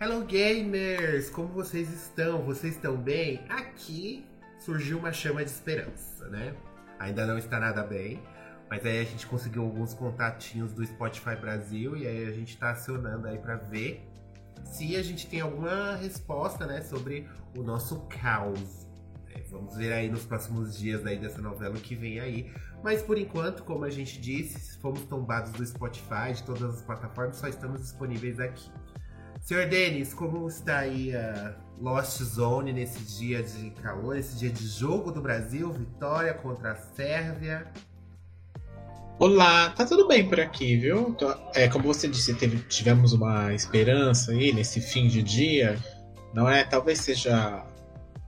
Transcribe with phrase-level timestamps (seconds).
[0.00, 2.42] Hello gamers, como vocês estão?
[2.42, 3.44] Vocês estão bem?
[3.48, 4.26] Aqui
[4.58, 6.52] surgiu uma chama de esperança, né?
[6.98, 8.20] Ainda não está nada bem,
[8.68, 12.72] mas aí a gente conseguiu alguns contatinhos do Spotify Brasil e aí a gente está
[12.72, 14.04] acionando aí para ver
[14.64, 18.88] se a gente tem alguma resposta, né, sobre o nosso caos.
[19.32, 22.52] É, vamos ver aí nos próximos dias aí dessa novela que vem aí.
[22.82, 27.36] Mas por enquanto, como a gente disse, fomos tombados do Spotify, de todas as plataformas,
[27.36, 28.68] só estamos disponíveis aqui.
[29.44, 34.66] Senhor Denis, como está aí a Lost Zone nesse dia de calor, nesse dia de
[34.66, 37.66] jogo do Brasil, vitória contra a Sérvia?
[39.18, 41.14] Olá, tá tudo bem por aqui, viu?
[41.54, 45.78] É, como você disse, teve, tivemos uma esperança aí nesse fim de dia,
[46.32, 46.64] não é?
[46.64, 47.66] Talvez seja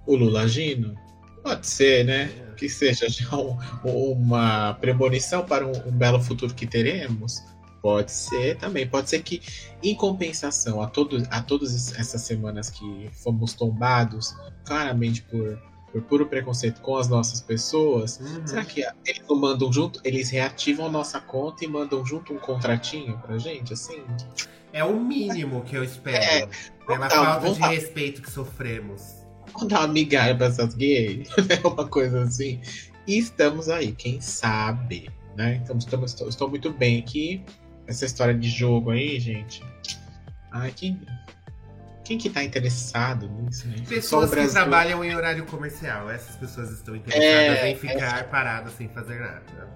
[0.06, 0.94] o Lula Gino.
[1.42, 2.24] Pode ser, né?
[2.24, 2.54] É.
[2.56, 7.42] Que seja já um, uma premonição para um, um belo futuro que teremos.
[7.86, 8.84] Pode ser também.
[8.84, 9.40] Pode ser que,
[9.80, 15.56] em compensação a, todo, a todas essas semanas que fomos tombados claramente por,
[15.92, 18.44] por puro preconceito com as nossas pessoas, uhum.
[18.44, 20.00] será que eles não mandam junto?
[20.02, 24.02] Eles reativam a nossa conta e mandam junto um contratinho pra gente, assim?
[24.72, 26.16] É o mínimo que eu espero.
[26.16, 26.48] É,
[26.84, 27.68] pela falta de dar...
[27.68, 29.14] respeito que sofremos.
[29.52, 31.28] Vamos dar uma migalha pra essas gays?
[31.48, 32.60] É uma coisa assim.
[33.06, 35.60] E estamos aí, quem sabe, né?
[35.62, 37.44] Então, estamos, estou, estou muito bem aqui
[37.86, 39.62] essa história de jogo aí, gente.
[40.50, 41.00] Ai, quem,
[42.04, 43.76] quem que tá interessado nisso, né?
[43.88, 46.10] Pessoas que trabalham em horário comercial.
[46.10, 48.22] Essas pessoas estão interessadas é, em ficar é...
[48.22, 49.68] paradas sem fazer nada.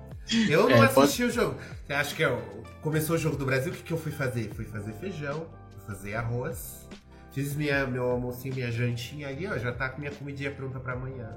[0.49, 1.25] Eu não é, assisti pode...
[1.25, 1.61] o jogo.
[1.87, 3.73] Você acha que eu, começou o jogo do Brasil?
[3.73, 4.51] O que, que eu fui fazer?
[4.55, 6.89] Fui fazer feijão, fui fazer arroz.
[7.33, 9.57] Fiz minha, meu almocinho, minha jantinha ali, ó.
[9.57, 11.31] Já tá com minha comidinha pronta para amanhã.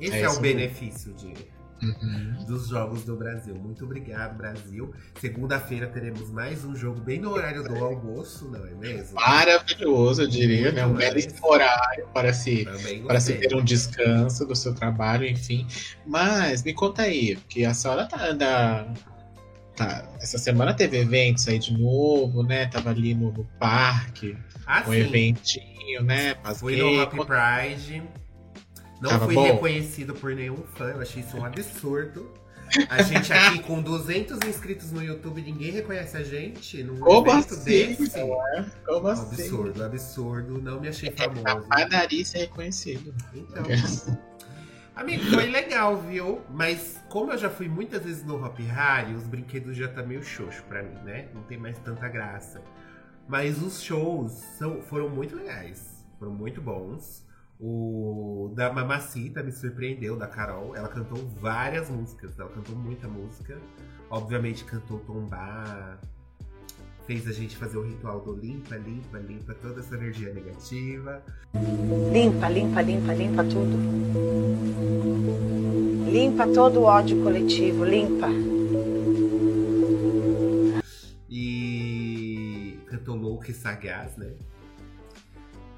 [0.00, 1.32] Esse é, é o benefício de
[1.84, 2.44] uhum.
[2.46, 3.54] dos Jogos do Brasil.
[3.54, 4.92] Muito obrigado, Brasil.
[5.20, 9.14] Segunda-feira teremos mais um jogo bem no horário do almoço, não é mesmo?
[9.14, 10.86] Maravilhoso, eu diria, né?
[10.86, 12.66] Um belíssimo horário para se,
[13.06, 15.66] para se ter um descanso do seu trabalho, enfim.
[16.06, 18.86] Mas me conta aí, porque a senhora tá, anda,
[19.76, 22.66] tá, essa semana teve eventos aí de novo, né?
[22.66, 24.98] Tava ali no, no parque, ah, um sim.
[24.98, 26.36] eventinho, né?
[26.56, 28.02] Fui no Happy Pride.
[29.00, 29.44] Não Tava fui bom.
[29.44, 32.30] reconhecido por nenhum fã, eu achei isso um absurdo.
[32.88, 37.54] A gente aqui com 200 inscritos no YouTube, ninguém reconhece a gente num Como evento
[37.54, 38.18] assim, desse.
[38.18, 38.64] É?
[38.86, 39.42] Como assim?
[39.42, 40.62] Absurdo, absurdo.
[40.62, 41.66] Não me achei famoso.
[41.70, 43.14] A nariz é reconhecido.
[43.34, 43.64] Então.
[44.96, 46.40] Amigo, foi legal, viu?
[46.50, 50.22] Mas como eu já fui muitas vezes no Hop Harry, os brinquedos já tá meio
[50.22, 51.28] xoxo pra mim, né?
[51.34, 52.62] Não tem mais tanta graça.
[53.28, 56.04] Mas os shows são, foram muito legais.
[56.18, 57.24] Foram muito bons.
[57.60, 60.74] O da Mamacita me surpreendeu, da Carol.
[60.76, 63.58] Ela cantou várias músicas, ela cantou muita música.
[64.10, 65.98] Obviamente cantou Tombar,
[67.06, 71.22] fez a gente fazer o ritual do limpa, limpa, limpa toda essa energia negativa.
[72.12, 73.76] Limpa, limpa, limpa, limpa tudo.
[76.10, 78.28] Limpa todo o ódio coletivo, limpa.
[81.28, 84.34] E cantou Louco e Sagaz, né?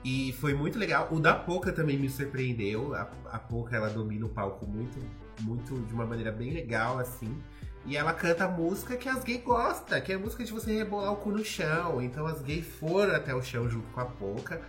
[0.06, 1.08] E foi muito legal.
[1.10, 2.94] O da Poca também me surpreendeu.
[2.94, 5.00] A, a Poca, ela domina o palco muito,
[5.40, 7.36] muito, de uma maneira bem legal, assim.
[7.84, 11.16] E ela canta música que as gays gostam, que é música de você rebolar o
[11.16, 12.00] cu no chão.
[12.00, 14.62] Então as gays foram até o chão junto com a Poca.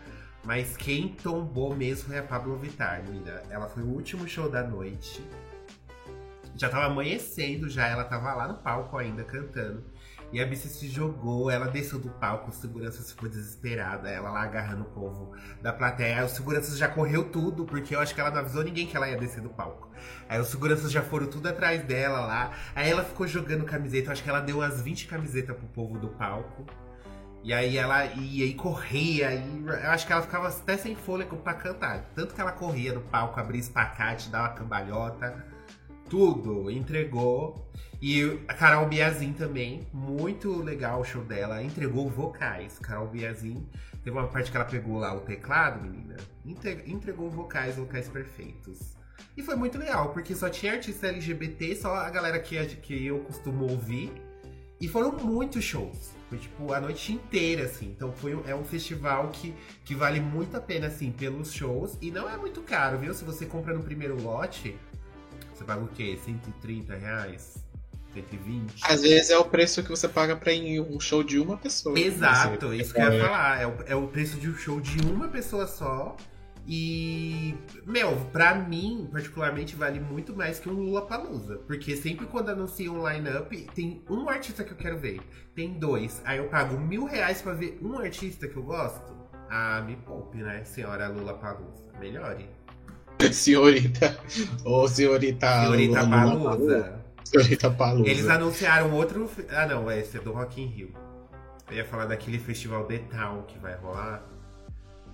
[0.44, 3.44] Mas quem tombou mesmo foi a Pablo Vittar, menina.
[3.52, 5.24] Ela foi o último show da noite.
[6.56, 9.84] Já tava amanhecendo, já ela tava lá no palco ainda cantando.
[10.32, 14.44] E a bicha se jogou, ela desceu do palco, o segurança ficou desesperada, ela lá
[14.44, 16.18] agarrando o povo da plateia.
[16.18, 18.98] Aí os seguranças já correu tudo, porque eu acho que ela não avisou ninguém que
[18.98, 19.90] ela ia descer do palco.
[20.28, 22.52] Aí os seguranças já foram tudo atrás dela lá.
[22.76, 25.98] Aí ela ficou jogando camiseta, eu acho que ela deu umas 20 camisetas pro povo
[25.98, 26.66] do palco.
[27.42, 31.38] E aí ela ia e corria, e eu acho que ela ficava até sem fôlego
[31.38, 32.12] pra cantar.
[32.14, 35.46] Tanto que ela corria no palco, abria espacate, dava cambalhota,
[36.10, 37.66] tudo, entregou.
[38.00, 42.78] E a Carol Biazin também, muito legal o show dela, entregou vocais.
[42.78, 43.68] Carol Biazin,
[44.04, 48.96] teve uma parte que ela pegou lá o teclado, menina, entregou vocais, vocais perfeitos.
[49.36, 53.20] E foi muito legal, porque só tinha artista LGBT, só a galera que, que eu
[53.20, 54.12] costumo ouvir.
[54.80, 56.12] E foram muitos shows.
[56.30, 57.88] Foi tipo a noite inteira, assim.
[57.88, 61.98] Então foi, é um festival que, que vale muito a pena, assim, pelos shows.
[62.00, 63.14] E não é muito caro, viu?
[63.14, 64.78] Se você compra no primeiro lote,
[65.54, 66.20] você paga o quê?
[66.24, 67.67] 130 reais?
[68.22, 68.82] 120.
[68.84, 71.58] Às vezes é o preço que você paga pra ir em um show de uma
[71.58, 71.98] pessoa.
[71.98, 73.62] Exato, isso que eu ia falar.
[73.62, 76.16] É o, é o preço de um show de uma pessoa só.
[76.70, 77.56] E,
[77.86, 81.60] meu, pra mim, particularmente, vale muito mais que um Lula Palusa.
[81.66, 85.22] Porque sempre quando anunciam um line-up, tem um artista que eu quero ver.
[85.56, 86.22] Tem dois.
[86.26, 89.16] Aí eu pago mil reais pra ver um artista que eu gosto.
[89.50, 91.90] Ah, me poupe, né, senhora Lula Palusa?
[92.02, 92.50] Melhore.
[93.32, 94.18] senhorita.
[94.66, 95.48] Ô, senhorita.
[95.62, 96.97] Senhorita Lula Palusa.
[97.78, 98.10] Palusa.
[98.10, 99.30] Eles anunciaram outro.
[99.50, 100.94] Ah, não, esse é do Rock in Rio.
[101.70, 104.24] Eu ia falar daquele festival The Town que vai rolar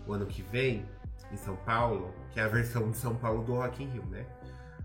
[0.05, 0.85] o ano que vem
[1.31, 4.25] em São Paulo, que é a versão de São Paulo do Rock in Rio, né?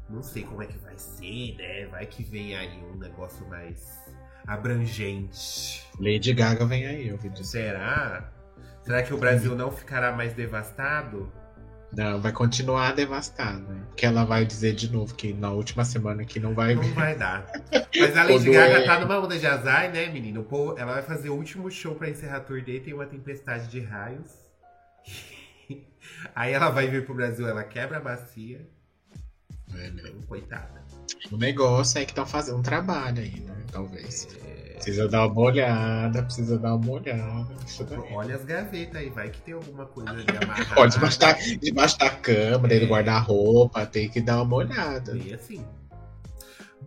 [0.09, 1.87] Não sei como é que vai ser, né?
[1.87, 3.99] Vai que vem aí um negócio mais
[4.47, 5.87] abrangente.
[6.01, 7.45] Lady Gaga vem aí, eu ouvi dizer.
[7.45, 8.33] Será?
[8.83, 11.31] Será que o Brasil não ficará mais devastado?
[11.91, 13.59] Não, vai continuar devastada.
[13.61, 13.83] Né?
[13.89, 16.93] Porque ela vai dizer de novo que na última semana que não vai Não vir.
[16.93, 17.47] vai dar.
[17.99, 20.45] Mas a Lady Gaga é- tá numa onda de azar, né, menino?
[20.45, 23.69] Povo- ela vai fazer o último show pra encerrar a tour dele, tem uma tempestade
[23.69, 24.31] de raios.
[26.35, 28.67] Aí ela vai vir pro Brasil, ela quebra a bacia.
[29.75, 30.03] É, né?
[30.05, 30.83] Então, coitada.
[31.31, 33.55] O negócio é que estão fazendo um trabalho aí, né?
[33.71, 34.27] Talvez.
[34.45, 37.49] É, Precisa dar uma olhada, precisa dar uma olhada.
[38.13, 40.79] Olha as gavetas aí, vai que tem alguma coisa de amarrar.
[40.79, 45.13] Ó, debaixo da, debaixo da cama, dentro do guarda-roupa, tem que dar uma olhada.
[45.13, 45.65] Bem assim.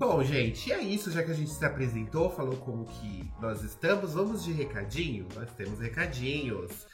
[0.01, 3.61] Bom, gente, e é isso, já que a gente se apresentou, falou como que nós
[3.63, 5.27] estamos, vamos de recadinho?
[5.35, 6.87] Nós temos recadinhos.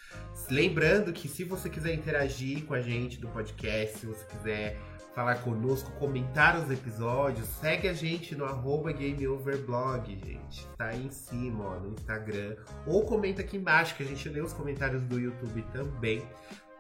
[0.50, 4.78] Lembrando que se você quiser interagir com a gente do podcast, se você quiser
[5.18, 10.68] falar conosco, comentar os episódios, segue a gente no arroba GameOverblog, gente.
[10.78, 12.56] Tá aí em cima, ó, no Instagram.
[12.86, 16.22] Ou comenta aqui embaixo, que a gente lê os comentários do YouTube também.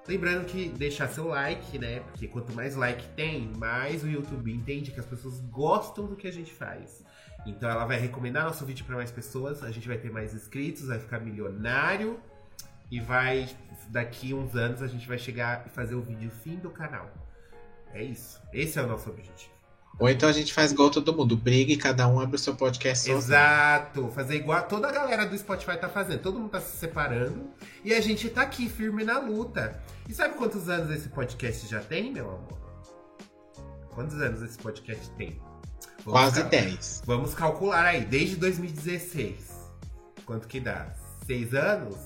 [0.07, 2.01] Lembrando que deixar seu like, né?
[2.01, 6.27] Porque quanto mais like tem, mais o YouTube entende que as pessoas gostam do que
[6.27, 7.03] a gente faz.
[7.43, 10.89] Então ela vai recomendar nosso vídeo para mais pessoas, a gente vai ter mais inscritos,
[10.89, 12.19] vai ficar milionário
[12.91, 13.49] e vai
[13.87, 17.26] daqui uns anos a gente vai chegar e fazer o vídeo fim do canal.
[17.97, 18.39] É isso.
[18.53, 19.51] Esse é o nosso objetivo.
[19.99, 22.53] Ou então a gente faz igual todo mundo, briga e cada um abre o seu
[22.55, 23.17] podcast sozinho.
[23.17, 24.11] Exato.
[24.11, 26.21] Fazer igual toda a galera do Spotify tá fazendo.
[26.21, 27.49] Todo mundo tá se separando
[27.83, 29.81] e a gente tá aqui firme na luta.
[30.07, 32.57] E sabe quantos anos esse podcast já tem, meu amor?
[33.95, 35.41] Quantos anos esse podcast tem?
[36.05, 37.01] Vamos Quase cal- 10.
[37.03, 39.35] Vamos calcular aí, desde 2016.
[40.25, 40.93] Quanto que dá?
[41.25, 41.97] Seis anos?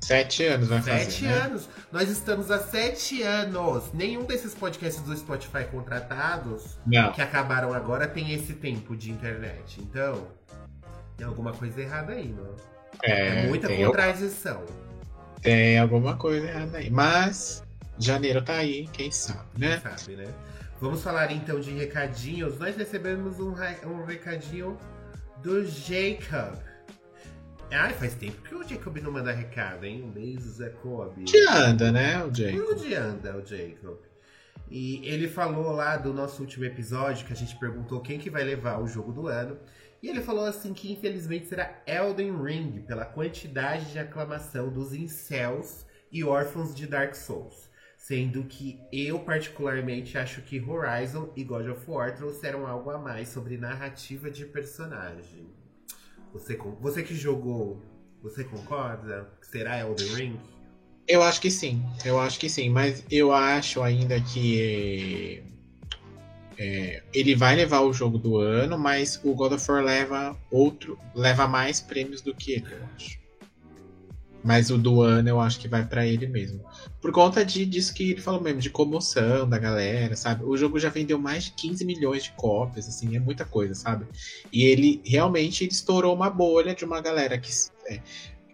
[0.00, 1.32] Sete anos vai fazer, Sete né?
[1.34, 1.68] anos.
[1.90, 3.92] Nós estamos há sete anos.
[3.92, 7.12] Nenhum desses podcasts do Spotify contratados Não.
[7.12, 9.80] que acabaram agora tem esse tempo de internet.
[9.80, 10.28] Então,
[11.16, 12.54] tem alguma coisa errada aí, não?
[13.02, 14.62] É, É, muita tem, contradição.
[15.42, 16.90] tem alguma coisa errada aí.
[16.90, 17.62] Mas
[17.98, 19.80] janeiro tá aí, quem sabe, né?
[19.80, 20.28] Sabe, né?
[20.80, 22.56] Vamos falar então de recadinhos.
[22.58, 23.52] Nós recebemos um,
[23.84, 24.78] um recadinho
[25.42, 26.56] do Jacob.
[27.70, 30.02] Ai, faz tempo que o Jacob não manda recado, hein?
[30.02, 31.12] Um beijo, Jacob.
[31.24, 32.58] Que anda, né, o Jay?
[32.58, 33.98] Onde anda o Jacob?
[34.70, 38.42] E ele falou lá do nosso último episódio que a gente perguntou quem que vai
[38.42, 39.58] levar o jogo do ano.
[40.02, 45.84] E ele falou assim que infelizmente será Elden Ring, pela quantidade de aclamação dos incels
[46.10, 47.68] e órfãos de Dark Souls.
[47.98, 53.28] Sendo que eu particularmente acho que Horizon e God of War trouxeram algo a mais
[53.28, 55.57] sobre narrativa de personagem.
[56.32, 57.82] Você, você que jogou,
[58.22, 60.40] você concorda será Elden Ring?
[61.06, 65.42] Eu acho que sim, eu acho que sim, mas eu acho ainda que
[66.58, 70.98] é, ele vai levar o jogo do ano, mas o God of War leva outro,
[71.14, 73.18] leva mais prêmios do que ele, eu acho.
[74.44, 76.64] Mas o do ano eu acho que vai pra ele mesmo.
[77.00, 80.44] Por conta de, disso que ele falou mesmo, de comoção da galera, sabe?
[80.44, 84.06] O jogo já vendeu mais de 15 milhões de cópias, assim, é muita coisa, sabe?
[84.52, 87.50] E ele realmente ele estourou uma bolha de uma galera que.
[87.86, 88.00] é,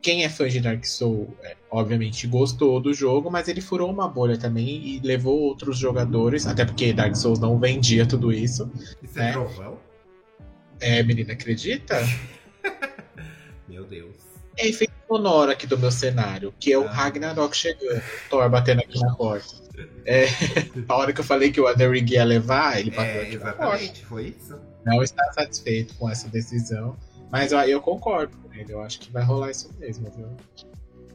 [0.04, 4.06] quem é fã de Dark Souls, é, obviamente gostou do jogo, mas ele furou uma
[4.06, 8.70] bolha também e levou outros jogadores, até porque Dark Souls não vendia tudo isso.
[9.02, 9.32] Isso é,
[10.80, 10.98] É.
[10.98, 11.96] É, menina, acredita?
[13.66, 14.14] Meu Deus.
[14.58, 14.68] É
[15.06, 16.90] sonoro aqui do meu cenário, que é o Ah.
[16.92, 19.62] Ragnarok chegando, Thor batendo aqui na porta.
[20.06, 20.26] É,
[20.88, 23.52] a hora que eu falei que o Ring ia levar, ele bateu É, aqui na
[23.52, 23.64] porta.
[23.76, 24.58] exatamente, foi isso.
[24.84, 26.96] Não está satisfeito com essa decisão,
[27.30, 30.28] mas eu, eu concordo com ele, eu acho que vai rolar isso mesmo, viu?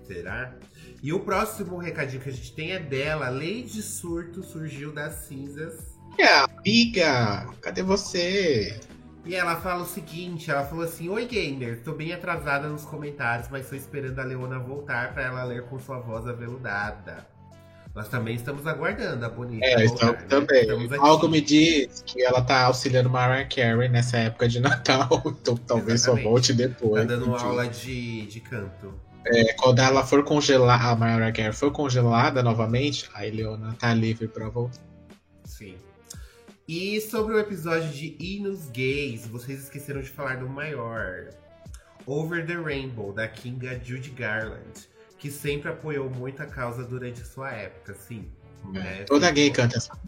[0.06, 0.54] Será?
[1.02, 3.30] E o próximo recadinho que a gente tem é dela.
[3.30, 5.76] Lady Surto surgiu das cinzas.
[6.18, 8.78] E a amiga, cadê você?
[9.30, 13.48] E ela fala o seguinte, ela falou assim, Oi gamer, tô bem atrasada nos comentários,
[13.48, 17.28] mas tô esperando a Leona voltar pra ela ler com sua voz aveludada.
[17.94, 20.26] Nós também estamos aguardando a bonita É, voltar, né?
[20.28, 20.62] também.
[20.62, 20.94] Estamos.
[20.94, 26.02] Algo me diz que ela tá auxiliando Mariah Carey nessa época de Natal, então talvez
[26.02, 27.06] só volte depois.
[27.06, 29.00] Tá dando aula de, de canto.
[29.28, 34.28] É, quando ela for congelar, a Mariah Carey for congelada novamente, a Leona tá livre
[34.28, 34.82] pra voltar.
[35.46, 35.76] Sim.
[36.72, 41.30] E sobre o episódio de hinos gays, vocês esqueceram de falar do maior.
[42.06, 44.88] Over the Rainbow, da Kinga Judy Garland.
[45.18, 48.30] que sempre apoiou muito a causa durante a sua época, sim.
[48.66, 49.04] né?
[49.06, 50.00] Toda gay canta essa.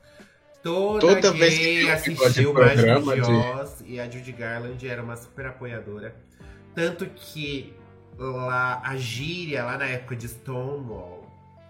[0.62, 4.88] Toda, Toda gay vez que assistiu episódio de programa de Oz e a Judy Garland
[4.88, 6.16] era uma super apoiadora.
[6.76, 7.74] Tanto que
[8.20, 11.21] lá, a gíria, lá na época de Stonewall,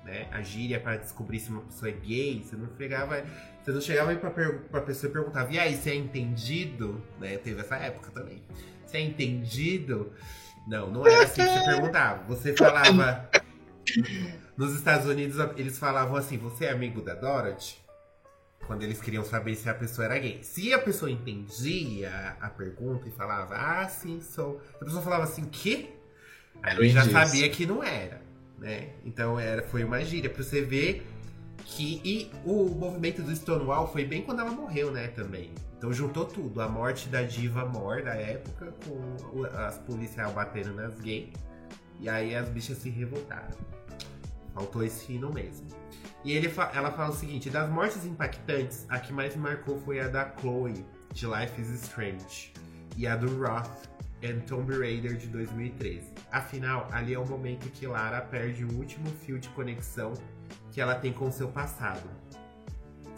[0.03, 0.27] né?
[0.31, 3.23] A gíria para descobrir se uma pessoa é gay, você não chegava,
[3.61, 7.01] você não chegava aí pra, per, pra pessoa e perguntava, e aí, você é entendido?
[7.19, 7.37] Né?
[7.37, 8.43] Teve essa época também.
[8.85, 10.11] Você é entendido?
[10.67, 12.23] Não, não era assim que você perguntava.
[12.25, 13.29] Você falava.
[14.57, 17.79] Nos Estados Unidos, eles falavam assim: você é amigo da Dorothy?
[18.67, 20.43] Quando eles queriam saber se a pessoa era gay.
[20.43, 24.61] Se a pessoa entendia a pergunta e falava, ah, sim, sou.
[24.79, 25.89] A pessoa falava assim, quê?
[26.61, 28.21] Aí ele já sabia que não era,
[28.61, 28.89] né?
[29.03, 31.05] Então era, foi uma gíria pra você ver
[31.65, 31.99] que.
[32.05, 35.07] E o movimento do Stonewall foi bem quando ela morreu, né?
[35.07, 35.51] Também.
[35.77, 36.61] Então juntou tudo.
[36.61, 41.33] A morte da diva Mor da época, com as policiais batendo nas gays.
[41.99, 43.57] E aí as bichas se revoltaram.
[44.53, 45.67] Faltou esse hino mesmo.
[46.23, 50.07] E ele ela fala o seguinte: das mortes impactantes, a que mais marcou foi a
[50.07, 52.53] da Chloe, de Life is Strange,
[52.95, 53.89] e a do Roth,
[54.21, 56.13] em Tomb Raider de 2013.
[56.31, 60.13] Afinal, ali é o momento que Lara perde o último fio de conexão
[60.71, 62.07] que ela tem com seu passado.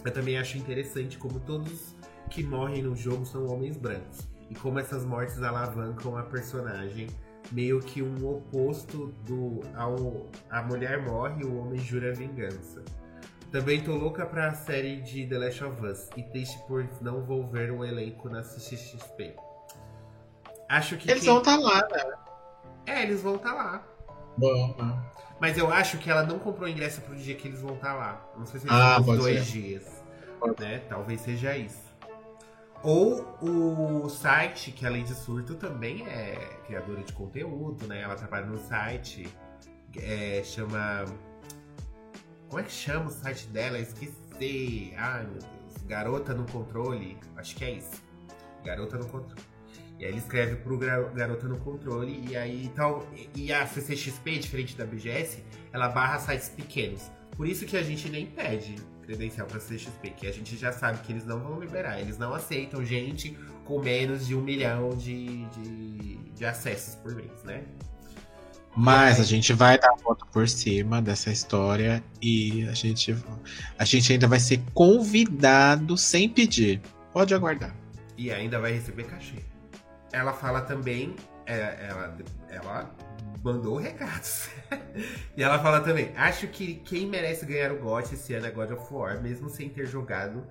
[0.05, 1.95] Eu também acho interessante como todos
[2.29, 4.27] que morrem no jogo são homens brancos.
[4.49, 7.07] E como essas mortes alavancam a personagem,
[7.51, 12.83] meio que um oposto do ao a mulher morre, o homem jura vingança.
[13.51, 17.47] Também tô louca pra série de The Last of Us e triste por não vou
[17.47, 19.35] ver o elenco na CXP.
[20.77, 22.13] Acho que Eles quem- vão estar lá, né?
[22.85, 23.83] É, eles vão estar lá.
[24.37, 25.03] Bom, né?
[25.39, 28.25] Mas eu acho que ela não comprou ingresso pro dia que eles vão estar lá.
[28.37, 29.51] Não sei se eles Ah, os pode dois ser.
[29.51, 30.03] dias.
[30.59, 30.79] Né?
[30.89, 31.81] Talvez seja isso.
[32.81, 38.01] Ou o site, que além de surto também é criadora de conteúdo, né?
[38.01, 39.27] Ela trabalha no site.
[39.95, 41.05] é, chama.
[42.49, 43.77] Como é que chama o site dela?
[43.77, 44.93] Eu esqueci.
[44.97, 45.83] Ai meu Deus.
[45.85, 47.17] Garota no controle.
[47.37, 48.01] Acho que é isso.
[48.63, 49.41] Garota no controle.
[50.03, 53.07] E aí ele escreve pro Garota no Controle e aí tal.
[53.33, 55.41] E a CCXP, diferente da BGS,
[55.71, 57.09] ela barra sites pequenos.
[57.37, 60.99] Por isso que a gente nem pede credencial pra CCXP, que a gente já sabe
[61.03, 62.01] que eles não vão liberar.
[62.01, 67.41] Eles não aceitam gente com menos de um milhão de, de, de acessos por mês,
[67.45, 67.63] né?
[68.75, 73.15] Mas a gente vai dar a volta por cima dessa história e a gente,
[73.79, 76.81] a gente ainda vai ser convidado sem pedir.
[77.13, 77.73] Pode aguardar.
[78.17, 79.52] E ainda vai receber cachê.
[80.13, 81.15] Ela fala também.
[81.45, 82.17] é, ela,
[82.49, 82.95] ela
[83.43, 84.49] mandou recados.
[85.35, 88.71] e ela fala também: Acho que quem merece ganhar o GOT esse ano é God
[88.71, 90.45] of War, mesmo sem ter jogado.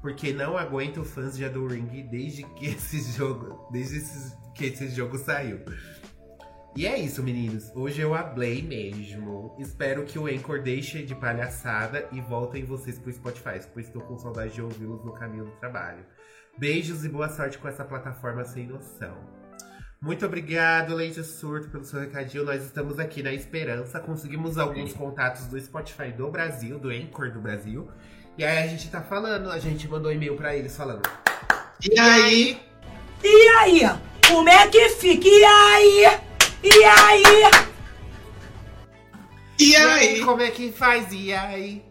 [0.00, 3.68] Porque não aguento fãs de Adol Ring desde que esse jogo.
[3.72, 4.00] Desde
[4.54, 5.60] que esse jogo saiu.
[6.76, 7.72] E é isso, meninos.
[7.74, 9.56] Hoje eu hablei mesmo.
[9.58, 14.16] Espero que o Anchor deixe de palhaçada e voltem vocês pro Spotify, pois estou com
[14.16, 16.04] saudade de ouvi-los no caminho do trabalho.
[16.58, 19.16] Beijos e boa sorte com essa plataforma sem noção.
[20.00, 22.44] Muito obrigado, Leite Surto, pelo seu recadinho.
[22.44, 24.00] Nós estamos aqui na esperança.
[24.00, 27.88] Conseguimos alguns contatos do Spotify do Brasil, do Anchor do Brasil.
[28.36, 31.02] E aí a gente tá falando, a gente mandou e-mail pra eles falando.
[31.80, 32.60] E aí?
[33.22, 33.80] E aí?
[34.26, 35.26] Como é que fica?
[35.26, 36.20] E aí?
[36.62, 37.22] E aí?
[39.60, 40.08] E E aí?
[40.08, 41.12] aí, como é que faz?
[41.12, 41.87] E aí?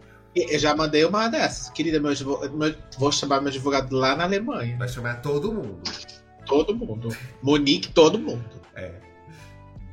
[0.50, 1.70] Eu já mandei uma dessas.
[1.70, 2.12] Querida, meu,
[2.52, 4.78] meu- vou chamar meu advogado lá na Alemanha.
[4.78, 5.82] Vai chamar todo mundo.
[6.46, 7.10] Todo mundo.
[7.42, 8.62] Monique, todo mundo.
[8.76, 8.94] É.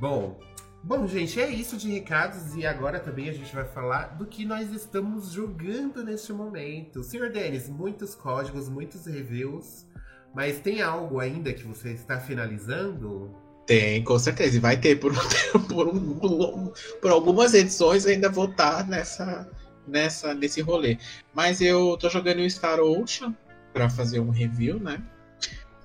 [0.00, 0.38] Bom,
[0.82, 4.44] bom, gente, é isso de recados e agora também a gente vai falar do que
[4.44, 7.02] nós estamos jogando neste momento.
[7.02, 9.86] Senhor Denis, muitos códigos, muitos reviews,
[10.34, 13.34] mas tem algo ainda que você está finalizando?
[13.66, 14.56] Tem, com certeza.
[14.56, 15.16] E vai ter por, um
[15.68, 19.48] por, um- por algumas edições ainda vou estar nessa,
[19.86, 20.98] nessa, nesse rolê.
[21.34, 23.34] Mas eu tô jogando o Star Ocean
[23.72, 25.02] pra fazer um review, né?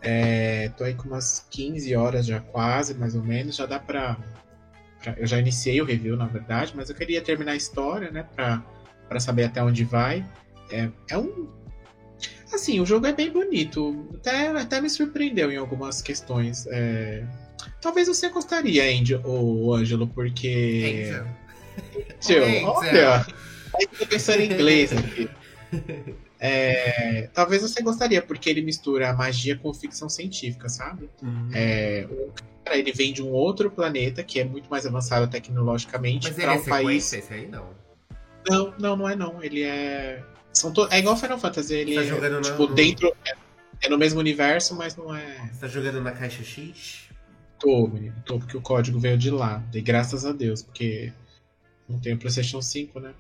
[0.02, 3.56] É, tô aí com umas 15 horas já quase, mais ou menos.
[3.56, 4.16] Já dá pra,
[5.04, 8.26] pra- Eu já iniciei o review, na verdade, mas eu queria terminar a história, né?
[8.36, 8.64] Pra,
[9.08, 10.26] pra saber até onde vai.
[10.72, 11.48] É, é um.
[12.54, 14.08] Assim, o jogo é bem bonito.
[14.16, 16.66] Até, até me surpreendeu em algumas questões.
[16.68, 17.24] É,
[17.82, 21.06] Talvez você gostaria, Andy, ou Ângelo, porque.
[21.12, 21.28] Angel.
[22.24, 22.68] Angel.
[22.70, 23.26] olha,
[23.80, 25.30] aí tô pensando em inglês aqui.
[26.40, 31.10] É, talvez você gostaria, porque ele mistura magia com ficção científica, sabe?
[31.22, 31.50] Hum.
[31.54, 32.32] É, o
[32.64, 36.58] cara ele vem de um outro planeta que é muito mais avançado tecnologicamente para é
[36.58, 37.04] um país.
[37.04, 37.70] sequência, esse aí não.
[38.48, 39.44] Não, não, não é não.
[39.44, 40.24] Ele é.
[40.54, 40.88] São to...
[40.90, 43.14] É igual Final Fantasy, ele Tá é tipo no- dentro.
[43.26, 43.34] É,
[43.86, 45.50] é no mesmo universo, mas não é.
[45.52, 47.10] Você tá jogando na caixa X?
[47.60, 49.62] Tô, menino, tô, porque o código veio de lá.
[49.74, 51.12] E graças a Deus, porque
[51.88, 53.14] Não tem o PlayStation 5, né?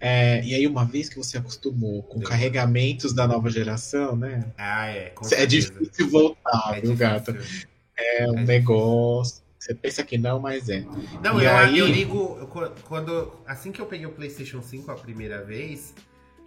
[0.00, 2.28] É, e aí, uma vez que você acostumou com Deu.
[2.28, 4.46] carregamentos da nova geração, né?
[4.56, 5.12] Ah, é.
[5.32, 7.32] É difícil voltar, É viu, gato?
[7.34, 7.68] difícil.
[7.98, 9.42] É um É negócio.
[9.58, 10.80] Você pensa que não, mas é.
[11.22, 12.38] Não, E eu, aí- eu ligo.
[12.40, 12.46] eu
[12.84, 15.92] quando, assim que eu peguei o PlayStation 5 a primeira vez,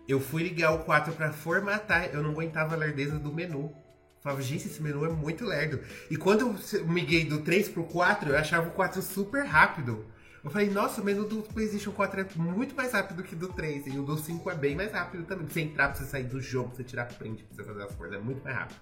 [0.07, 2.09] eu fui ligar o 4 pra formatar.
[2.11, 3.71] Eu não aguentava a lerdeza do menu.
[4.19, 5.79] Falava, gente, esse menu é muito lerdo.
[6.09, 6.41] E quando
[6.73, 10.05] eu miguei do 3 pro 4, eu achava o 4 super rápido.
[10.43, 13.87] Eu falei, nossa, o menu do PlayStation 4 é muito mais rápido que do 3.
[13.87, 15.45] E o do 5 é bem mais rápido também.
[15.45, 17.83] Pra você entrar, pra você sair do jogo, pra você tirar print, pra você fazer
[17.83, 18.17] as coisas.
[18.17, 18.77] É muito mais rápido.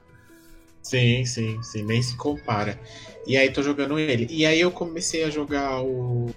[0.81, 2.79] Sim, sim, sim, nem se compara.
[3.27, 4.25] E aí tô jogando ele.
[4.31, 6.33] E aí eu comecei a jogar o.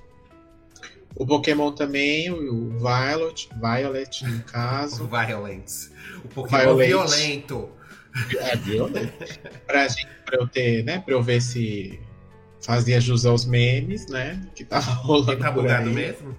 [1.17, 5.07] O Pokémon também, o Violet, Violet no O caso.
[5.09, 5.91] Violence.
[6.25, 7.17] O Pokémon Violence.
[7.17, 7.71] violento.
[8.41, 9.13] É, Violet.
[9.67, 10.99] pra, gente, pra eu ter, né?
[10.99, 11.99] Pra eu ver se
[12.65, 14.41] fazia jus aos memes, né?
[14.55, 15.33] Que tava rolando.
[15.33, 16.35] Ele tá bugado mesmo?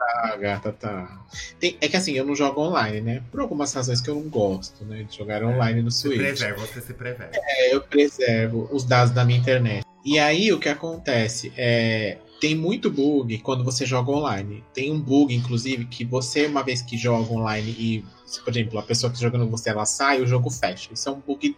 [0.00, 1.24] Ah, gata, tá.
[1.58, 3.22] Tem- é que assim, eu não jogo online, né?
[3.30, 5.02] Por algumas razões que eu não gosto, né?
[5.02, 6.18] De jogar online no Você Switch.
[6.18, 7.30] preserva, você se preserva.
[7.34, 9.84] É, eu preservo os dados da minha internet.
[10.04, 12.18] E aí o que acontece é.
[12.38, 14.62] Tem muito bug quando você joga online.
[14.74, 18.04] Tem um bug, inclusive, que você, uma vez que joga online e,
[18.44, 20.90] por exemplo, a pessoa que tá jogando com você ela sai, o jogo fecha.
[20.92, 21.56] Isso é um bug.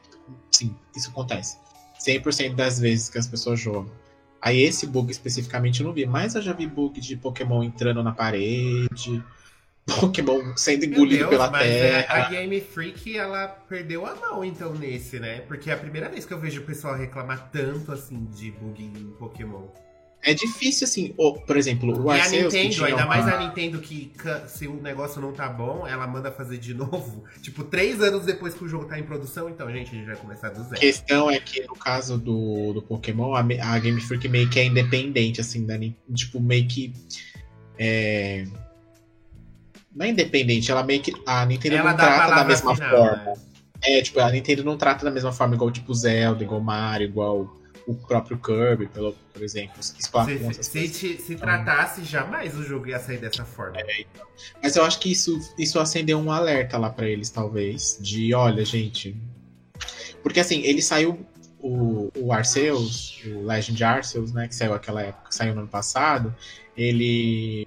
[0.53, 1.57] Sim, isso acontece.
[1.99, 3.91] 100% das vezes que as pessoas jogam.
[4.41, 8.03] Aí esse bug especificamente eu não vi, mas eu já vi bug de Pokémon entrando
[8.03, 9.23] na parede,
[10.01, 12.27] Pokémon sendo engolido Deus, pela mas é, terra.
[12.27, 15.41] a Game Freak, ela perdeu a mão, então, nesse, né?
[15.41, 18.83] Porque é a primeira vez que eu vejo o pessoal reclamar tanto, assim, de bug
[18.83, 19.67] em Pokémon.
[20.21, 23.39] É difícil, assim, o- por exemplo, o e a Arceus Nintendo, ainda uma- mais a
[23.39, 24.11] Nintendo, que
[24.49, 27.25] se o negócio não tá bom, ela manda fazer de novo.
[27.41, 30.17] Tipo, três anos depois que o jogo tá em produção, então, gente, a gente vai
[30.17, 30.81] começar do A zero.
[30.81, 34.65] questão é que no caso do, do Pokémon, a, a Game Freak meio que é
[34.65, 36.93] independente, assim, da Nin- tipo, meio que.
[37.79, 38.45] É...
[39.95, 41.13] Não é independente, ela meio que.
[41.27, 43.25] A Nintendo Ela não a trata da mesma final, forma.
[43.25, 43.35] né?
[43.83, 47.57] É, tipo, a Nintendo não trata da mesma forma igual, tipo, Zelda, igual Mario, igual
[47.89, 49.83] o próprio Kirby, pelo, por exemplo.
[49.83, 49.95] Se,
[50.63, 53.79] se, se, se tratasse, jamais o jogo ia sair dessa forma.
[54.63, 57.99] Mas eu acho que isso, isso acendeu um alerta lá pra eles, talvez.
[57.99, 59.17] De, olha, gente.
[60.23, 61.27] Porque assim, ele saiu.
[61.61, 64.47] O, o Arceus, o Legend Arceus, né?
[64.47, 66.33] Que saiu aquela época, que saiu no ano passado.
[66.77, 67.67] Ele.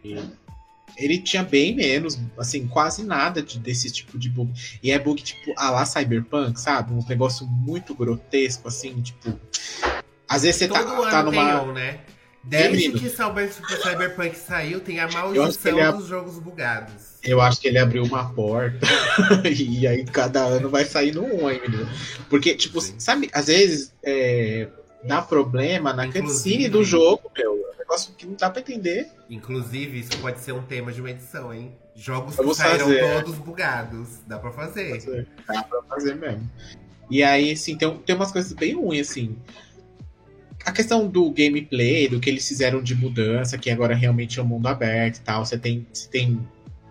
[0.97, 4.53] Ele tinha bem menos, assim, quase nada de, desse tipo de bug.
[4.84, 6.93] E é bug, tipo, a lá Cyberpunk, sabe?
[6.93, 9.38] Um negócio muito grotesco, assim, tipo.
[10.35, 11.59] Às vezes você tá, Todo tá ano numa.
[11.61, 11.99] tem um, né?
[12.43, 12.99] Desde menino.
[12.99, 17.19] que Cyber, Cyberpunk saiu, tem a maldição é- dos jogos bugados.
[17.23, 18.79] Eu acho que ele abriu uma porta
[19.47, 21.87] e aí cada ano vai sair no um, hein, menino?
[22.31, 22.95] Porque, tipo, Sim.
[22.97, 24.67] sabe, às vezes é,
[25.03, 27.51] dá problema na Inclusive- cutscene do jogo, meu.
[27.71, 29.07] É um negócio que não dá pra entender.
[29.29, 31.75] Inclusive, isso pode ser um tema de uma edição, hein?
[31.95, 33.23] Jogos que saíram fazer.
[33.23, 34.07] todos bugados.
[34.25, 35.27] Dá pra fazer.
[35.47, 36.49] Dá pra fazer mesmo.
[37.09, 39.35] E aí, assim, tem, tem umas coisas bem ruins, assim.
[40.65, 44.45] A questão do gameplay, do que eles fizeram de mudança, que agora realmente é um
[44.45, 45.43] mundo aberto e tal.
[45.45, 46.39] Você tem, você tem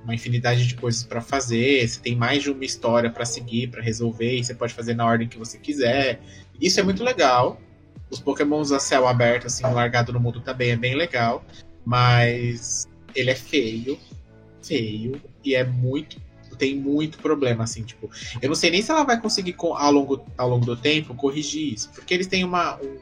[0.02, 3.82] uma infinidade de coisas pra fazer, você tem mais de uma história pra seguir, pra
[3.82, 6.20] resolver, e você pode fazer na ordem que você quiser.
[6.60, 7.60] Isso é muito legal.
[8.10, 11.44] Os Pokémons a céu aberto, assim, largado no mundo também é bem legal.
[11.86, 13.98] Mas ele é feio,
[14.62, 16.16] feio, e é muito.
[16.58, 18.10] Tem muito problema, assim, tipo.
[18.42, 21.14] Eu não sei nem se ela vai conseguir, co- ao longo, ao longo do tempo,
[21.14, 21.88] corrigir isso.
[21.94, 22.76] Porque eles têm uma.
[22.82, 22.98] um-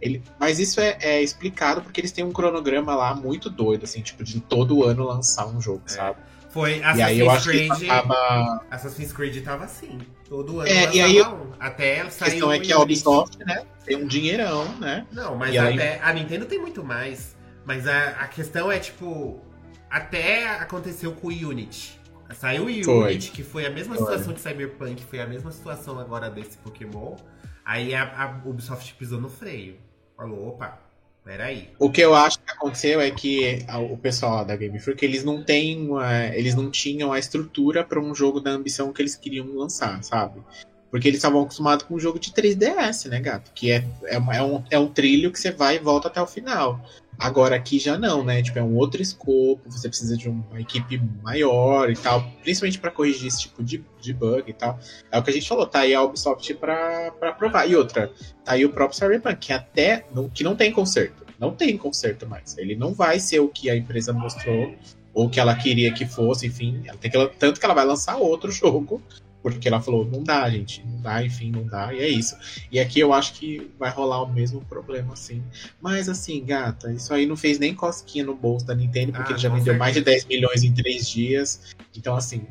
[0.00, 4.00] ele, mas isso é, é explicado porque eles têm um cronograma lá muito doido, assim,
[4.02, 5.90] tipo, de todo ano lançar um jogo, É.
[5.90, 6.18] sabe?
[6.50, 7.90] Foi E aí eu Assassin's acho que Creed.
[7.90, 8.64] acaba.
[8.70, 9.98] Assassin's Creed tava assim.
[10.28, 11.50] Todo ano É, e aí- um.
[11.60, 15.06] Até A sair questão é que a Ubisoft, né, tem um dinheirão, né?
[15.12, 16.00] Não, mas E aí- até.
[16.02, 17.36] A Nintendo tem muito mais.
[17.64, 19.40] Mas a, a questão é, tipo.
[19.88, 22.00] Até aconteceu com o Unity.
[22.34, 23.10] Saiu o Foi.
[23.10, 24.04] Unity, que foi a mesma Foi.
[24.04, 27.16] situação de Cyberpunk, foi a mesma situação agora desse Pokémon.
[27.64, 29.76] Aí a, a Ubisoft pisou no freio.
[30.20, 30.78] Falou, opa,
[31.24, 31.70] peraí.
[31.78, 35.42] O que eu acho que aconteceu é que o pessoal da Game Freak, eles não
[35.42, 39.46] têm, uma- eles não tinham a estrutura para um jogo da ambição que eles queriam
[39.56, 40.42] lançar, sabe?
[40.90, 43.50] Porque eles estavam acostumados com um jogo de 3DS, né, gato?
[43.54, 46.26] Que é, é, é um, é um trilho que você vai e volta até o
[46.26, 46.78] final.
[47.20, 48.42] Agora aqui já não, né?
[48.42, 52.90] Tipo, é um outro escopo, você precisa de uma equipe maior e tal, principalmente para
[52.90, 54.78] corrigir esse tipo de, de bug e tal.
[55.12, 57.68] É o que a gente falou, tá aí a Ubisoft pra, pra provar.
[57.68, 58.10] E outra,
[58.42, 61.26] tá aí o próprio Cyberpunk, que até não, que não tem conserto.
[61.38, 62.56] Não tem conserto mais.
[62.56, 64.74] Ele não vai ser o que a empresa mostrou,
[65.12, 66.82] ou que ela queria que fosse, enfim.
[66.86, 69.02] Ela tem que, tanto que ela vai lançar outro jogo
[69.42, 72.36] Porque ela falou, não dá, gente, não dá, enfim, não dá, e é isso.
[72.70, 75.42] E aqui eu acho que vai rolar o mesmo problema, assim.
[75.80, 79.34] Mas assim, gata, isso aí não fez nem cosquinha no bolso da Nintendo, porque Ah,
[79.34, 80.26] ele já vendeu mais de certeza.
[80.26, 81.74] 10 milhões em 3 dias.
[81.96, 82.46] Então, assim,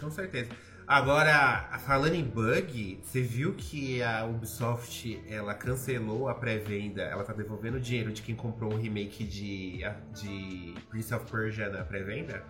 [0.00, 0.50] Com certeza.
[0.86, 7.32] Agora, falando em bug, você viu que a Ubisoft ela cancelou a pré-venda, ela tá
[7.32, 9.80] devolvendo o dinheiro de quem comprou o remake de,
[10.14, 12.44] de Prince of Persia na pré-venda?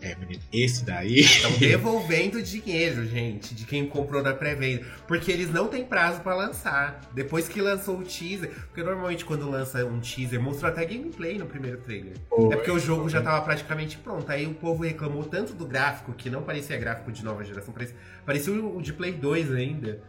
[0.00, 1.20] É, menino, esse daí.
[1.20, 4.84] Estão devolvendo dinheiro, gente, de quem comprou na pré-venda.
[5.06, 7.00] Porque eles não têm prazo pra lançar.
[7.12, 8.50] Depois que lançou o teaser.
[8.66, 12.14] Porque normalmente quando lança um teaser, mostrou até gameplay no primeiro trailer.
[12.52, 14.30] É porque o jogo já tava praticamente pronto.
[14.30, 17.96] Aí o povo reclamou tanto do gráfico, que não parecia gráfico de nova geração, parecia,
[18.24, 20.00] parecia o de Play 2 ainda.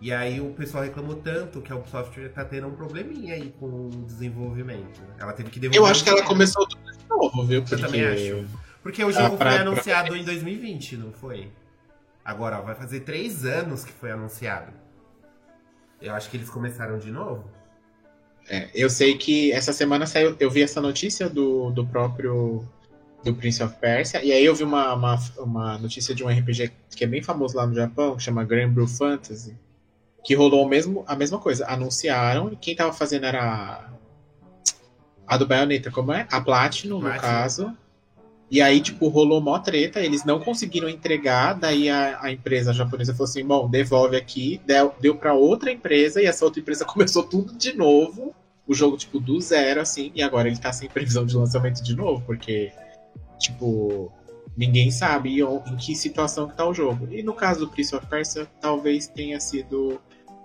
[0.00, 3.66] E aí o pessoal reclamou tanto que a Ubisoft tá tendo um probleminha aí com
[3.66, 5.00] o desenvolvimento.
[5.18, 5.80] Ela teve que devolver.
[5.80, 7.62] Eu acho que ela começou tudo de novo, viu?
[7.62, 7.74] Porque.
[7.74, 8.44] Eu também acho.
[8.84, 11.50] Porque o jogo Ah, pra- foi pra- anunciado em 2020, não foi?
[12.24, 14.72] Agora, ó, vai fazer três anos que foi anunciado.
[16.00, 17.50] Eu acho que eles começaram de novo.
[18.48, 22.62] É, eu sei que essa semana saiu, eu vi essa notícia do, do próprio
[23.24, 26.70] do Prince of Persia, e aí eu vi uma, uma, uma notícia de um RPG
[26.94, 29.56] que é bem famoso lá no Japão, que chama Grand Blue Fantasy,
[30.22, 31.66] que rolou o mesmo, a mesma coisa.
[31.66, 33.88] Anunciaram, e quem tava fazendo era
[35.26, 36.26] a do Bayonetta, como é?
[36.30, 37.20] A Platinum, no Platinum.
[37.22, 37.76] caso.
[38.50, 43.12] E aí, tipo, rolou mó treta, eles não conseguiram entregar, daí a, a empresa japonesa
[43.12, 47.22] falou assim, bom, devolve aqui, deu, deu pra outra empresa, e essa outra empresa começou
[47.22, 48.34] tudo de novo,
[48.66, 51.96] o jogo, tipo, do zero, assim, e agora ele tá sem previsão de lançamento de
[51.96, 52.72] novo, porque,
[53.38, 54.12] tipo,
[54.56, 57.08] ninguém sabe em em que situação que tá o jogo.
[57.10, 60.00] E no caso do Prince of Persia, talvez tenha sido,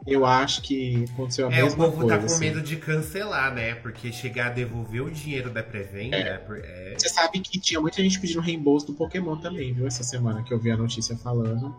[0.08, 2.16] eu acho que aconteceu a É, o mesma povo coisa.
[2.16, 2.40] tá com assim.
[2.40, 3.76] medo de cancelar, né?
[3.76, 6.96] Porque chegar a devolver o dinheiro da pré-venda é.
[6.98, 9.86] Você sabe que tinha muita gente pedindo reembolso do Pokémon também, viu?
[9.88, 11.76] Essa semana que eu vi a notícia falando.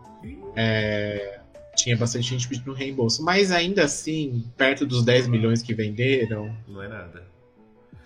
[0.55, 1.39] É,
[1.75, 3.23] Tinha bastante gente pedindo reembolso.
[3.23, 7.23] Mas ainda assim, perto dos 10 milhões que venderam, Não é nada.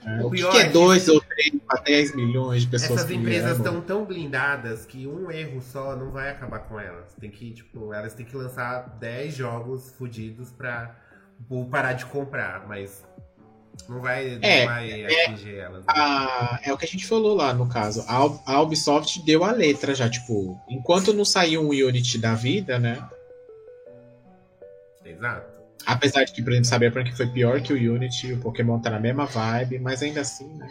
[0.05, 2.61] É, O o que, pior que é é que 2 ou 3 para 10 milhões
[2.63, 6.79] de pessoas Essas empresas estão tão blindadas que um erro só não vai acabar com
[6.79, 7.13] elas.
[7.19, 10.49] Tem que, tipo, elas têm que lançar 10 jogos fodidos
[11.49, 13.03] povo parar de comprar, mas
[13.89, 15.79] não vai, não É, vai atingir elas.
[15.85, 15.93] né?
[15.93, 18.05] A- é o que a gente falou lá no caso.
[18.07, 22.79] A, a Ubisoft deu a letra já, tipo, enquanto não saiu um Unity da vida,
[22.79, 23.05] né?
[25.03, 25.54] Exato.
[25.85, 28.99] Apesar de que, por exemplo, Cyberpunk foi pior que o Unity, o Pokémon tá na
[28.99, 30.67] mesma vibe, mas ainda assim, né?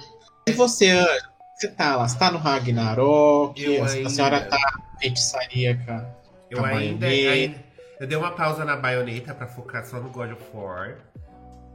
[0.46, 1.08] E você, Ana,
[1.54, 6.16] você tá lá, você tá no Ragnarok, Eu a, ainda- senhora tá na feitiçaria, cara.
[6.50, 7.64] Eu A ainda, ainda-
[8.00, 10.96] Eu dei uma pausa na baioneta pra focar só no God of War.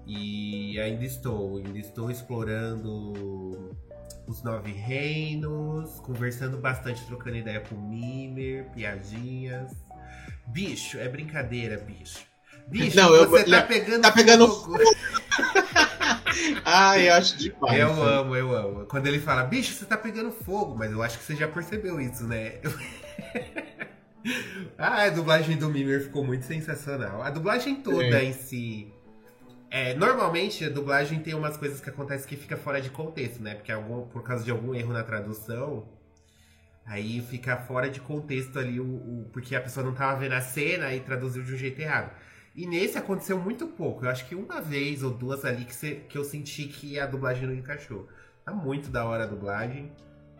[0.06, 3.76] E ainda estou, ainda estou explorando
[4.28, 9.72] os nove reinos, conversando bastante, trocando ideia com o Mimir, piadinhas.
[10.48, 12.28] Bicho, é brincadeira, bicho.
[12.69, 14.77] Bicho, Não, eu- você tá pegando tá pegando fogo.
[16.65, 17.79] Ah, eu acho demais.
[17.79, 18.19] Eu cara.
[18.19, 18.86] amo, eu amo.
[18.86, 21.99] Quando ele fala, bicho, você tá pegando fogo, mas eu acho que você já percebeu
[21.99, 22.60] isso, né?
[24.77, 27.21] ah, a dublagem do Mimir ficou muito sensacional.
[27.23, 28.23] A dublagem toda É.
[28.23, 28.93] em si.
[29.71, 33.55] É, normalmente a dublagem tem umas coisas que acontecem que fica fora de contexto, né?
[33.55, 35.88] Porque algum, por causa de algum erro na tradução,
[36.86, 40.41] aí fica fora de contexto ali o, o- porque a pessoa não tava vendo a
[40.41, 42.12] cena e traduziu de um jeito errado.
[42.60, 44.04] E nesse aconteceu muito pouco.
[44.04, 47.06] Eu acho que uma vez ou duas ali que, cê- que eu senti que a
[47.06, 48.06] dublagem não encaixou.
[48.43, 49.93] Tá muito da hora a dublagem.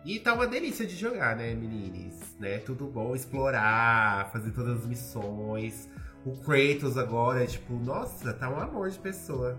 [0.04, 2.36] E tá uma delícia de jogar, né, meninas?
[2.38, 2.58] Né?
[2.58, 5.88] Tudo bom explorar, fazer todas as missões.
[6.22, 9.58] O Kratos agora, tipo, nossa, tá um amor de pessoa.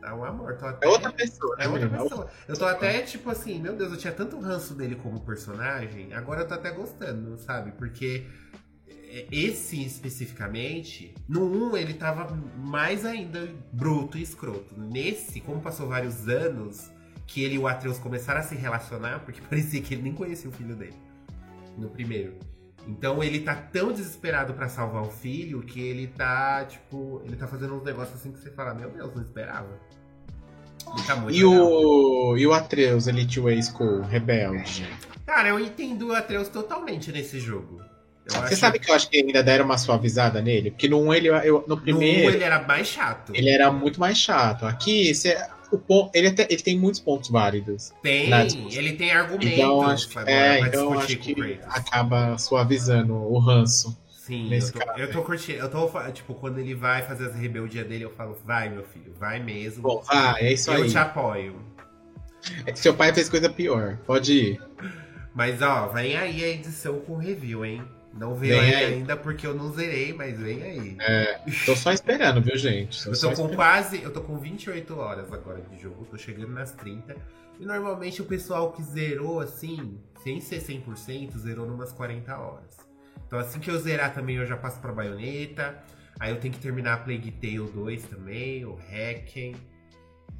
[0.00, 0.56] Tá um amor.
[0.56, 0.84] Tô até...
[0.84, 2.02] É outra pessoa, né, É outra menina?
[2.02, 2.28] pessoa.
[2.48, 6.40] Eu tô até, tipo assim, meu Deus, eu tinha tanto ranço dele como personagem, agora
[6.40, 7.70] eu tô até gostando, sabe?
[7.78, 8.41] Porque é,
[9.30, 14.74] esse especificamente, no 1 ele tava mais ainda bruto e escroto.
[14.78, 16.90] Nesse, como passou vários anos,
[17.26, 20.48] que ele e o Atreus começaram a se relacionar, porque parecia que ele nem conhecia
[20.48, 20.96] o filho dele.
[21.76, 22.34] No primeiro.
[22.88, 27.46] Então ele tá tão desesperado pra salvar o filho que ele tá, tipo, ele tá
[27.46, 29.78] fazendo uns negócios assim que você fala, meu Deus, não esperava.
[31.06, 31.64] Tá E legal.
[31.70, 34.88] o, e o Atreus, Elite Way School, Rebelde.
[35.24, 37.80] Cara, eu entendo o Atreus totalmente nesse jogo.
[38.24, 40.70] Eu Você acho- sabe que eu acho que ainda deram uma suavizada nele?
[40.70, 43.32] Porque no 1 ele, eu, no no 1 primeiro ele era mais chato.
[43.34, 44.64] ele era muito mais chato.
[44.64, 45.36] Aqui, você,
[45.72, 47.92] o ponto, ele, até, ele tem muitos pontos válidos.
[48.02, 48.30] Tem,
[48.72, 54.00] ele tem argumentos Então acho que, agora é, então acho que acaba suavizando o ranço.
[54.08, 55.58] Sim, nesse eu tô, caso eu tô curtindo.
[55.58, 59.12] Eu tô, tipo, quando ele vai fazer as rebeldias dele, eu falo, vai, meu filho,
[59.18, 59.82] vai mesmo.
[59.82, 60.88] Bom, ah, é isso eu aí.
[60.90, 61.56] te apoio.
[62.76, 63.98] Seu pai fez coisa pior.
[64.06, 64.60] Pode ir.
[65.34, 67.82] Mas, ó, vem aí a edição com review, hein?
[68.14, 68.94] Não veio aí aí.
[68.94, 70.96] ainda porque eu não zerei, mas vem aí.
[71.00, 73.02] É, tô só esperando, viu, gente?
[73.04, 73.56] Tô Eu tô com esperando.
[73.56, 74.02] quase.
[74.02, 77.16] Eu tô com 28 horas agora de jogo, tô chegando nas 30.
[77.58, 82.76] E normalmente o pessoal que zerou assim, sem ser 100%, zerou numas 40 horas.
[83.26, 85.82] Então assim que eu zerar também eu já passo pra baioneta.
[86.20, 89.54] Aí eu tenho que terminar a Plague Tale 2 também, o Hacken.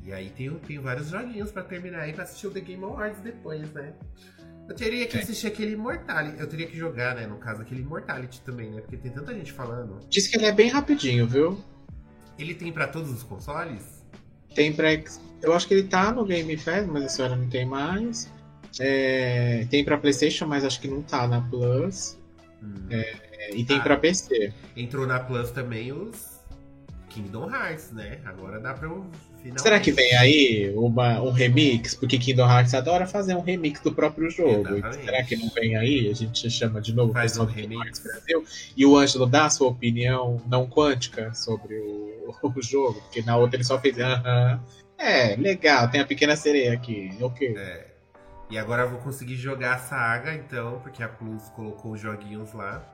[0.04, 3.20] E aí tem, tem vários joguinhos pra terminar aí pra assistir o The Game Awards
[3.20, 3.94] depois, né?
[4.68, 6.38] Eu teria que assistir aquele Immortality.
[6.38, 7.27] Eu teria que jogar, né?
[7.27, 8.81] No caso, aquele Immortality também, né?
[8.81, 9.98] Porque tem tanta gente falando.
[10.09, 11.62] Diz que ele é bem rapidinho, viu?
[12.38, 14.03] Ele tem pra todos os consoles?
[14.55, 14.88] Tem pra.
[15.42, 18.31] Eu acho que ele tá no Game Pass, mas a senhora não tem mais.
[18.81, 22.18] É, tem pra PlayStation, mas acho que não tá na Plus.
[22.62, 22.87] Hum.
[22.90, 23.83] É, e tem Ah.
[23.83, 24.53] pra PC.
[24.77, 26.40] Entrou na Plus também os
[27.11, 28.20] Kingdom Hearts, né?
[28.25, 29.05] Agora dá pra eu
[29.42, 29.62] finalmente.
[29.62, 31.94] Será que vem aí uma, um remix?
[31.94, 34.76] Porque Kingdom Hearts adora fazer um remix do próprio jogo.
[34.76, 35.05] Exatamente.
[35.05, 36.09] Será que não vem aí?
[36.09, 37.85] A gente chama de novo Faz um remix.
[37.85, 38.44] Hearts Brasil.
[38.76, 43.37] E o Ângelo dá a sua opinião não quântica sobre o, o jogo, porque na
[43.37, 43.98] outra ele só fez.
[43.98, 44.61] Aham.
[44.98, 47.11] É, legal, tem a pequena sereia aqui.
[47.20, 47.55] Ok.
[47.57, 47.87] É.
[48.48, 52.52] E agora eu vou conseguir jogar a saga, então, porque a Plus colocou os joguinhos
[52.52, 52.85] lá.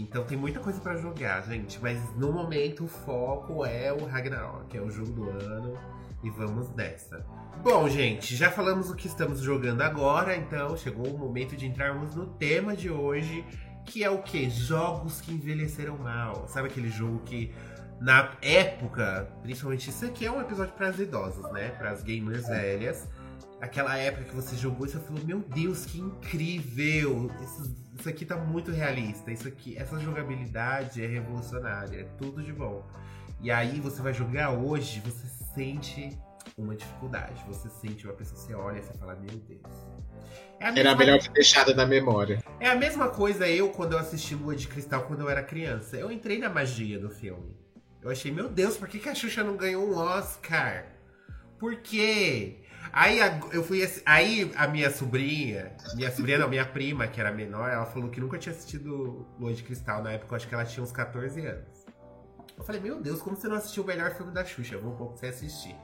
[0.00, 1.78] Então tem muita coisa pra jogar, gente.
[1.80, 5.78] Mas no momento o foco é o Ragnarok, que é o jogo do ano.
[6.22, 7.24] E vamos nessa.
[7.62, 12.14] Bom, gente, já falamos o que estamos jogando agora, então chegou o momento de entrarmos
[12.14, 13.44] no tema de hoje,
[13.84, 14.48] que é o que?
[14.48, 16.48] Jogos que envelheceram mal.
[16.48, 17.54] Sabe aquele jogo que
[18.00, 21.70] na época, principalmente isso aqui é um episódio para as idosos, né?
[21.70, 23.08] Para as gamers velhas.
[23.60, 27.30] Aquela época que você jogou e você falou, meu Deus, que incrível!
[27.42, 29.30] Isso, isso aqui tá muito realista.
[29.30, 32.84] Isso aqui, essa jogabilidade é revolucionária, é tudo de bom.
[33.40, 36.18] E aí você vai jogar hoje, você sente
[36.56, 37.42] uma dificuldade.
[37.46, 39.86] Você sente uma pessoa, você olha e você fala, meu Deus.
[40.60, 42.42] É a Era melhor ter deixado na memória.
[42.60, 45.96] é a mesma coisa eu quando eu assisti Lua de Cristal quando eu era criança.
[45.96, 47.56] Eu entrei na magia do filme.
[48.02, 50.86] Eu achei, meu Deus, por que, que a Xuxa não ganhou um Oscar?
[51.58, 52.58] Por quê?
[52.96, 57.32] Aí a- eu fui aí a minha sobrinha, minha sobrinha não, minha prima, que era
[57.32, 60.54] menor, ela falou que nunca tinha assistido Lua de Cristal na época, eu acho que
[60.54, 61.84] ela tinha uns 14 anos.
[62.56, 64.76] Eu falei, meu Deus, como você não assistiu o melhor filme da Xuxa?
[64.76, 65.74] Eu vou pra você assistir.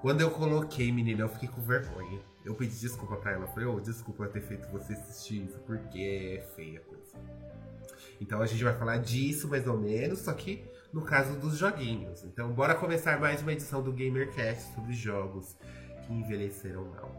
[0.00, 2.20] Quando eu coloquei, menina, eu fiquei com vergonha.
[2.42, 3.44] Eu pedi desculpa pra ela.
[3.44, 7.12] Eu falei, ô, desculpa eu ter feito você assistir isso, porque é feia a coisa.
[8.18, 12.24] Então a gente vai falar disso, mais ou menos, só que no caso dos joguinhos.
[12.24, 15.54] Então bora começar mais uma edição do GamerCast sobre jogos
[16.06, 17.12] que envelheceram mal.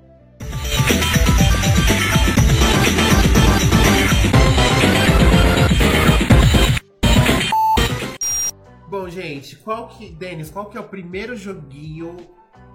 [8.89, 10.09] Bom, gente, qual que.
[10.09, 12.15] Denis, qual que é o primeiro joguinho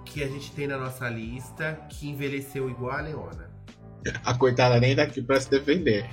[0.05, 3.51] que a gente tem na nossa lista que envelheceu igual a Leona?
[4.23, 6.07] A coitada nem daqui pra se defender.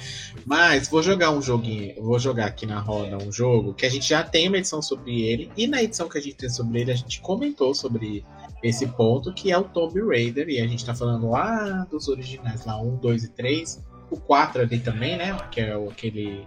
[0.46, 4.08] Mas vou jogar um joguinho, vou jogar aqui na roda um jogo que a gente
[4.08, 5.50] já tem uma edição sobre ele.
[5.56, 8.24] E na edição que a gente tem sobre ele, a gente comentou sobre
[8.62, 10.48] esse ponto, que é o Tomb Raider.
[10.48, 13.84] E a gente tá falando lá dos originais, lá 1, 2 e 3.
[14.10, 15.36] O 4 ali também, né?
[15.50, 16.46] Que é aquele.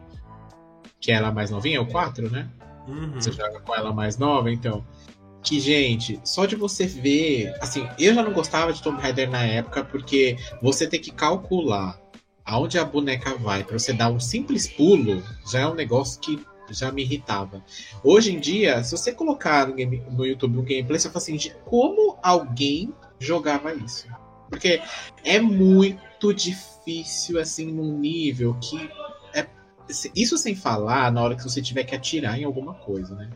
[1.00, 2.50] Que é ela mais novinha, o 4, né?
[2.88, 3.14] Uhum.
[3.14, 4.86] Você joga com ela mais nova, então.
[5.42, 7.54] Que, gente, só de você ver.
[7.62, 12.00] Assim, eu já não gostava de Tomb Raider na época, porque você tem que calcular
[12.46, 16.44] aonde a boneca vai pra você dar um simples pulo, já é um negócio que
[16.74, 17.64] já me irritava.
[18.04, 21.38] Hoje em dia, se você colocar no, game- no YouTube um gameplay, você fala assim,
[21.38, 24.08] "Gente, como alguém jogava isso?
[24.50, 24.82] Porque
[25.24, 28.90] é muito difícil, assim, num nível que.
[29.34, 29.48] É,
[30.16, 33.30] isso sem falar na hora que você tiver que atirar em alguma coisa, né?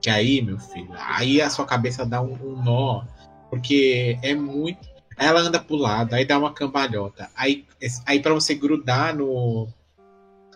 [0.00, 3.04] Que aí, meu filho, aí a sua cabeça dá um, um nó,
[3.48, 4.86] porque é muito.
[5.16, 7.30] Ela anda pro lado, aí dá uma cambalhota.
[7.36, 7.64] Aí,
[8.04, 9.68] aí para você grudar no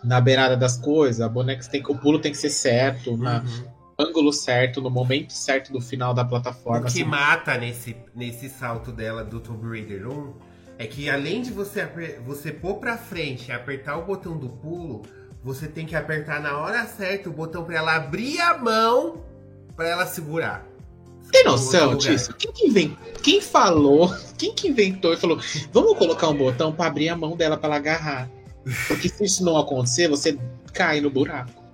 [0.05, 3.41] na beirada das coisas, a boneca tem que, o pulo tem que ser certo, na-
[3.41, 3.65] Uhum.
[3.99, 6.81] no ângulo certo, no momento certo do final da plataforma.
[6.81, 7.05] O que assim.
[7.05, 10.33] mata nesse, nesse salto dela do Tomb Raider 1
[10.79, 11.89] é que além de você,
[12.25, 15.03] você pôr pra frente e apertar o botão do pulo,
[15.43, 19.25] você tem que apertar na hora certa o botão pra ela abrir a mão
[19.75, 20.65] pra ela segurar.
[21.33, 22.33] Tem No noção disso?
[22.35, 22.97] Quem que?
[23.23, 24.15] Quem falou?
[24.39, 25.39] Quem que inventou e falou:
[25.73, 28.31] vamos colocar um botão pra abrir a mão dela pra ela agarrar?
[28.87, 30.39] Porque se isso não acontecer, você
[30.73, 31.69] cai no buraco.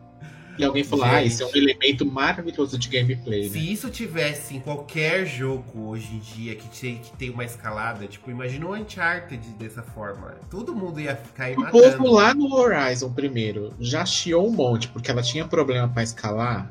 [0.57, 3.49] E alguém falou: ah, isso é um elemento maravilhoso de gameplay, né?
[3.49, 8.07] Se isso tivesse em qualquer jogo hoje em dia que tem, que tem uma escalada,
[8.07, 10.37] tipo, imagina o Uncharted dessa forma.
[10.51, 11.97] Todo mundo ia ficar aí O matando.
[11.97, 16.71] povo lá no Horizon primeiro já chiou um monte porque ela tinha problema pra escalar.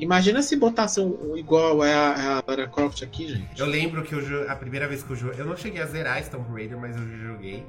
[0.00, 3.60] Imagina se botasse um, igual é a, a Lara Croft aqui, gente.
[3.60, 5.40] Eu lembro que eu, a primeira vez que eu joguei.
[5.40, 7.64] Eu não cheguei a zerar esse Tomb Raider, mas eu joguei.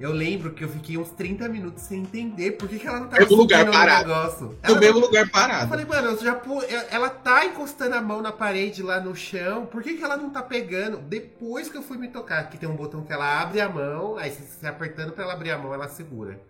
[0.00, 3.08] Eu lembro que eu fiquei uns 30 minutos sem entender por que, que ela não
[3.08, 4.08] tava lugar no parado.
[4.08, 4.58] negócio.
[4.66, 5.68] No mesmo lugar Eu parado.
[5.68, 9.14] falei, mano, eu já pu- eu- ela tá encostando a mão na parede lá no
[9.14, 10.96] chão, por que, que ela não tá pegando?
[10.98, 14.16] Depois que eu fui me tocar, que tem um botão que ela abre a mão,
[14.16, 16.40] aí se você apertando pra ela abrir a mão, ela segura.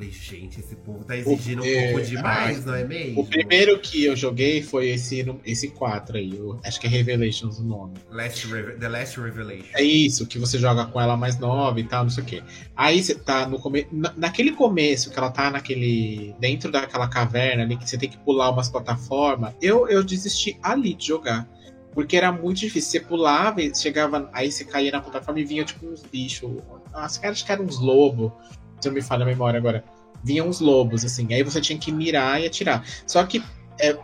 [0.00, 3.20] Falei, gente, esse povo tá exigindo um É, pouco demais, não é mesmo?
[3.20, 6.32] O primeiro que eu joguei foi esse, esse 4 aí.
[6.40, 7.92] o- acho que é Revelations o nome.
[8.10, 9.66] Last Reve- The Last Revelation.
[9.74, 12.42] É isso, que você joga com ela mais nova e tal, não sei o quê.
[12.74, 13.88] Aí você tá no começo.
[14.16, 16.34] Naquele começo, que ela tá naquele.
[16.40, 20.94] dentro daquela caverna ali, que você tem que pular umas plataformas, eu, eu desisti ali
[20.94, 21.46] de jogar.
[21.92, 22.90] Porque era muito difícil.
[22.92, 24.30] Você pulava e chegava.
[24.32, 26.50] Aí você caía na plataforma e vinha tipo uns bichos.
[26.94, 28.32] Era- acho que eram uns lobos.
[28.80, 29.84] Se eu me falha a memória agora.
[30.22, 31.32] Vinham uns lobos, assim.
[31.32, 32.84] Aí você tinha que mirar e atirar.
[33.06, 33.42] Só que.
[33.78, 33.96] é,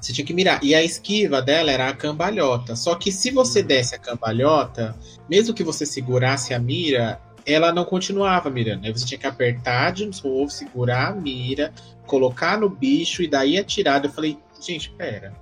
[0.00, 0.62] você tinha que mirar.
[0.64, 2.74] E a esquiva dela era a cambalhota.
[2.74, 4.96] Só que se você desse a cambalhota,
[5.28, 8.86] mesmo que você segurasse a mira, ela não continuava mirando.
[8.86, 11.72] Aí você tinha que apertar de novo, segurar a mira,
[12.06, 14.02] colocar no bicho e daí atirar.
[14.04, 15.34] Eu falei, gente, pera.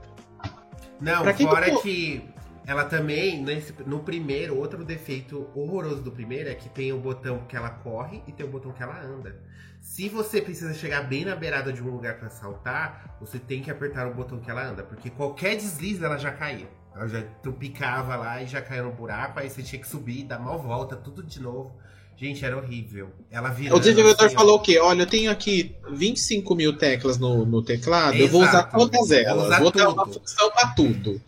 [1.01, 2.23] Não, Pra que que fora eu- que
[2.69, 7.47] ela também, nesse- no primeiro, outro defeito horroroso do primeiro é que tem o botão
[7.49, 9.41] que ela corre e tem o botão que ela anda.
[9.81, 13.71] Se você precisa chegar bem na beirada de um lugar pra saltar, você tem que
[13.71, 16.69] apertar o botão que ela anda, porque qualquer deslize ela já caía.
[16.95, 20.39] Ela já tropicava lá e já caía no buraco, aí você tinha que subir, dar
[20.39, 21.75] mal volta, tudo de novo.
[22.17, 23.11] Gente, era horrível.
[23.31, 24.79] Ela virando, O desenvolvedor assim, falou o quê?
[24.79, 28.77] Olha, eu tenho aqui 25 mil teclas no, no teclado, eu vou usar Exato.
[28.77, 29.47] todas Vou elas.
[29.47, 31.23] usar Vou dar uma função pra tudo.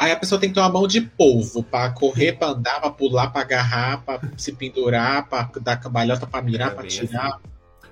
[0.00, 2.90] Aí a pessoa tem que ter uma mão de polvo pra correr, pra andar, pra
[2.90, 7.38] pular, pra agarrar, pra se pendurar, pra dar cambalhota, pra mirar, pra bem tirar.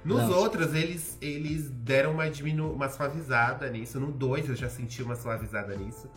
[0.03, 0.33] Nos Não.
[0.33, 2.73] outros, eles, eles deram uma, diminu...
[2.73, 4.01] uma suavizada nisso.
[4.01, 6.09] No 2 eu já senti uma suavizada nisso.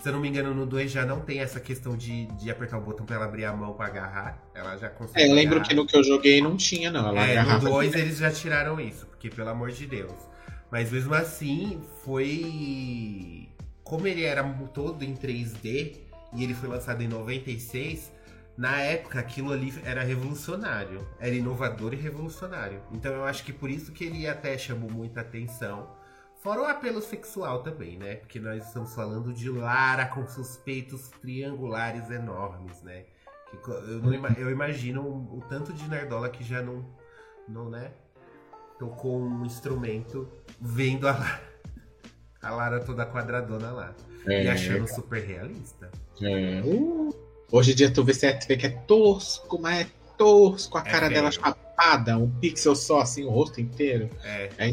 [0.00, 2.78] Se eu não me engano, no 2 já não tem essa questão de, de apertar
[2.78, 4.40] o botão pra ela abrir a mão pra agarrar.
[4.54, 5.20] Ela já consegue.
[5.20, 5.68] É, eu lembro agarrar.
[5.68, 7.08] que no que eu joguei não tinha, não.
[7.08, 10.12] Ela É, no 2 eles já tiraram isso, porque pelo amor de Deus.
[10.70, 13.48] Mas mesmo assim, foi.
[13.90, 15.96] Como ele era todo em 3D
[16.32, 18.12] e ele foi lançado em 96,
[18.56, 21.04] na época aquilo ali era revolucionário.
[21.18, 22.80] Era inovador e revolucionário.
[22.92, 25.90] Então eu acho que por isso que ele até chamou muita atenção.
[26.40, 28.14] Fora o apelo sexual também, né?
[28.14, 33.06] Porque nós estamos falando de Lara com suspeitos triangulares enormes, né?
[33.50, 34.04] Que eu,
[34.38, 36.88] eu imagino o, o tanto de nerdola que já não,
[37.48, 37.90] não, né?
[38.78, 41.49] Tocou um instrumento vendo a Lara,
[42.42, 43.94] a Lara toda quadradona lá.
[44.26, 45.90] É, E achando super realista.
[46.22, 46.62] é.
[46.64, 47.10] Uh,
[47.52, 50.84] Hoje em dia tu vê, você vê que é tosco, mas é tosco, a É
[50.84, 51.42] cara dela feio.
[51.44, 54.08] chapada, um pixel só, assim, o rosto inteiro.
[54.22, 54.50] É.
[54.56, 54.70] É,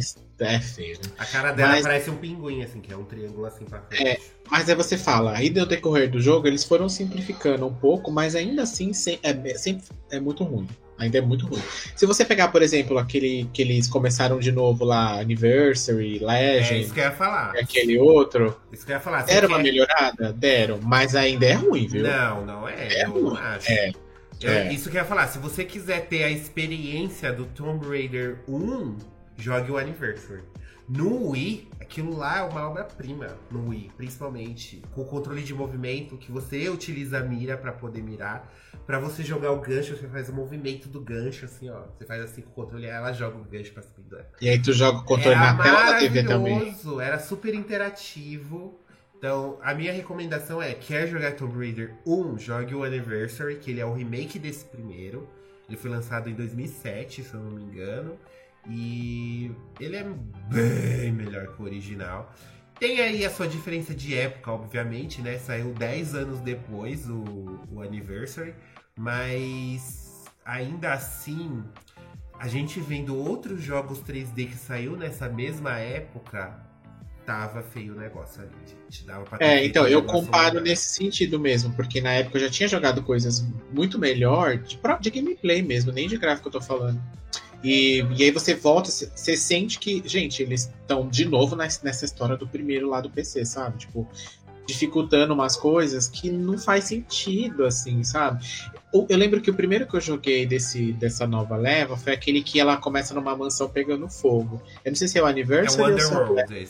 [0.55, 0.95] é feio.
[0.97, 1.11] né?
[1.17, 4.21] A cara dela Mas- parece um pinguim, assim, que é um triângulo assim pra frente.
[4.51, 8.35] Mas aí você fala, aí no decorrer do jogo eles foram simplificando um pouco, mas
[8.35, 10.67] ainda assim sem- é, sempre é muito ruim.
[10.99, 11.61] Ainda é muito ruim.
[11.95, 16.71] Se você pegar, por exemplo, aquele que eles começaram de novo lá, Anniversary, É, isso
[16.73, 17.51] Legend, que eu ia falar.
[17.51, 19.21] aquele outro, Isso que eu ia falar.
[19.25, 20.33] Você deram uma quer- melhorada?
[20.33, 22.03] Deram, mas ainda é ruim, viu?
[22.03, 22.87] Não, não é.
[22.87, 23.21] É eu ruim.
[23.23, 23.71] não acho.
[23.71, 23.91] É,
[24.41, 24.73] Eu- é.
[24.73, 25.27] Isso que eu ia falar.
[25.27, 28.95] Se você quiser ter a experiência do Tomb Raider 1,
[29.37, 30.41] jogue o Anniversary.
[30.87, 33.27] No Wii, aquilo lá é uma obra-prima.
[33.51, 34.81] No Wii, principalmente.
[34.93, 38.49] Com o controle de movimento, que você utiliza a mira pra poder mirar.
[38.85, 41.81] Pra você jogar o gancho, você faz o movimento do gancho, assim, ó.
[41.97, 44.27] Você faz assim com o controle, aí ela joga o gancho pra se pendurar.
[44.39, 46.73] E aí tu joga o controle na tela da TV também.
[47.01, 48.79] Era super interativo.
[49.17, 53.81] Então, a minha recomendação é: quer jogar Tomb Raider 1, jogue o Anniversary, que ele
[53.81, 55.27] é o remake desse primeiro.
[55.67, 58.17] Ele foi lançado em 2007, se eu não me engano.
[58.69, 60.03] E ele é
[60.49, 62.33] bem melhor que o original.
[62.79, 65.37] Tem aí a sua diferença de época, obviamente, né?
[65.39, 68.53] Saiu 10 anos depois o, o Anniversary.
[68.95, 71.63] Mas ainda assim,
[72.39, 76.59] a gente vendo outros jogos 3D que saiu nessa mesma época,
[77.25, 79.05] tava feio o negócio ali, gente.
[79.05, 80.63] Dava pra É, então, eu comparo melhor.
[80.63, 85.09] nesse sentido mesmo, porque na época eu já tinha jogado coisas muito melhor, de, de
[85.09, 87.01] gameplay mesmo, nem de gráfico eu tô falando.
[87.67, 92.37] E, e aí você volta, você sente que, gente, eles estão de novo nessa, história
[92.37, 93.79] do primeiro lá do PC, sabe?
[93.79, 94.07] Tipo,
[94.65, 98.41] dificultando umas coisas que não faz sentido, assim, sabe?
[98.93, 102.57] Eu lembro que o primeiro que eu joguei desse, dessa nova leva foi aquele que
[102.57, 104.61] ela começa numa mansão pegando fogo.
[104.85, 106.67] Eu não sei se é o É Anniversary o ou se é.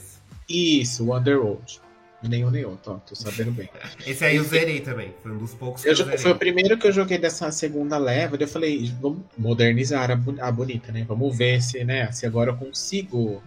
[0.50, 1.80] Isso, o Underworld.
[2.24, 3.70] Nenhum nem outro, ó, tô sabendo bem.
[4.06, 5.14] Esse aí eu zerei também.
[5.22, 6.18] Foi um dos poucos que Eu eu, zerei.
[6.18, 10.52] foi o primeiro que eu joguei dessa segunda leva, daí eu falei, vamos modernizar a
[10.52, 11.06] bonita, né?
[11.08, 13.42] Vamos ver se, né, se agora eu consigo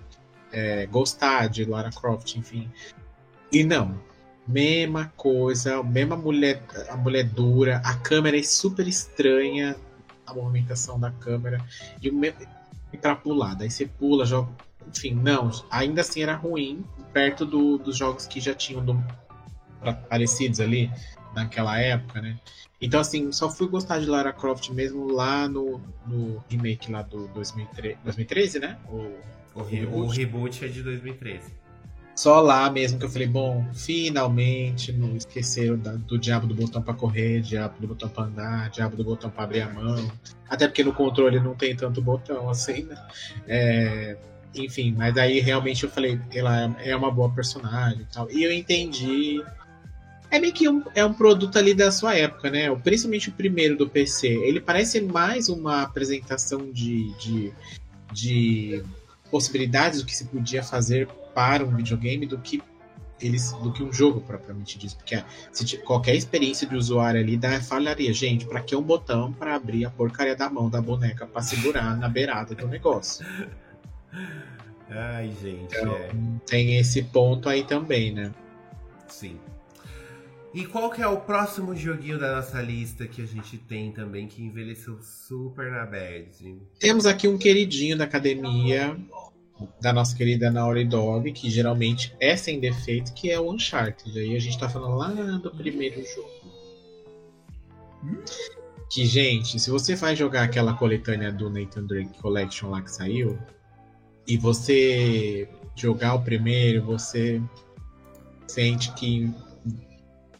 [0.53, 2.71] é, gostar de Lara Croft, enfim.
[3.53, 3.99] E não.
[4.47, 9.77] Mesma coisa, mesma mulher, a mulher dura, a câmera é super estranha.
[10.27, 11.61] a movimentação da câmera
[12.01, 12.33] e o me-
[12.93, 13.55] e pra pular.
[13.57, 14.49] Daí você pula, joga.
[14.89, 19.03] Enfim, não, ainda assim era ruim perto do- dos jogos que já tinham do-
[20.09, 20.91] parecidos ali
[21.35, 22.37] naquela época, né?
[22.81, 27.29] Então, assim, só fui gostar de Lara Croft mesmo lá no, no remake lá do
[27.29, 28.79] 2013, 2013 né?
[28.89, 29.13] O,
[29.55, 31.53] O, re- o reboot é de 2013.
[32.15, 36.83] só lá mesmo que eu falei, bom, finalmente não esqueceram da- do diabo do botão
[36.83, 40.11] pra correr, diabo do botão pra andar, diabo do botão pra abrir a mão.
[40.49, 42.97] Até porque no controle não tem tanto botão assim, né?
[43.47, 44.17] É,
[44.55, 48.31] enfim, mas aí realmente eu falei, ela é uma boa personagem e tal.
[48.31, 49.43] E eu entendi.
[50.31, 52.75] É meio que um, é um produto ali da sua época, né?
[52.77, 54.29] Principalmente o primeiro do PC.
[54.29, 57.53] Ele parece mais uma apresentação de, de,
[58.13, 58.85] de
[59.31, 62.63] possibilidades do que se podia fazer para um videogame do que
[63.21, 65.23] eles do que um jogo propriamente dito, porque
[65.53, 69.85] se qualquer experiência de usuário ali dá falharia, gente, para que um botão para abrir
[69.85, 73.25] a porcaria da mão da boneca para segurar na beirada do negócio.
[74.91, 76.11] Ai, gente, Então, é.
[76.47, 78.33] tem esse ponto aí também, né?
[79.09, 79.39] Sim.
[80.53, 84.27] E qual que é o próximo joguinho da nossa lista que a gente tem também
[84.27, 86.59] que envelheceu super na bad?
[86.81, 88.97] Temos aqui um queridinho da academia
[89.81, 94.19] da nossa querida Naughty Dog, que geralmente é sem defeito, que é o Uncharted.
[94.19, 96.29] Aí a gente tá falando lá do primeiro jogo.
[98.91, 103.39] Que, gente, se você vai jogar aquela coletânea do Nathan Drake Collection lá que saiu,
[104.31, 107.43] e você jogar o primeiro, você
[108.47, 109.29] sente que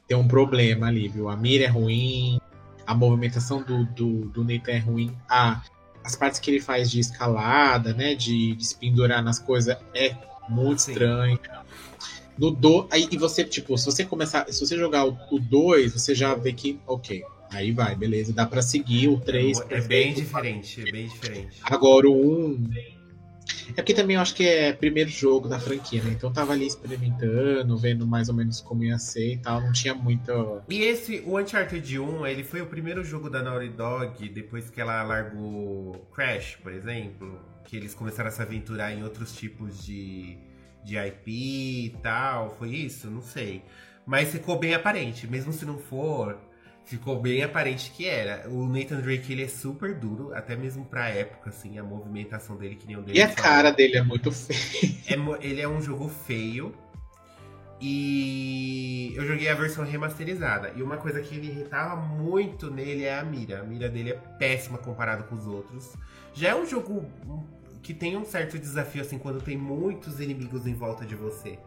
[0.07, 1.29] tem um problema ali, viu?
[1.29, 2.39] A mira é ruim,
[2.87, 5.61] a movimentação do, do, do Nathan é ruim, a,
[6.05, 8.15] as partes que ele faz de escalada, né?
[8.15, 10.15] De, de se pendurar nas coisas é
[10.49, 10.93] muito Sim.
[10.93, 11.41] estranho.
[12.39, 16.15] No do, aí, e você, tipo, se você começar, se você jogar o 2, você
[16.15, 19.61] já vê que, ok, aí vai, beleza, dá pra seguir o 3.
[19.69, 21.59] É bem diferente, é bem diferente.
[21.65, 23.00] Agora o 1.
[23.77, 26.11] É porque também eu acho que é primeiro jogo da franquia, né?
[26.11, 29.61] Então tava ali experimentando, vendo mais ou menos como ia ser e tal.
[29.61, 30.33] Não tinha muita.
[30.69, 34.81] E esse, o Uncharted 1, ele foi o primeiro jogo da Naughty Dog depois que
[34.81, 37.41] ela largou Crash, por exemplo.
[37.65, 40.37] Que eles começaram a se aventurar em outros tipos de,
[40.85, 42.51] de IP e tal.
[42.51, 43.09] Foi isso?
[43.11, 43.63] Não sei.
[44.05, 45.27] Mas ficou bem aparente.
[45.27, 46.37] Mesmo se não for,
[46.85, 48.49] ficou bem aparente que era.
[48.49, 52.75] O Nathan Drake, ele é super duro, até mesmo pra época, assim, a movimentação dele,
[52.75, 53.19] que nem o dele.
[53.19, 54.93] E a cara dele é muito feia.
[55.09, 56.75] É ele é um jogo feio.
[57.81, 60.73] E eu joguei a versão remasterizada.
[60.77, 63.61] E uma coisa que me irritava muito nele é a mira.
[63.61, 65.95] A mira dele é péssima comparado com os outros.
[66.35, 67.43] Já é um jogo hum,
[67.83, 71.59] que tem um certo desafio, assim, quando tem muitos inimigos em volta de você.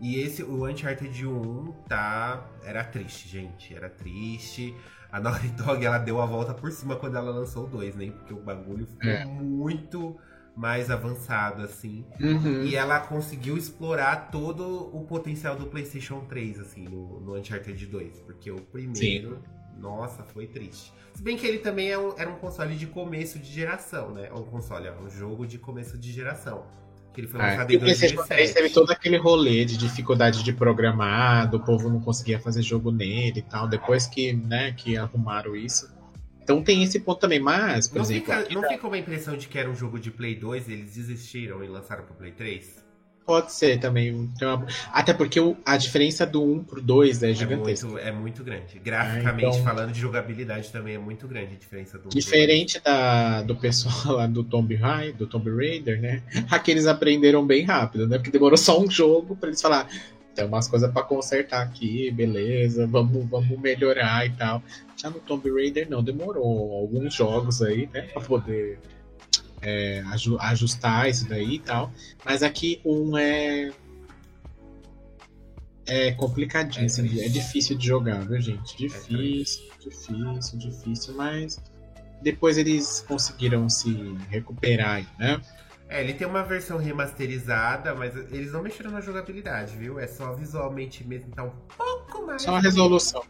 [0.00, 2.46] E esse, o Uncharted 1, tá.
[2.64, 3.74] Era triste, gente.
[3.74, 4.74] Era triste.
[5.10, 8.10] A Naughty Dog, ela deu a volta por cima quando ela lançou o 2, né?
[8.10, 9.24] Porque o bagulho ficou É.
[9.24, 10.16] muito
[10.54, 12.04] mais avançado, assim.
[12.20, 12.64] Uhum.
[12.64, 18.20] E ela conseguiu explorar todo o potencial do PlayStation 3, assim, no, no Uncharted 2.
[18.20, 19.42] Porque o primeiro,
[19.78, 20.92] nossa, foi triste.
[21.14, 24.30] Se bem que ele também é um- era um console de começo de geração, né?
[24.32, 26.64] Um console, ó, um jogo de começo de geração.
[27.18, 28.74] Que ele foi É, lançado e em o PlayStation 3 teve 2007.
[28.74, 33.42] todo aquele rolê de dificuldade de programar, do povo não conseguia fazer jogo nele e
[33.42, 33.66] tal.
[33.66, 35.92] Depois que, né, que arrumaram isso.
[36.40, 39.36] Então tem esse ponto também, mas, por Não, exemplo, fica, não tá- fica uma impressão
[39.36, 42.30] de que era um jogo de Play 2 e eles desistiram e lançaram pro Play
[42.30, 42.84] 3?
[43.28, 44.10] Pode ser também.
[44.40, 47.86] uma- Até porque o- a diferença do 1 pro 2 é É gigantesca.
[47.86, 48.78] muito, é muito grande.
[48.82, 52.08] Graficamente então- falando, de jogabilidade também é muito grande a diferença do.
[52.08, 56.22] Diferente da, do pessoal lá do Tomb Raider, do Tomb Raider, né?
[56.50, 58.16] Aqui eles aprenderam bem rápido, né?
[58.16, 59.86] Porque demorou só um jogo pra eles falar.
[60.34, 64.62] Tem umas coisas pra consertar aqui, beleza, vamos, vamos melhorar e tal.
[64.96, 68.02] Já no Tomb Raider não, demorou alguns jogos aí, né?
[68.12, 68.78] Pra poder
[69.60, 71.92] é, aju- ajustar isso daí e tal.
[72.24, 73.72] Mas aqui um é.
[75.86, 78.76] É complicadinho, É é difícil de jogar, viu, gente?
[78.76, 79.72] Difícil, triste.
[79.80, 81.58] difícil, difícil, mas
[82.20, 83.90] depois eles conseguiram se
[84.28, 85.40] recuperar né?
[85.88, 89.98] É, ele tem uma versão remasterizada, mas eles não mexeram na jogabilidade, viu?
[89.98, 92.42] É só visualmente mesmo, tá um pouco mais.
[92.42, 93.24] Só uma resolução.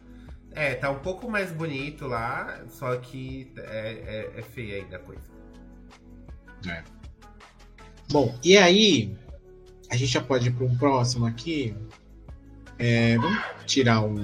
[0.51, 4.99] É, tá um pouco mais bonito lá, só que é, é, é feia ainda a
[4.99, 5.38] coisa.
[8.11, 9.15] Bom, e aí
[9.89, 11.75] a gente já pode ir para um próximo aqui.
[12.77, 14.17] É, vamos tirar um.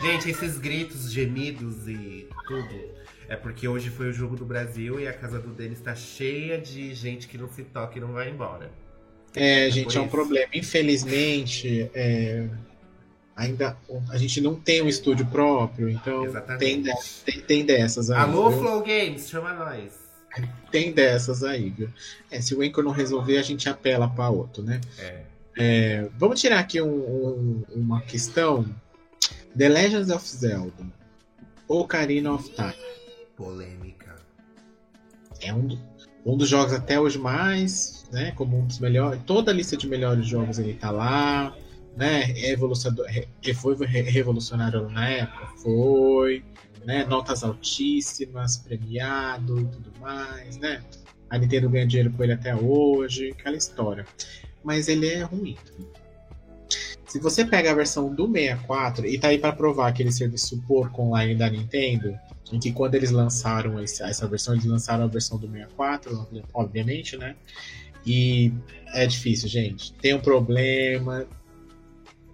[0.00, 2.94] Gente, esses gritos, gemidos e tudo.
[3.28, 6.58] É porque hoje foi o jogo do Brasil e a casa do Denis tá cheia
[6.60, 8.70] de gente que não se toca e não vai embora.
[9.34, 10.10] É, É gente, é um isso.
[10.10, 10.48] problema.
[10.52, 12.46] Infelizmente, é,
[13.34, 13.76] ainda
[14.10, 16.20] a gente não tem um estúdio próprio, então
[16.58, 17.22] tem, Exatamente.
[17.24, 18.10] tem, tem dessas.
[18.10, 18.58] Alô, viu?
[18.60, 20.03] Flow Games, chama nós.
[20.70, 21.88] Tem dessas aí, viu?
[22.30, 24.80] É, se o Anchor não resolver, a gente apela para outro, né?
[24.98, 25.22] É.
[25.56, 28.66] É, vamos tirar aqui um- um- uma questão.
[29.56, 30.84] The Legends of Zelda.
[31.68, 32.74] Ocarina of Time.
[33.36, 34.16] Polêmica.
[35.40, 35.78] É um,
[36.26, 38.32] um dos jogos até hoje mais, né?
[38.32, 39.20] Como um dos melhores.
[39.24, 41.56] Toda a lista de melhores jogos ele tá lá.
[41.96, 42.32] Né?
[42.32, 45.46] É re- foi re- revolucionário na época?
[45.62, 46.44] Foi.
[46.84, 47.04] Né?
[47.04, 50.82] Notas altíssimas, premiado e tudo mais, né?
[51.30, 54.06] A Nintendo ganha dinheiro com ele até hoje, aquela história.
[54.62, 55.56] Mas ele é ruim.
[57.06, 61.02] Se você pega a versão do 64 e tá aí para provar aquele serviço porco
[61.02, 62.18] online da Nintendo,
[62.52, 67.16] em que quando eles lançaram esse- essa versão, eles lançaram a versão do 64, obviamente,
[67.16, 67.36] né?
[68.06, 68.52] E
[68.92, 69.92] é difícil, gente.
[69.94, 71.26] Tem um problema.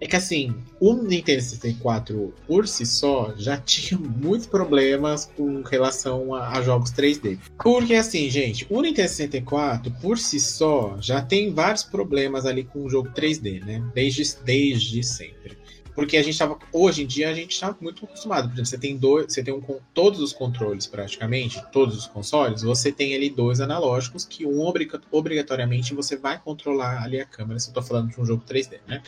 [0.01, 6.33] É que assim, o Nintendo 64 por si só já tinha muitos problemas com relação
[6.33, 7.37] a, a jogos 3D.
[7.61, 12.83] Porque assim, gente, o Nintendo 64 por si só já tem vários problemas ali com
[12.83, 13.83] o jogo 3D, né?
[13.93, 15.61] Desde, desde sempre.
[15.93, 16.57] Porque a gente tava.
[16.71, 18.47] Hoje em dia a gente tá muito acostumado.
[18.47, 19.25] Por exemplo, você tem dois.
[19.31, 23.59] Você tem um com todos os controles, praticamente, todos os consoles, você tem ali dois
[23.59, 27.59] analógicos que um obriga- obrigatoriamente você vai controlar ali a câmera.
[27.59, 29.03] Se eu tô falando de um jogo 3D, né?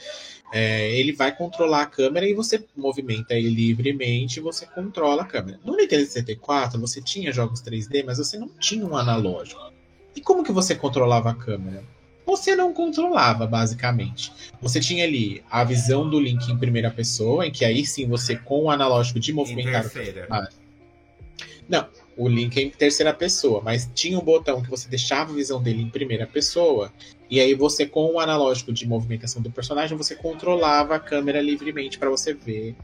[0.56, 5.26] É, ele vai controlar a câmera e você movimenta ele livremente e você controla a
[5.26, 5.60] câmera.
[5.66, 9.74] No Nintendo 64, você tinha jogos 3D, mas você não tinha um analógico.
[10.16, 11.84] E como que você controlava a câmera?
[12.24, 14.32] Você não controlava, basicamente.
[14.62, 18.36] Você tinha ali a visão do Link em primeira pessoa, em que aí sim você,
[18.36, 21.88] com o analógico de movimentar o terceira.
[22.18, 25.62] O Link é em terceira pessoa, mas tinha um botão que você deixava a visão
[25.62, 26.92] dele em primeira pessoa,
[27.30, 31.98] e aí você, com o analógico de movimentação do personagem, você controlava a câmera livremente
[31.98, 32.76] para você ver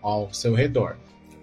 [0.00, 0.96] ao seu redor.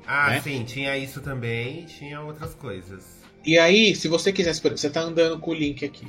[0.05, 0.41] Ah, né?
[0.41, 3.17] sim, tinha isso também, tinha outras coisas.
[3.45, 6.07] E aí, se você quisesse, exemplo, você tá andando com o Link aqui,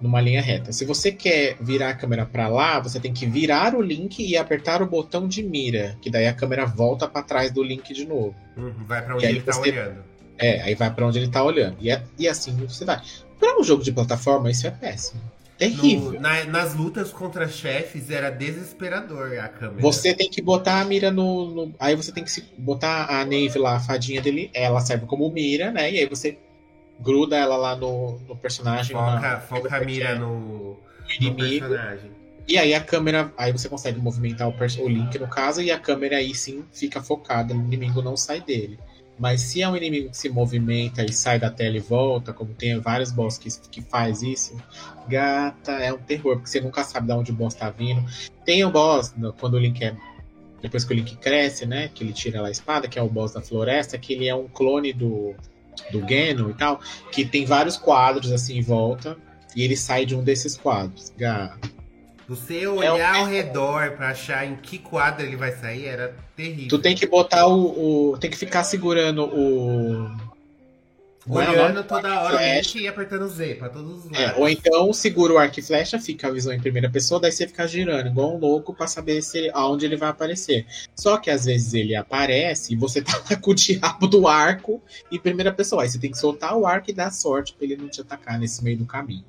[0.00, 0.72] numa linha reta.
[0.72, 4.36] Se você quer virar a câmera para lá, você tem que virar o Link e
[4.36, 8.04] apertar o botão de mira, que daí a câmera volta para trás do Link de
[8.06, 8.34] novo.
[8.56, 10.11] Uhum, vai pra E onde ele tá você- olhando.
[10.38, 11.76] É, aí vai para onde ele tá olhando.
[11.80, 13.00] E, é- e assim você vai.
[13.38, 15.20] Para um jogo de plataforma, isso é péssimo.
[15.58, 16.12] Terrível.
[16.14, 19.80] No- na- nas lutas contra chefes era desesperador a câmera.
[19.82, 23.24] Você tem que botar a mira no, no- Aí você tem que se botar a
[23.24, 25.92] Nave lá, a fadinha dele, ela serve como mira, né?
[25.92, 26.38] E aí você
[26.98, 28.96] gruda ela lá no, no personagem.
[28.96, 30.78] foca, na- foca a mira quer, no, no
[31.20, 31.66] inimigo.
[31.66, 32.10] personagem.
[32.48, 33.32] E aí a câmera.
[33.36, 37.00] Aí você consegue movimentar o, o Link no caso, e a câmera aí sim fica
[37.00, 38.78] focada, o inimigo não sai dele.
[39.18, 42.54] Mas se é um inimigo que se movimenta e sai da tela e volta, como
[42.54, 44.56] tem vários boss que, que faz isso,
[45.08, 48.04] gata, é um terror, porque você nunca sabe de onde o boss tá vindo.
[48.44, 49.94] Tem o boss, quando o Link é.
[50.60, 51.90] Depois que o Link cresce, né?
[51.92, 54.34] Que ele tira lá a espada, que é o boss da floresta, que ele é
[54.34, 55.34] um clone do,
[55.90, 59.16] do e tal, que tem vários quadros assim em volta,
[59.56, 61.12] e ele sai de um desses quadros.
[61.16, 61.81] Gata.
[62.28, 66.14] Você É olhar o- ao redor pra achar em que quadro ele vai sair era
[66.36, 66.68] terrível.
[66.68, 68.12] Tu tem que botar o.
[68.12, 70.32] o- tem que ficar segurando o.
[71.24, 72.74] É o Olhando toda hora Flash.
[72.74, 74.40] e apertando Z pra todos os É, lados.
[74.40, 77.46] ou então segura o arco e flecha, fica a visão em primeira pessoa, daí você
[77.46, 80.66] fica girando igual um louco pra saber se aonde ele vai aparecer.
[80.96, 84.82] Só que às vezes ele aparece e você tá lá com o diabo do arco
[85.12, 85.82] em primeira pessoa.
[85.84, 88.36] Aí você tem que soltar o arco e dar sorte pra ele não te atacar
[88.36, 89.24] nesse meio do caminho.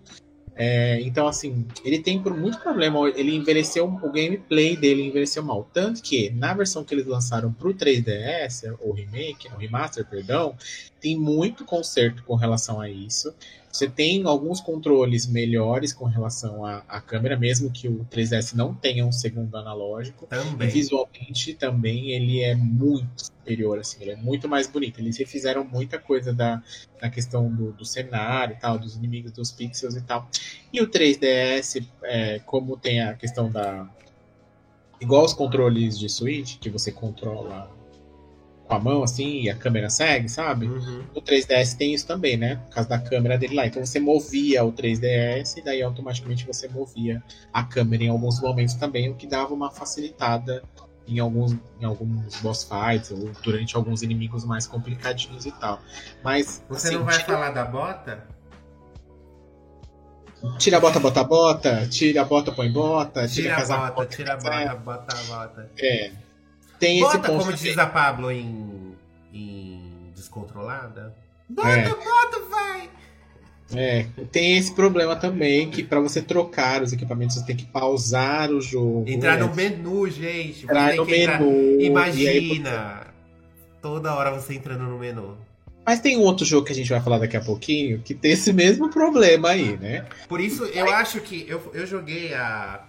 [0.56, 3.10] É, então, assim, ele tem por muito problema.
[3.10, 5.68] Ele envelheceu, o gameplay dele envelheceu mal.
[5.74, 10.56] Tanto que, na versão que eles lançaram pro 3DS, o remake, o remaster, perdão,
[11.01, 13.34] tem muito conserto com relação a isso.
[13.74, 18.72] Você tem alguns controles melhores com relação à, à câmera, mesmo que o 3DS não
[18.72, 20.26] tenha um segundo analógico.
[20.26, 20.70] E Também.
[20.70, 25.00] visualmente também ele é muito superior, assim, ele é muito mais bonito.
[25.00, 26.62] Eles refizeram muita coisa da,
[27.02, 30.30] da questão do, do cenário e tal, dos inimigos, dos pixels e tal.
[30.72, 33.90] E o 3DS, é, como tem a questão da.
[35.02, 37.72] Igual os controles de Switch, que você controla
[38.74, 40.66] com a mão assim e a câmera segue, sabe?
[40.68, 41.04] Uhum.
[41.14, 42.56] O 3DS tem isso também, né?
[42.68, 43.68] Por causa da câmera dele lá.
[43.68, 47.22] Então você movia o 3DS e daí automaticamente você movia
[47.52, 50.64] a câmera em alguns momentos também, o que dava uma facilitada
[51.08, 55.80] em alguns, em alguns boss fights ou durante alguns inimigos mais complicadinhos e tal.
[56.24, 58.28] Mas Você assim, não vai tira, falar da bota?
[60.58, 63.96] tira a bota, bota a bota, tira a bota, põe bota, tira, Tira a casaco,
[63.96, 65.72] bota, tira a bota, bota a bota.
[65.78, 66.23] É.
[66.84, 68.94] Tem esse Bota, ponto como diz a Pablo em,
[69.32, 71.16] em Descontrolada.
[71.48, 71.88] Bota, É.
[71.88, 72.90] bota, vai!
[73.74, 78.52] É, tem esse problema também que para você trocar os equipamentos você tem que pausar
[78.52, 79.06] o jogo.
[79.08, 79.46] Entrar né?
[79.46, 80.66] no menu, gente.
[80.66, 81.82] Entrar Você no entrar- menu.
[81.82, 83.08] Imagina!
[83.82, 85.38] Toda hora você entrando no menu.
[85.86, 88.32] Mas tem um outro jogo que a gente vai falar daqui a pouquinho que tem
[88.34, 90.06] esse mesmo problema aí, né?
[90.28, 92.84] Por isso, eu acho que eu, eu joguei a,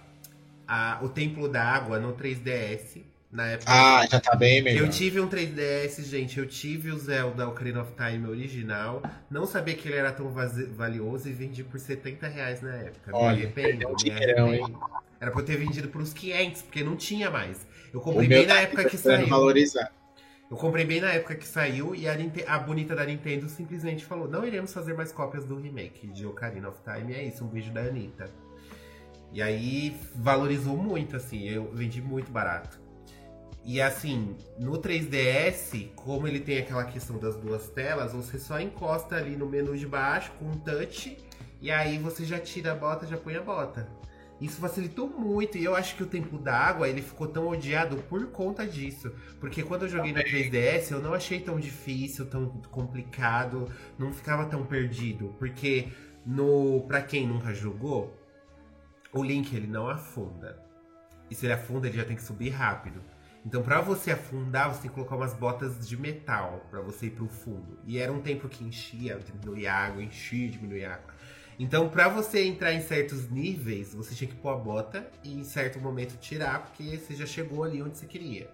[0.67, 3.14] a, o Templo da Água no 3DS.
[3.35, 3.69] Na época.
[3.69, 4.85] Ah, já tá bem melhor.
[4.85, 6.39] Eu tive um 3DS, gente.
[6.39, 9.03] Eu tive o Zelda Ocarina of Time original.
[9.29, 10.33] Não sabia que ele era tão
[10.73, 13.11] valioso e vendi por 70 reais na época.
[13.13, 14.59] Olha, me arrependo, me.
[15.19, 17.67] Era pra eu ter vendido por uns 500, porque não tinha mais.
[17.93, 19.27] Eu comprei bem na tá época que saiu.
[19.27, 19.91] valorizar.
[20.49, 22.15] Eu comprei bem na época que saiu e a,
[22.47, 26.69] a bonita da Nintendo simplesmente falou: não iremos fazer mais cópias do remake de Ocarina
[26.69, 27.11] of Time.
[27.11, 28.29] E é isso, um vídeo da Anitta.
[29.33, 32.84] E aí valorizou muito, assim, eu vendi muito barato.
[33.65, 39.15] E assim, no 3DS, como ele tem aquela questão das duas telas, você só encosta
[39.15, 41.17] ali no menu de baixo com um touch
[41.59, 43.89] e aí você já tira a bota, já põe a bota.
[44.39, 47.97] Isso facilitou muito e eu acho que o tempo da água ele ficou tão odiado
[48.03, 49.11] por conta disso.
[49.39, 54.45] Porque quando eu joguei no 3DS eu não achei tão difícil, tão complicado, não ficava
[54.45, 55.33] tão perdido.
[55.39, 55.87] Porque
[56.23, 58.15] no para quem nunca jogou,
[59.11, 60.63] o Link ele não afunda.
[61.31, 63.01] E se ele afunda, ele já tem que subir rápido.
[63.45, 67.11] Então, pra você afundar, você tem que colocar umas botas de metal pra você ir
[67.11, 67.77] pro fundo.
[67.85, 71.13] E era um tempo que enchia, diminuía água, enchia, diminuía água.
[71.59, 75.43] Então, pra você entrar em certos níveis, você tinha que pôr a bota e em
[75.43, 78.49] certo momento tirar, porque você já chegou ali onde você queria.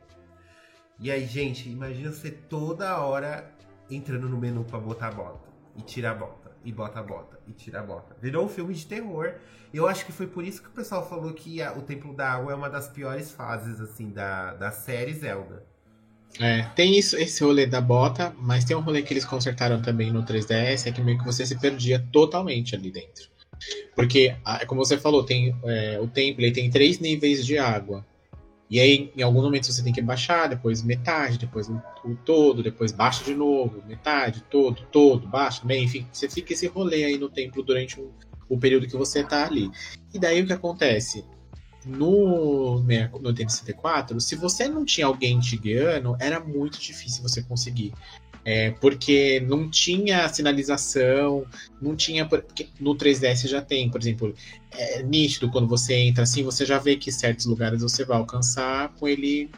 [1.00, 3.50] E aí, gente, imagina você toda hora
[3.90, 5.50] entrando no menu pra botar a bota.
[5.78, 6.41] E tirar a bota.
[6.64, 7.40] E bota a bota.
[7.48, 8.16] E tira a bota.
[8.22, 9.34] Virou um filme de terror.
[9.74, 12.32] Eu acho que foi por isso que o pessoal falou que a- o Templo da
[12.32, 15.64] Água é uma das piores fases, assim, da, da série Zelda.
[16.40, 20.12] É, tem isso, esse rolê da bota, mas tem um rolê que eles consertaram também
[20.12, 23.30] no 3DS, é que meio que você se perdia totalmente ali dentro.
[23.96, 28.06] Porque, ah, como você falou, tem é, o templo ele tem três níveis de água.
[28.72, 31.82] E aí, em algum momento, você tem que baixar, depois metade, depois o,
[32.24, 35.78] todo, depois baixa de novo, metade, todo, todo, baixa, né?
[35.78, 38.14] Enfim, você fica esse rolê aí no templo durante o,
[38.48, 39.70] o período que você tá ali.
[40.14, 41.26] E daí o que acontece?
[41.86, 47.44] No, no Nintendo 64, se você não tinha alguém te guiando, era muito difícil você
[47.44, 47.94] conseguir.
[48.44, 51.46] É, porque não tinha sinalização,
[51.82, 52.26] não tinha.
[52.26, 54.34] porque No 3DS já tem, por exemplo,
[54.72, 58.90] é nítido quando você entra assim, você já vê que certos lugares você vai alcançar
[58.96, 59.50] com ele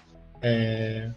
[0.42, 1.10] é,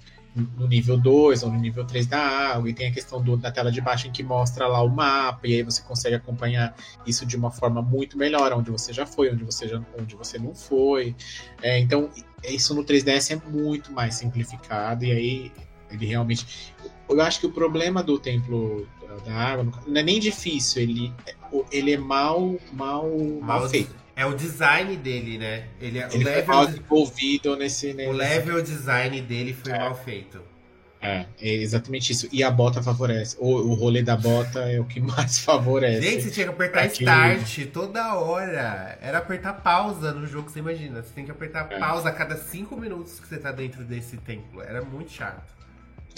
[0.57, 3.51] no nível 2 ou no nível 3 da água, e tem a questão do, da
[3.51, 6.75] tela de baixo em que mostra lá o mapa, e aí você consegue acompanhar
[7.07, 10.39] isso de uma forma muito melhor, onde você já foi, onde você, já, onde você
[10.39, 11.17] não foi.
[11.62, 12.11] É, então,
[12.45, 15.53] isso no 3DS é muito mais simplificado, e aí
[15.91, 16.75] ele realmente.
[17.09, 18.87] Eu acho que o problema do Templo
[19.25, 21.13] da- Água não é nem difícil, ele,
[21.71, 23.09] ele é mal, mal,
[23.41, 23.95] mal Mal- feito.
[24.15, 25.65] É o design dele, né?
[25.81, 27.91] Ele, é- o, Ele foi level, mal desenvolvido nesse.
[27.91, 29.79] o nesse- level design dele foi É.
[29.79, 30.41] mal feito.
[31.03, 32.27] É, é exatamente isso.
[32.33, 33.37] E a bota favorece.
[33.39, 36.01] O, o rolê da bota é o que mais favorece.
[36.03, 38.99] Gente, você tinha que apertar quem- start toda hora.
[39.03, 41.03] Era apertar pausa no jogo, você imagina.
[41.03, 41.79] Você tem que apertar É.
[41.79, 44.63] pausa a cada cinco minutos que você tá dentro desse templo.
[44.63, 45.45] Era muito chato.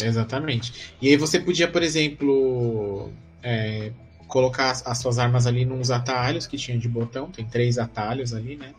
[0.02, 0.94] Exatamente.
[1.00, 3.10] E aí você podia, por exemplo,
[3.42, 3.92] é,
[4.26, 7.30] colocar as, as suas armas ali nos atalhos que tinha de botão.
[7.30, 8.74] Tem três atalhos ali, né?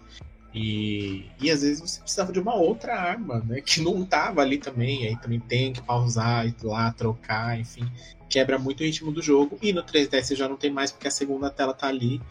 [0.53, 3.61] E, e às vezes você precisava de uma outra arma, né?
[3.65, 5.07] Que não tava ali também.
[5.07, 7.89] Aí também tem que pausar, ir lá, trocar, enfim.
[8.29, 9.57] Quebra muito o ritmo do jogo.
[9.61, 12.21] E no 3DS já não tem mais, porque a segunda tela tá ali.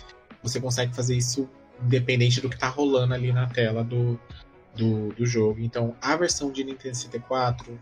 [0.43, 1.49] Você consegue fazer isso
[1.82, 4.18] independente do que tá rolando ali na tela do,
[4.76, 5.61] do, do jogo.
[5.61, 7.78] Então, a versão de Nintendo 64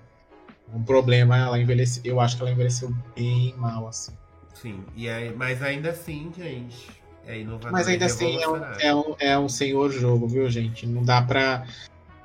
[0.73, 2.03] um problema, ela envelheceu.
[2.05, 4.13] Eu acho que ela envelheceu bem mal, assim.
[4.55, 6.89] Sim, e aí, mas ainda assim, gente,
[7.27, 7.73] é inovador.
[7.73, 10.87] Mas ainda assim é um, é, um, é um senhor jogo, viu, gente?
[10.87, 11.67] Não dá pra.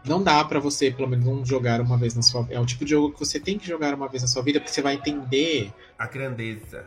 [0.04, 2.84] Não dá pra você, pelo menos, não jogar uma vez na sua É um tipo
[2.84, 4.96] de jogo que você tem que jogar uma vez na sua vida, porque você vai
[4.96, 6.86] entender A grandeza.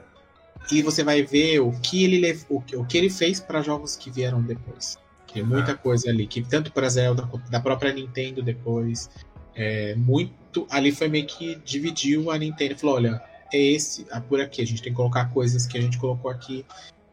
[0.73, 3.95] e você vai ver o que ele, o que, o que ele fez pra jogos
[3.97, 4.99] que vieram depois.
[5.33, 5.83] Tem muita Exato.
[5.83, 9.11] coisa ali, que tanto pra Zelda, da própria Nintendo depois.
[9.55, 10.67] É, muito.
[10.71, 14.67] Ali foi meio que dividiu a Nintendo falou: olha, é esse, é por aqui, a
[14.67, 16.65] gente tem que colocar coisas que a gente colocou aqui.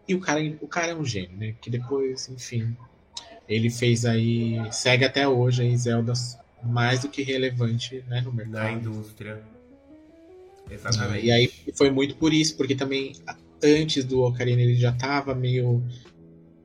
[0.08, 1.56] E o cara, o cara é um gênio, né?
[1.62, 2.76] Que depois, enfim,
[3.48, 4.62] ele fez aí.
[4.72, 6.14] Segue até hoje aí Zelda
[6.64, 8.64] mais do que relevante né, no mercado.
[8.64, 9.42] Na indústria.
[10.70, 11.26] Exatamente.
[11.26, 13.14] E aí foi muito por isso, porque também
[13.64, 15.84] antes do Ocarina ele já tava meio.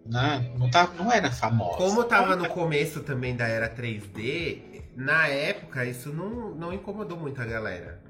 [0.05, 1.77] né, não, tava, não era famoso.
[1.77, 7.41] Como tava no começo também da era 3D, na época isso não, não incomodou muito
[7.41, 8.01] a galera.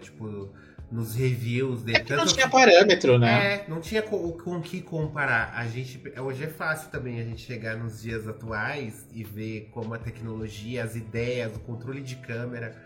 [0.00, 0.52] Tipo,
[0.90, 2.04] nos reviews dele.
[2.08, 3.54] É não tinha parâmetro, né?
[3.54, 5.52] É, não tinha com, com que comparar.
[5.54, 9.94] A gente hoje é fácil também a gente chegar nos dias atuais e ver como
[9.94, 12.76] a tecnologia, as ideias, o controle de câmera,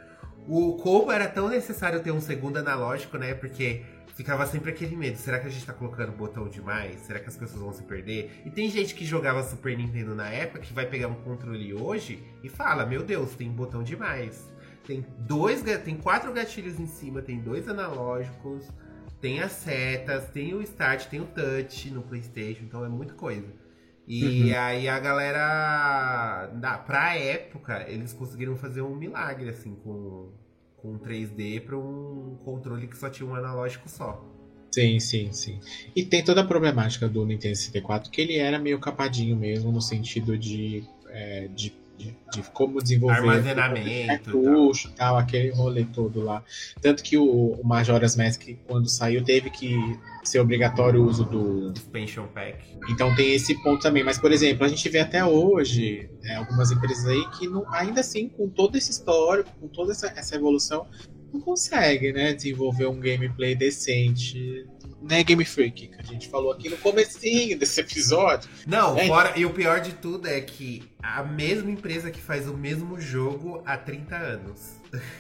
[0.49, 3.35] o como era tão necessário ter um segundo analógico, né?
[3.35, 3.83] Porque
[4.15, 5.19] ficava sempre aquele medo.
[5.19, 7.01] Será que a gente tá colocando botão demais?
[7.03, 8.43] Será que as pessoas vão se perder?
[8.47, 12.25] E tem gente que jogava Super Nintendo na época que vai pegar um controle hoje
[12.43, 14.51] e fala: Meu Deus, tem botão demais.
[14.87, 18.67] Tem dois, tem quatro gatilhos em cima, tem dois analógicos,
[19.21, 23.47] tem as setas, tem o start, tem o touch no PlayStation, então é muita coisa.
[24.09, 24.59] E Uhum.
[24.59, 30.33] aí a galera, da, pra época, eles conseguiram fazer um milagre assim com
[30.77, 34.25] com 3D para um controle que só tinha um analógico só.
[34.71, 35.61] Sim, sim, sim.
[35.97, 39.81] E tem toda a problemática do Nintendo 64, que ele era meio capadinho mesmo, no
[39.81, 46.23] sentido de, é, de, de, de como desenvolver Armazenamento cartucho e tal, aquele rolê todo
[46.23, 46.43] lá.
[46.81, 49.77] Tanto que o, o Majora's Mask, quando saiu, teve que
[50.23, 51.73] ser obrigatório o uso do.
[51.73, 52.59] Expansion Pack.
[52.89, 54.05] Então tem esse ponto também.
[54.05, 58.01] Mas, por exemplo, a gente vê até hoje né, algumas empresas aí que não, ainda
[58.01, 60.87] assim, com todo esse histórico, com toda essa, essa evolução,
[61.33, 64.67] não consegue, né, desenvolver um gameplay decente.
[65.01, 68.51] Né, Game Freak, que a gente falou aqui no comecinho desse episódio.
[68.67, 69.07] Não, É.
[69.07, 73.01] fora, e o pior de tudo é que a mesma empresa que faz o mesmo
[73.01, 74.73] jogo há 30 anos.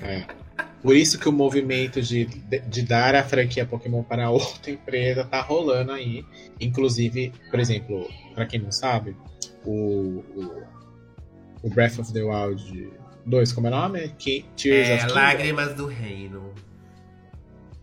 [0.02, 0.26] É.
[0.82, 5.24] Por isso que o movimento de, de, de dar a franquia Pokémon para outra empresa
[5.24, 6.24] tá rolando aí.
[6.60, 9.16] Inclusive, por exemplo, para quem não sabe,
[9.64, 10.62] o, o,
[11.62, 12.90] o Breath of the Wild
[13.26, 14.08] 2, como é o nome?
[14.18, 15.06] Que, Tears É.
[15.06, 16.52] Lágrimas do Reino.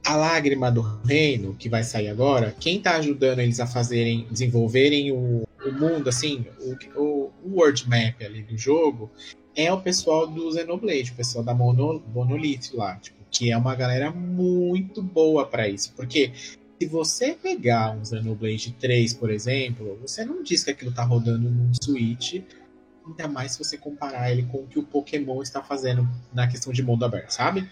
[0.06, 5.12] A Lágrima do Reino, que vai sair agora, quem tá ajudando eles a fazerem, desenvolverem
[5.12, 9.12] o, o mundo, assim, o, o, o world map ali do jogo,
[9.56, 13.74] é o pessoal do Xenoblade, o pessoal da Mono, Monolith lá, tipo, que é uma
[13.74, 15.91] galera muito boa pra isso.
[15.95, 16.32] Porque
[16.80, 21.49] se você pegar um Xenoblade 3, por exemplo, você não diz que aquilo tá rodando
[21.49, 22.43] num Switch,
[23.08, 26.74] ainda mais se você comparar ele com o que o Pokémon está fazendo na questão
[26.74, 27.68] de mundo aberto, sabe?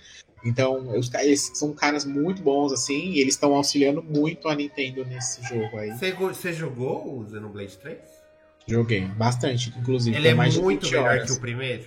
[0.46, 5.06] Então, os eles são caras muito bons, assim, e eles estão auxiliando muito a Nintendo
[5.06, 5.92] nesse jogo aí.
[5.92, 7.98] Você, go- você jogou o Xenoblade 3?
[8.68, 10.16] Joguei bastante, inclusive.
[10.18, 11.32] Ele é muito 20 melhor horas.
[11.32, 11.84] que o primeiro.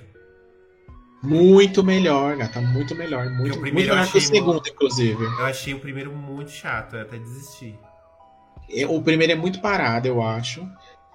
[1.23, 3.29] Muito melhor, gata, muito melhor.
[3.31, 5.25] Muito, muito melhor que o segundo, inclusive.
[5.25, 7.75] Eu achei o primeiro muito chato, eu até desisti.
[8.71, 10.67] É, O primeiro é muito parado, eu acho.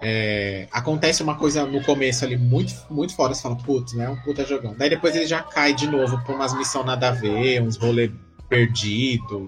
[0.02, 4.10] É, acontece uma coisa no começo ali muito, muito fora, você fala, putz, né?
[4.10, 4.74] Um puta jogão.
[4.76, 8.10] Daí depois ele já cai de novo pra umas missões nada a ver, uns rolê
[8.50, 9.48] perdido,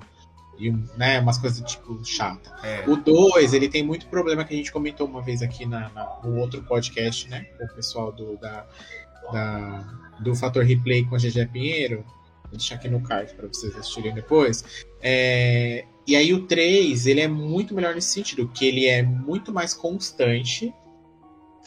[0.60, 2.52] e né, umas coisas tipo chata.
[2.64, 2.84] É.
[2.88, 6.20] O 2, ele tem muito problema que a gente comentou uma vez aqui na, na-
[6.24, 7.46] no outro podcast, né?
[7.58, 8.66] Com o pessoal do, da,
[9.32, 9.84] da-
[10.20, 12.06] do Fator Replay com a GG Pinheiro.
[12.44, 14.64] Vou deixar aqui no card para vocês assistirem depois.
[15.02, 19.54] É, e aí o 3, ele é muito melhor nesse sentido, que ele é muito
[19.54, 20.74] mais constante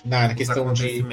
[0.04, 1.04] na, na questão de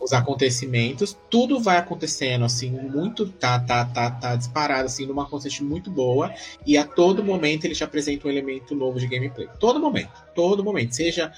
[0.00, 5.62] os acontecimentos, tudo vai acontecendo assim, muito tá tá tá tá disparado assim numa constante
[5.62, 6.32] muito boa.
[6.66, 9.48] E a todo momento ele te apresenta um elemento novo de gameplay.
[9.60, 11.32] Todo momento, todo momento, seja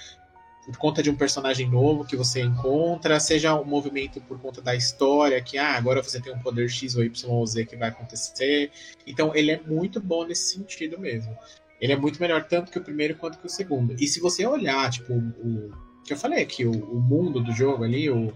[0.67, 4.75] por conta de um personagem novo que você encontra, seja um movimento por conta da
[4.75, 7.89] história que ah, agora você tem um poder X ou Y ou Z que vai
[7.89, 8.73] acontecer.
[9.07, 11.37] Então ele é muito bom nesse sentido mesmo.
[11.81, 13.95] Ele é muito melhor tanto que o primeiro quanto que o segundo.
[14.01, 15.71] E se você olhar, tipo, o,
[16.05, 18.33] que eu falei aqui, o, o mundo do jogo ali, o,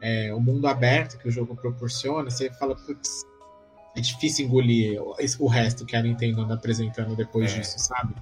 [0.00, 3.22] é, o mundo aberto que o jogo proporciona, você fala, putz,
[3.96, 7.58] é difícil engolir o, o resto que a Nintendo anda apresentando depois É.
[7.58, 8.14] disso, sabe?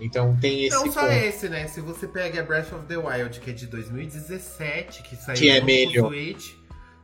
[0.00, 1.12] Então tem esse Não só ponto.
[1.12, 1.66] esse, né?
[1.66, 5.60] Se você pega Breath of the Wild, que é de 2017, que saiu Que é
[5.60, 6.08] melhor.
[6.08, 6.54] Switch,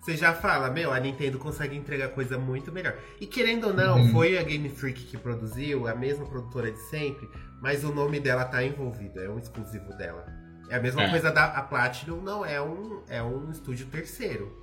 [0.00, 2.96] você já fala, meu, a Nintendo consegue entregar coisa muito melhor.
[3.20, 4.12] E querendo ou não, Uhum.
[4.12, 7.28] foi a Game Freak que produziu, a mesma produtora de sempre,
[7.60, 10.26] mas o nome dela tá envolvido, é um exclusivo dela.
[10.70, 11.10] É a mesma É.
[11.10, 14.62] coisa da a Platinum, não é um, é um estúdio terceiro.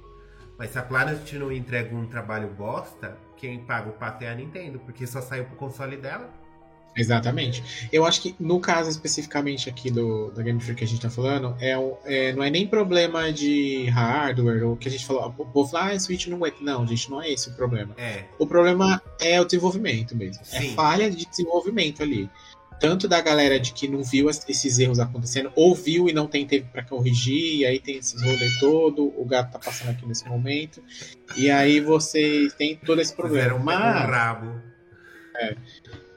[0.58, 4.80] Mas se a Platinum entrega um trabalho bosta, quem paga o pato é a Nintendo,
[4.80, 6.30] porque só saiu pro console dela.
[6.96, 7.90] Exatamente.
[7.92, 11.10] Eu acho que no caso especificamente aqui do, da Game Freak que a gente tá
[11.10, 11.74] falando, é,
[12.06, 15.92] é, não é nem problema de hardware, ou que a gente falou, o povo fala,
[15.92, 16.58] ah, Switch não aguenta.
[16.62, 17.94] Não, gente, não é esse o problema.
[17.98, 18.26] É.
[18.38, 20.42] O problema é o desenvolvimento mesmo.
[20.52, 20.74] É Sim.
[20.74, 22.30] falha de desenvolvimento ali.
[22.80, 26.48] Tanto da galera de que não viu esses erros acontecendo, ou viu e não tem
[26.48, 30.28] tempo pra corrigir, e aí tem esses rolê todo, o gato tá passando aqui nesse
[30.28, 30.82] momento,
[31.38, 33.60] e aí você tem todo esse problema.
[33.60, 34.72] Fizeram um rabo.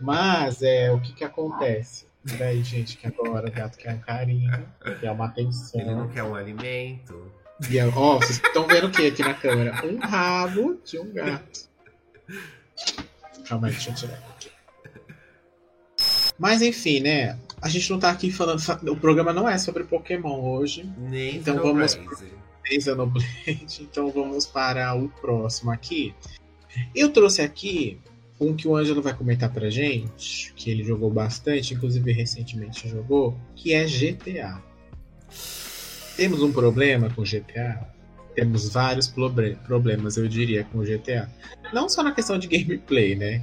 [0.01, 2.07] Mas é, o que que acontece?
[2.27, 4.67] Peraí, gente, que agora o gato quer um carinho,
[5.01, 5.99] quer uma Ele atenção.
[5.99, 7.31] não quer um alimento.
[7.71, 9.87] E, ó, vocês estão vendo o que aqui na câmera?
[9.87, 11.69] Um rabo de um gato.
[13.47, 14.23] Calma aí, deixa eu tirar.
[16.39, 17.39] Mas enfim, né?
[17.61, 18.61] A gente não tá aqui falando.
[18.91, 20.91] O programa não é sobre Pokémon hoje.
[20.99, 21.99] Nem Então vamos
[22.67, 23.29] Xenoblade.
[23.81, 26.15] Então vamos para o próximo aqui.
[26.95, 28.01] Eu trouxe aqui
[28.41, 33.39] um que o Ângelo vai comentar pra gente, que ele jogou bastante, inclusive recentemente jogou,
[33.55, 34.61] que é GTA.
[36.17, 37.89] Temos um problema com GTA?
[38.35, 41.31] Temos vários proble- problemas, eu diria, com GTA.
[41.73, 43.43] Não só na questão de gameplay, né?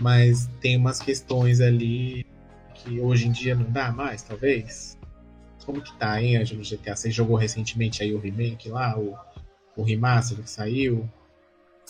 [0.00, 2.24] Mas tem umas questões ali
[2.74, 4.96] que hoje em dia não dá mais, talvez.
[5.64, 6.94] Como que tá, hein, Ângelo, GTA?
[6.96, 9.16] Você jogou recentemente aí o remake lá, o,
[9.76, 11.08] o remaster que saiu?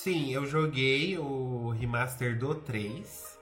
[0.01, 3.36] Sim, eu joguei o remaster do 3,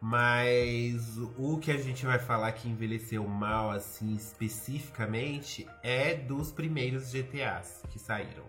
[0.00, 7.10] mas o que a gente vai falar que envelheceu mal, assim, especificamente, é dos primeiros
[7.10, 8.44] GTAs que saíram.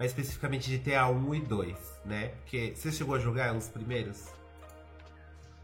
[0.00, 1.76] Mas especificamente GTA 1 e 2,
[2.06, 2.28] né?
[2.40, 4.26] Porque você chegou a jogar os primeiros?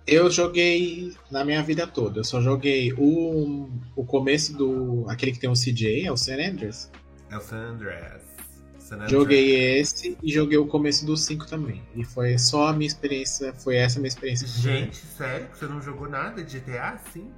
[0.07, 2.20] Eu joguei na minha vida toda.
[2.20, 5.05] Eu só joguei o, o começo do.
[5.09, 6.89] aquele que tem o CJ, é o San Andreas.
[7.29, 8.26] É o San Andreas.
[8.95, 9.11] Andreas.
[9.11, 11.82] Joguei esse e joguei o começo do 5 também.
[11.95, 13.53] E foi só a minha experiência.
[13.55, 15.49] Foi essa a minha experiência Gente, sério?
[15.49, 16.99] que Você não jogou nada de GTA?
[17.12, 17.30] Sim.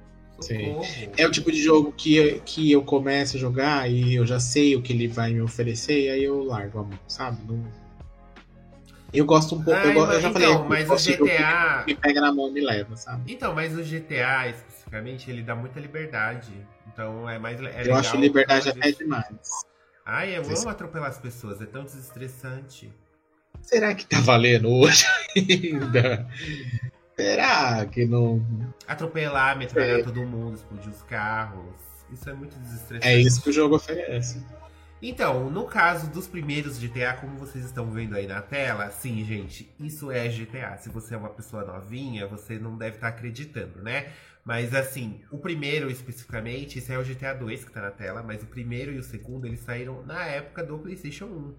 [1.17, 4.75] É o tipo de jogo que, que eu começo a jogar e eu já sei
[4.75, 7.37] o que ele vai me oferecer, e aí eu largo a mão, sabe?
[7.45, 7.61] Não...
[9.11, 9.79] Eu gosto um pouco.
[9.79, 12.47] Ai, eu, go- eu já então, falei, eu mas o GTA me pega na mão
[12.47, 13.33] e me leva, sabe?
[13.33, 16.51] Então, mas o GTA especificamente, ele dá muita liberdade.
[16.87, 19.25] Então é mais é eu acho liberdade até demais.
[20.11, 20.53] Ai, eu sim.
[20.61, 22.91] amo atropelar as pessoas, é tão desestressante.
[23.61, 25.05] Será que tá valendo hoje
[25.35, 26.27] ainda?
[27.15, 28.43] Será que não.
[28.87, 30.03] Atropelar, metralhar É.
[30.03, 31.75] todo mundo, explodir os carros.
[32.11, 33.07] Isso é muito desestressante.
[33.07, 34.43] É isso que o jogo oferece.
[35.01, 39.69] Então, no caso dos primeiros GTA, como vocês estão vendo aí na tela, sim, gente,
[39.79, 40.77] isso é GTA.
[40.77, 44.07] Se você é uma pessoa novinha, você não deve estar acreditando, né?
[44.43, 48.41] Mas assim, o primeiro especificamente, esse é o GTA 2 que tá na tela, mas
[48.41, 51.53] o primeiro e o segundo eles saíram na época do PlayStation 1.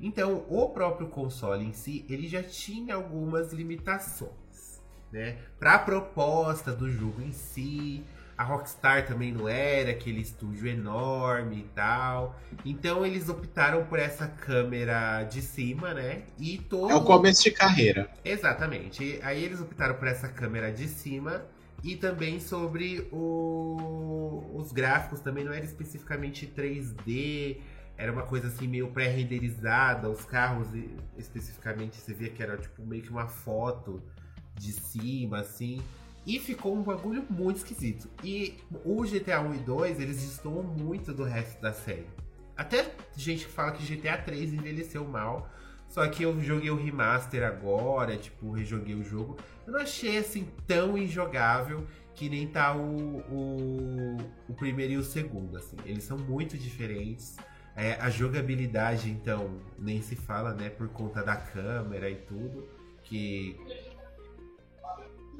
[0.00, 4.80] Então, o próprio console em si, ele já tinha algumas limitações,
[5.12, 5.38] né?
[5.58, 8.04] Para a proposta do jogo em si,
[8.38, 12.38] a Rockstar também não era aquele estúdio enorme e tal.
[12.64, 16.22] Então eles optaram por essa câmera de cima, né?
[16.38, 18.08] E todo É o começo de carreira.
[18.24, 19.18] Exatamente.
[19.24, 21.44] Aí eles optaram por essa câmera de cima
[21.82, 27.60] e também sobre o- os gráficos também não era especificamente 3D,
[27.96, 30.68] era uma coisa assim meio pré-renderizada, os carros
[31.16, 34.02] especificamente você via que era tipo meio que uma foto
[34.56, 35.80] de cima assim.
[36.26, 38.08] E ficou um bagulho muito esquisito.
[38.22, 42.06] E o GTA 1 e 2, eles destoam muito do resto da série.
[42.56, 45.48] Até gente que fala que GTA 3 envelheceu mal.
[45.88, 49.38] Só que eu joguei o remaster agora, tipo, rejoguei o jogo.
[49.66, 54.16] Eu não achei assim tão injogável que nem tá o, o,
[54.48, 55.76] o primeiro e o segundo, assim.
[55.84, 57.36] Eles são muito diferentes.
[57.74, 60.68] É, a jogabilidade, então, nem se fala, né?
[60.68, 62.68] Por conta da câmera e tudo.
[63.04, 63.56] Que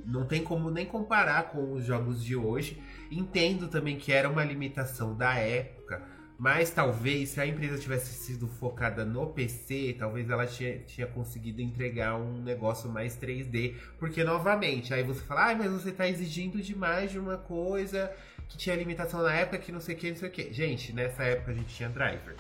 [0.07, 2.83] não tem como nem comparar com os jogos de hoje.
[3.11, 6.03] Entendo também que era uma limitação da época,
[6.39, 11.61] mas talvez se a empresa tivesse sido focada no PC, talvez ela tinha, tinha conseguido
[11.61, 13.75] entregar um negócio mais 3D.
[13.99, 18.11] Porque, novamente, aí você fala, ah, mas você tá exigindo demais de uma coisa
[18.49, 20.53] que tinha limitação na época, que não sei o que, não sei o que.
[20.53, 22.37] Gente, nessa época a gente tinha Driver.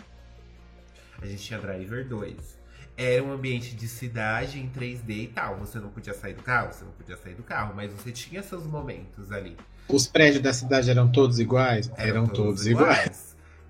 [1.20, 2.58] A gente tinha Driver 2
[2.98, 5.56] era um ambiente de cidade em 3D e tal.
[5.58, 8.42] Você não podia sair do carro, você não podia sair do carro, mas você tinha
[8.42, 9.56] seus momentos ali.
[9.88, 11.88] Os prédios da cidade eram todos iguais?
[11.96, 13.27] Eram, todos, iguais.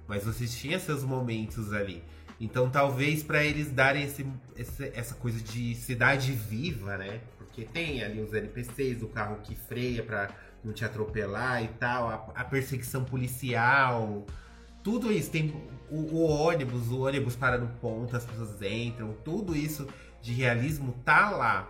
[0.09, 2.03] Mas você tinha seus momentos ali.
[2.41, 7.21] Então talvez pra eles darem esse, esse- essa coisa de cidade viva, né?
[7.37, 10.31] Porque tem ali os NPCs, o carro que freia pra
[10.65, 14.25] não te atropelar e tal, a, a perseguição policial,
[14.83, 15.31] tudo isso.
[15.31, 15.53] Tem
[15.91, 19.87] o, o ônibus, o ônibus para no ponto, as pessoas entram, tudo isso
[20.23, 21.69] de realismo tá lá.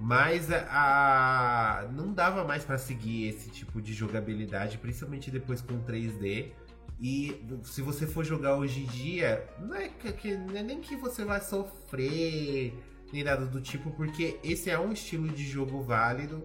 [0.00, 5.80] Mas a, a- não dava mais pra seguir esse tipo de jogabilidade, principalmente depois com
[5.80, 6.52] 3D.
[7.00, 10.96] E se você for jogar hoje em dia, não é, que, não é nem que
[10.96, 12.74] você vai sofrer,
[13.12, 16.44] nem nada do tipo, porque esse é um estilo de jogo válido.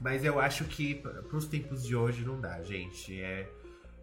[0.00, 3.20] Mas eu acho que para os tempos de hoje não dá, gente.
[3.20, 3.48] É,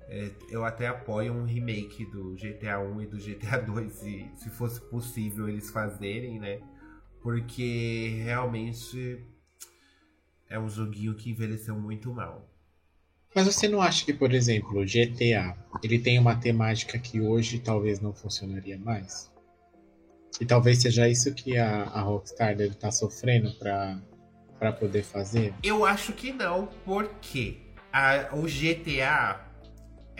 [0.07, 4.49] é, eu até apoio um remake do GTA 1 e do GTA 2, se, se
[4.49, 6.61] fosse possível eles fazerem, né?
[7.21, 9.25] Porque realmente
[10.49, 12.50] é um joguinho que envelheceu muito mal.
[13.33, 17.59] Mas você não acha que, por exemplo, o GTA, ele tem uma temática que hoje
[17.59, 19.31] talvez não funcionaria mais?
[20.39, 25.53] E talvez seja isso que a, a Rockstar deve estar sofrendo para poder fazer?
[25.63, 27.57] Eu acho que não, porque
[27.91, 29.50] a, o GTA.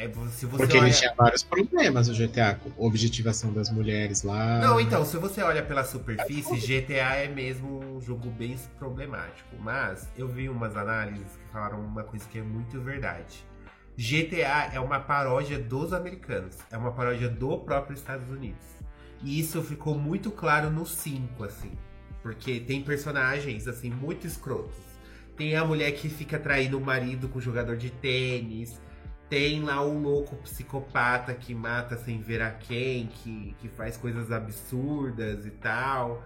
[0.01, 0.87] É, Porque olha...
[0.87, 4.59] ele tinha vários problemas, o GTA, com objetivação das mulheres lá.
[4.59, 9.55] Não, então, se você olha pela superfície, GTA é mesmo um jogo bem problemático.
[9.59, 13.45] Mas eu vi umas análises que falaram uma coisa que é muito verdade.
[13.95, 18.65] GTA é uma paródia dos americanos, é uma paródia do próprio Estados Unidos.
[19.23, 21.73] E isso ficou muito claro no 5, assim.
[22.23, 24.75] Porque tem personagens, assim, muito escrotos.
[25.37, 28.81] Tem a mulher que fica traindo o marido com o jogador de tênis.
[29.31, 34.29] Tem lá o louco psicopata que mata sem ver a quem, que, que faz coisas
[34.29, 36.21] absurdas e tal.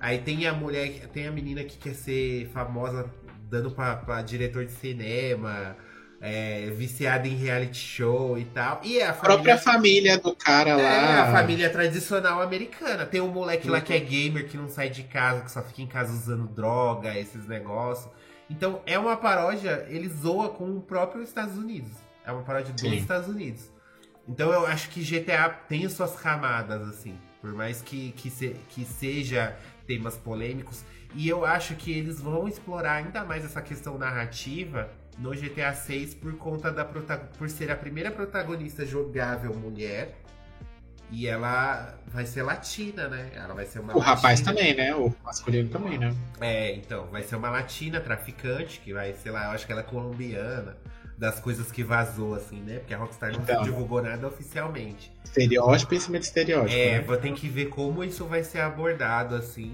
[0.00, 3.08] Aí tem a mulher, tem a menina que quer ser famosa
[3.48, 5.76] dando pra, pra diretor de cinema,
[6.20, 8.80] é, viciada em reality show e tal.
[8.82, 10.82] E a A própria família do cara lá.
[10.82, 13.06] é, a família tradicional americana.
[13.06, 15.80] Tem um moleque lá que é gamer, que não sai de casa, que só fica
[15.80, 18.10] em casa usando droga, esses negócios.
[18.50, 21.92] Então é uma paródia, ele zoa com o próprio Estados Unidos.
[22.28, 22.94] É uma paródia dos Sim.
[22.96, 23.72] Estados Unidos.
[24.28, 27.16] Então eu acho que GTA tem as suas camadas, assim.
[27.40, 29.56] Por mais que, que, se- que seja
[29.86, 30.84] temas polêmicos.
[31.14, 36.12] E eu acho que eles vão explorar ainda mais essa questão narrativa no GTA 6
[36.14, 40.14] por conta da por ser a primeira protagonista jogável mulher.
[41.10, 43.30] E ela vai ser latina, né?
[43.34, 44.52] Ela vai ser uma O rapaz latina.
[44.54, 44.94] também, né?
[44.94, 46.14] O masculino também, né?
[46.38, 49.80] É, então, vai ser uma latina traficante, que vai, sei lá, eu acho que ela
[49.80, 50.76] é colombiana,
[51.18, 52.78] das coisas que vazou, assim, né?
[52.78, 53.62] Porque a Rockstar não Então.
[53.64, 55.12] divulgou nada oficialmente.
[55.24, 56.72] Estereótipo em cima de estereótipo.
[56.78, 57.00] É, né?
[57.00, 59.72] vou ter que ver como isso vai ser abordado, assim.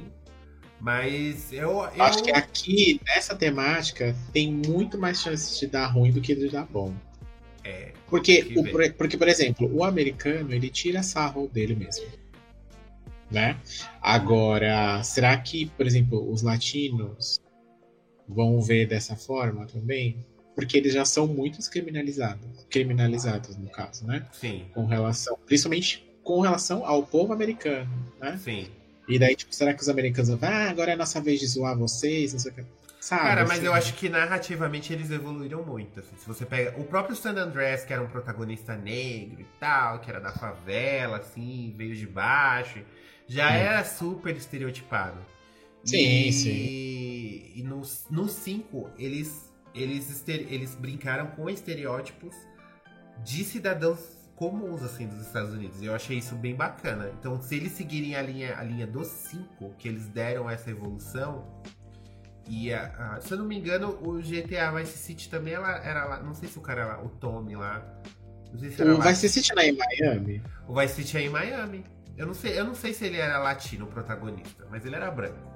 [0.81, 1.87] Mas eu.
[1.95, 2.03] eu...
[2.03, 6.49] Acho que aqui, nessa temática, tem muito mais chances de dar ruim do que de
[6.49, 6.95] dar bom.
[7.63, 12.07] É, Porque, Que o, por- porque, por exemplo, o americano, ele tira sarro dele mesmo.
[13.31, 13.59] Né?
[14.03, 17.41] Agora, será que, por exemplo, os latinos
[18.29, 20.25] vão ver dessa forma também?
[20.55, 22.47] Porque eles já são muito criminalizados.
[22.71, 24.27] Criminalizados, no caso, né?
[24.33, 25.37] sim, Com relação.
[25.47, 27.91] Principalmente com relação ao povo americano,
[28.21, 28.39] né?
[28.43, 28.69] sim.
[29.07, 31.47] E daí, tipo, será que os americanos vão, ah, agora é a nossa vez de
[31.47, 32.65] zoar vocês, não sei o que.
[32.99, 33.21] Sabe?
[33.23, 33.67] Cara, mas assim?
[33.67, 36.01] eu acho que narrativamente eles evoluíram muito.
[36.01, 36.17] Assim.
[36.17, 40.09] Se você pega o próprio San Andreas, que era um protagonista negro e tal, que
[40.09, 42.79] era da favela, assim, veio de baixo,
[43.29, 43.55] já Hum.
[43.55, 45.19] era super estereotipado.
[45.85, 46.51] Sim, e, sim.
[47.57, 47.63] E
[48.11, 52.35] no 5, eles, eles, eles brincaram com estereótipos
[53.25, 53.99] de cidadãos
[54.37, 55.81] comuns, assim, dos Estados Unidos.
[55.81, 57.11] E eu achei isso bem bacana.
[57.19, 61.63] Então, se eles seguirem a linha, a linha dos 5, que eles deram essa evolução,
[62.49, 66.05] e a- a- se eu não me engano, o GTA Vice City também ela, era
[66.05, 66.21] lá.
[66.23, 67.83] Não sei se o cara lá, o Tommy lá.
[68.53, 69.09] Não sei se era O lá.
[69.09, 70.43] Vice City lá em Miami?
[70.69, 71.85] O Vice City é em Miami.
[72.17, 75.11] Eu não sei, eu não sei se ele era latino, o protagonista, mas ele era
[75.11, 75.54] branco.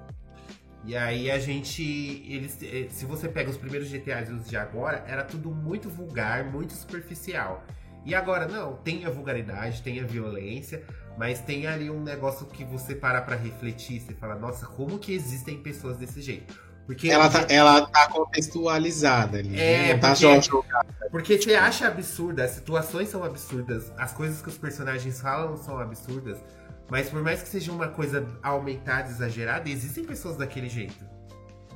[0.85, 1.83] E aí a gente.
[2.29, 5.89] Eles, eh, se você pega os primeiros GTAs e os de agora, era tudo muito
[5.91, 7.64] vulgar, muito superficial.
[8.07, 10.83] E agora, não, tem a vulgaridade, tem a violência,
[11.18, 15.12] mas tem ali um negócio que você para pra refletir, você fala, nossa, como que
[15.12, 16.55] existem pessoas desse jeito?
[16.87, 19.59] Porque Ela tá, ela tá contextualizada ali.
[19.61, 19.93] É, né?
[19.95, 20.89] Não tá porque- jogada.
[21.11, 25.79] porque você acha absurda, as situações são absurdas, as coisas que os personagens falam são
[25.79, 26.39] absurdas,
[26.91, 31.05] mas por mais que seja uma coisa aumentada, exagerada, existem pessoas daquele jeito.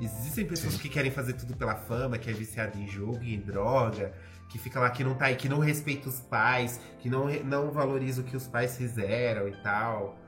[0.01, 4.13] Existem pessoas que querem fazer tudo pela fama, que é viciado em jogo, em droga,
[4.49, 7.71] que fica lá, que não tá aí, que não respeita os pais, que não, não
[7.71, 10.19] valoriza o que os pais fizeram e tal.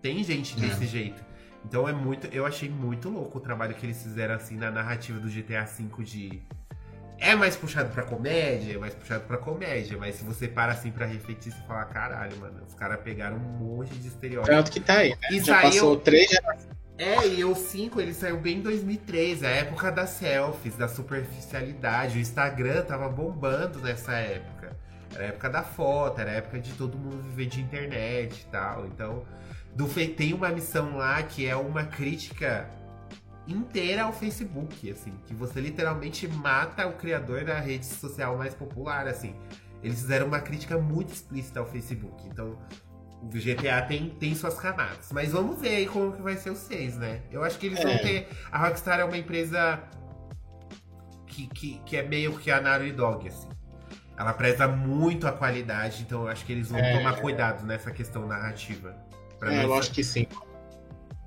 [0.00, 0.66] Tem gente É.
[0.66, 1.22] desse jeito.
[1.64, 2.26] Então é muito.
[2.28, 6.02] Eu achei muito louco o trabalho que eles fizeram assim na narrativa do GTA V
[6.04, 6.42] de.
[7.20, 10.90] É mais puxado pra comédia, é mais puxado pra comédia, mas se você para assim
[10.90, 14.50] pra refletir, você fala, caralho, mano, os caras pegaram um monte de estereótipo.
[14.56, 15.28] Tanto que tá aí, né?
[15.30, 16.68] E Já saiu- passou três gerações.
[16.96, 22.18] É, e o 5 ele saiu bem em 2013, a época das selfies, da superficialidade.
[22.18, 24.76] O Instagram tava bombando nessa época.
[25.14, 28.50] Era a época da foto, era a época de todo mundo viver de internet e
[28.50, 28.86] tal.
[28.86, 29.24] Então,
[29.74, 32.68] do tem uma missão lá que é uma crítica
[33.52, 39.06] inteira ao Facebook, assim, que você literalmente mata o criador da rede social mais popular,
[39.08, 39.34] assim.
[39.82, 42.26] Eles fizeram uma crítica muito explícita ao Facebook.
[42.26, 42.58] Então,
[43.22, 45.10] o GTA tem, tem suas camadas.
[45.12, 47.22] Mas vamos ver aí como que vai ser o 6, né?
[47.30, 47.98] Eu acho que eles vão É.
[47.98, 48.28] ter.
[48.52, 49.82] A Rockstar é uma empresa
[51.26, 53.48] que, que, que é meio que a Naughty Dog, assim.
[54.18, 56.98] Ela preza muito a qualidade, então eu acho que eles vão É.
[56.98, 58.94] tomar cuidado nessa questão narrativa.
[59.38, 60.26] Pra É, eu acho que sim.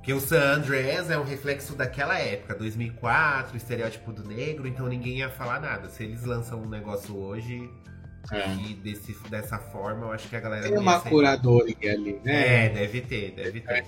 [0.04, 5.20] Porque o San Andreas é um reflexo daquela época, 2004, estereótipo do negro, então ninguém
[5.20, 5.88] ia falar nada.
[5.88, 7.70] Se eles lançam um negócio hoje,
[8.30, 8.54] É.
[8.56, 10.68] E desse, dessa forma, eu acho que a galera.
[10.68, 12.66] Tem uma curadoria ali, né?
[12.66, 13.86] É, deve ter, deve ter.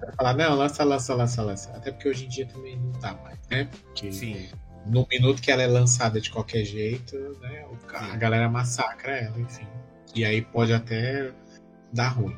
[0.00, 1.70] Pra falar, não, lança, lança, lança, lança.
[1.76, 3.68] Até porque hoje em dia também não dá mais, né?
[3.84, 4.48] Porque Sim.
[4.86, 7.66] no minuto que ela é lançada de qualquer jeito, né?
[7.94, 8.18] A Sim.
[8.18, 9.66] galera massacra ela, enfim.
[10.14, 11.30] E aí pode até
[11.92, 12.36] dar ruim.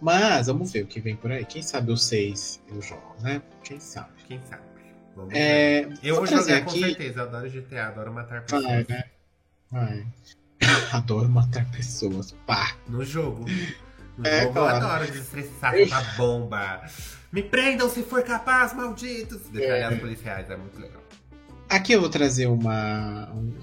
[0.00, 1.44] Mas vamos ver o que vem por aí.
[1.44, 3.42] Quem sabe o 6 eu jogo, né?
[3.62, 4.08] Quem sabe.
[4.26, 4.62] Quem sabe?
[5.14, 5.38] Vamos ver.
[5.38, 7.20] É, Eu vou jogar com certeza.
[7.20, 8.64] Eu adoro GTA, adoro matar pessoas.
[8.64, 9.04] Vai, né?
[9.70, 10.06] Vai.
[10.92, 12.32] Adoro matar pessoas.
[12.46, 12.76] Pá.
[12.88, 13.44] No jogo.
[14.18, 14.76] No É, jogo claro.
[14.84, 16.82] eu adoro desestressar com a bomba.
[17.32, 19.40] Me prendam se for capaz, malditos!
[19.48, 19.94] Detalhar É.
[19.94, 21.00] os policiais, é muito legal.
[21.68, 23.54] Aqui eu vou trazer uma, um,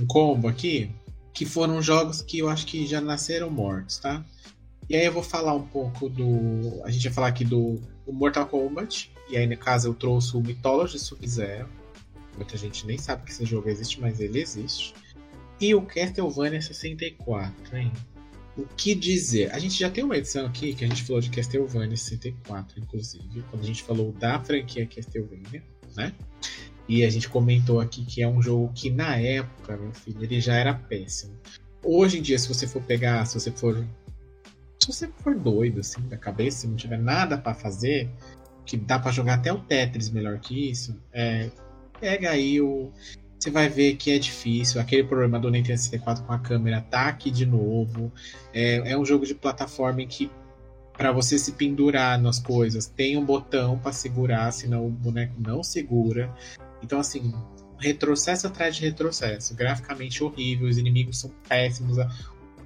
[0.00, 0.90] um combo aqui,
[1.32, 4.22] que foram jogos que eu acho que já nasceram mortos, tá?
[4.88, 6.82] E aí eu vou falar um pouco do.
[6.84, 9.10] A gente vai falar aqui do, Mortal Kombat.
[9.28, 11.68] E aí, no caso, eu trouxe o Mythology Sub-Zero.
[12.36, 14.94] Muita gente nem sabe que esse jogo existe, mas ele existe.
[15.60, 17.92] E o Castlevania 64, hein?
[18.56, 19.52] O que dizer?
[19.52, 23.44] A gente já tem uma edição aqui que a gente falou de Castlevania 64, inclusive,
[23.50, 25.62] quando a gente falou da franquia Castlevania,
[25.96, 26.12] né?
[26.88, 30.40] E a gente comentou aqui que é um jogo que na época, meu filho, ele
[30.40, 31.34] já era péssimo.
[31.82, 33.84] Hoje em dia, se você for pegar, se você for.
[34.84, 38.10] Se você for doido, assim, da cabeça, não tiver nada pra fazer,
[38.66, 41.50] que dá pra jogar até o Tetris melhor que isso, é,
[41.98, 42.92] pega aí o.
[43.40, 44.78] Você vai ver que é difícil.
[44.78, 48.12] Aquele problema do Nintendo 64 com a câmera tá aqui de novo.
[48.52, 50.30] É, é um jogo de plataforma em que
[50.92, 55.62] para você se pendurar nas coisas tem um botão para segurar, senão o boneco não
[55.62, 56.30] segura.
[56.82, 57.32] Então, assim,
[57.78, 59.54] retrocesso atrás de retrocesso.
[59.54, 61.98] Graficamente horrível, os inimigos são péssimos.
[61.98, 62.10] A,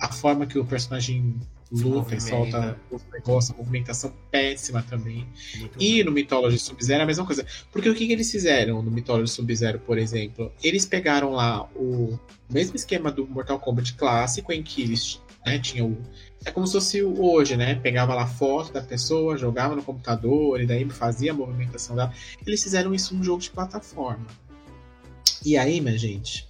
[0.01, 1.37] a forma que o personagem
[1.71, 5.27] luta e solta os negócios, a movimentação péssima também.
[5.57, 7.45] Muito E no Mythology Sub-Zero é a mesma coisa.
[7.71, 10.51] Porque o que, que eles fizeram no Mythology Sub-Zero, por exemplo?
[10.63, 12.19] Eles pegaram lá o
[12.51, 15.97] mesmo esquema do Mortal Kombat clássico, em que eles né, tinham.
[16.45, 17.75] É como se fosse o hoje, né?
[17.75, 22.13] Pegava lá a foto da pessoa, jogava no computador, e daí fazia a movimentação dela.
[22.47, 24.27] Eles fizeram isso num jogo de plataforma.
[25.45, 26.48] E aí, minha gente,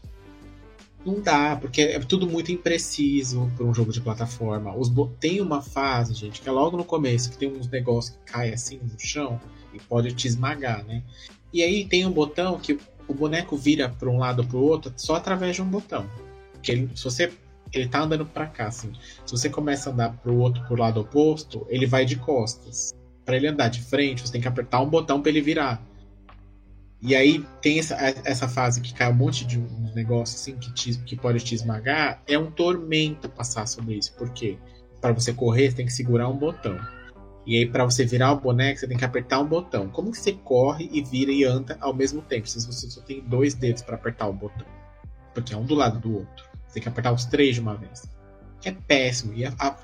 [1.12, 4.74] não dá, porque é tudo muito impreciso para um jogo de plataforma.
[4.76, 8.32] Os Tem uma fase, gente, que é logo no começo, que tem uns negócios que
[8.32, 9.40] caem assim no chão
[9.72, 11.02] e pode te esmagar, né?
[11.52, 14.62] E aí tem um botão que o boneco vira para um lado ou para o
[14.62, 16.06] outro só através de um botão.
[16.62, 17.32] Que ele, se você
[17.72, 18.92] ele tá andando para cá, assim.
[19.26, 22.94] Se você começa a andar para o outro, pro lado oposto, ele vai de costas.
[23.24, 25.82] Para ele andar de frente, você tem que apertar um botão para ele virar.
[27.01, 27.94] E aí tem essa,
[28.24, 31.55] essa fase que cai um monte de um negócio assim que, te- que pode te
[31.55, 32.22] esmagar.
[32.26, 34.12] É um tormento passar sobre isso.
[34.14, 34.59] Por quê?
[35.01, 36.76] Para você correr, você tem que segurar um botão.
[37.46, 39.88] E aí, para você virar o boneco, você tem que apertar um botão.
[39.88, 42.49] Como que você corre e vira e anda ao mesmo tempo?
[42.49, 44.66] Se você só tem dois dedos para apertar o botão.
[45.32, 46.44] Porque é um do lado do outro.
[46.66, 48.03] Você tem que apertar os três de uma vez.
[48.64, 49.32] É péssimo.
[49.34, 49.74] E a, a,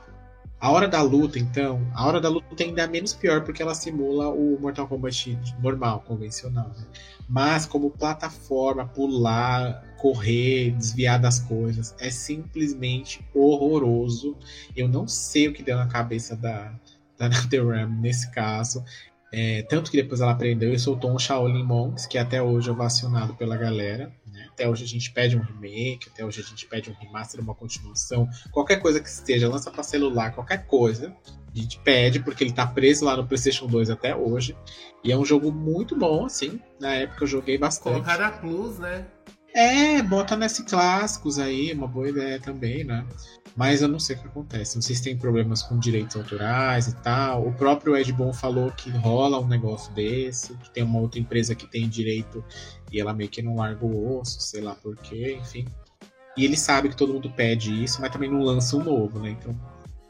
[0.64, 3.74] a hora da luta, então, a hora da luta ainda é menos pior porque ela
[3.74, 6.68] simula o Mortal Kombat normal, convencional.
[6.68, 6.86] Né?
[7.28, 14.38] Mas como plataforma, pular, correr, desviar das coisas, é simplesmente horroroso.
[14.74, 16.72] Eu não sei o que deu na cabeça da,
[17.18, 18.82] da NetherRealm nesse caso.
[19.36, 22.72] É, tanto que depois ela aprendeu e soltou um Shaolin Monks, que até hoje é
[22.72, 24.12] ovacionado pela galera.
[24.32, 24.46] né?
[24.52, 27.52] Até hoje a gente pede um remake, até hoje a gente pede um remaster, uma
[27.52, 28.28] continuação.
[28.52, 31.12] Qualquer coisa que esteja, lança para celular, qualquer coisa.
[31.26, 34.56] A gente pede, porque ele tá preso lá no PlayStation 2 até hoje.
[35.02, 36.60] E é um jogo muito bom, assim.
[36.78, 37.94] Na época eu joguei bastante.
[37.94, 39.04] Colocar na Plus, né?
[39.52, 43.04] É, bota nesse clássicos aí, uma boa ideia também, né?
[43.56, 44.74] Mas eu não sei o que acontece.
[44.74, 47.46] Não sei se tem problemas com direitos autorais e tal.
[47.46, 51.54] O próprio Ed Boon falou que rola um negócio desse, que tem uma outra empresa
[51.54, 52.44] que tem direito
[52.90, 55.66] e ela meio que não larga o osso, sei lá porquê, enfim.
[56.36, 59.30] E ele sabe que todo mundo pede isso, mas também não lança um novo, né?
[59.30, 59.54] Então,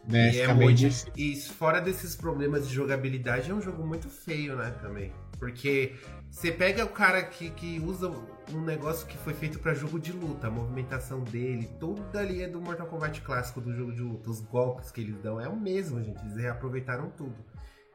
[0.09, 1.13] né, E fica é meio muito- difícil.
[1.15, 5.13] E fora desses problemas de jogabilidade, é um jogo muito feio, né, também.
[5.39, 5.93] Porque
[6.35, 8.13] você pega o cara que, que usa
[8.53, 12.49] um negócio que foi feito pra jogo de luta, a movimentação dele, tudo ali é
[12.49, 14.29] do Mortal Kombat clássico do jogo de luta.
[14.31, 16.21] Os golpes que eles dão é o mesmo, gente.
[16.23, 17.37] Eles reaproveitaram tudo.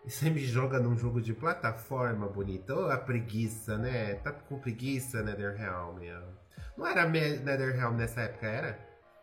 [0.06, 2.74] E você me joga num jogo de plataforma bonito.
[2.74, 4.14] Ô, a preguiça, né?
[4.16, 5.98] Tá com preguiça, NetherRealm.
[6.78, 8.80] Não era NetherRealm nessa época, era?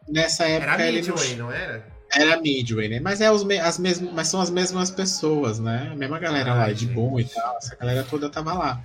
[0.06, 1.86] Nessa época Era ele não Midway, não era?
[2.14, 3.00] Era Midway, né?
[3.00, 5.88] Mas, é os me- as mesmas, mas são as mesmas pessoas, né?
[5.90, 6.94] A mesma galera lá, Ai, de gente.
[6.94, 7.56] bom e tal.
[7.56, 8.80] Essa galera toda tava lá.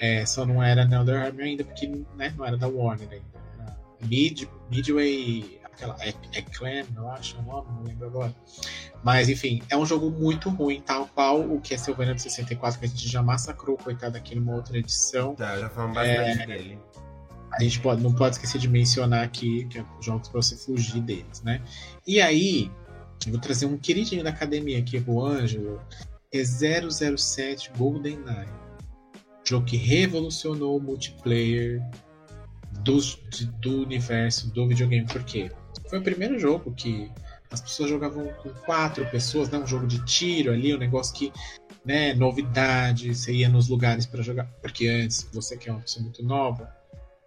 [0.00, 1.86] É, só não era NetherRealm ainda, porque
[2.16, 3.24] né, não era da Warner ainda.
[3.60, 8.34] Era Mid, Midway, aquela, é, é Clan, eu acho o nome, não lembro agora.
[9.04, 12.88] Mas, enfim, é um jogo muito ruim, tal qual o Castlevania de 64, que a
[12.88, 15.34] gente já massacrou, coitado, aqui numa outra edição.
[15.34, 16.78] Tá, já falamos bastante dele.
[17.52, 21.02] A gente pode, não pode esquecer de mencionar aqui que é jogos para você fugir
[21.02, 21.60] deles, né?
[22.06, 22.70] E aí,
[23.26, 25.78] eu vou trazer um queridinho da academia aqui pro Ângelo,
[26.32, 28.48] é 007 GoldenEye.
[29.50, 31.82] Jogo que revolucionou o multiplayer
[32.84, 33.00] do,
[33.60, 35.04] do universo do videogame.
[35.04, 35.50] Por quê?
[35.88, 37.10] Foi o primeiro jogo que
[37.50, 39.58] as pessoas jogavam com quatro pessoas, né?
[39.58, 41.32] Um jogo de tiro ali, um negócio que,
[41.84, 44.44] né, novidade, você ia nos lugares para jogar.
[44.62, 46.72] Porque antes, você que é uma pessoa muito nova,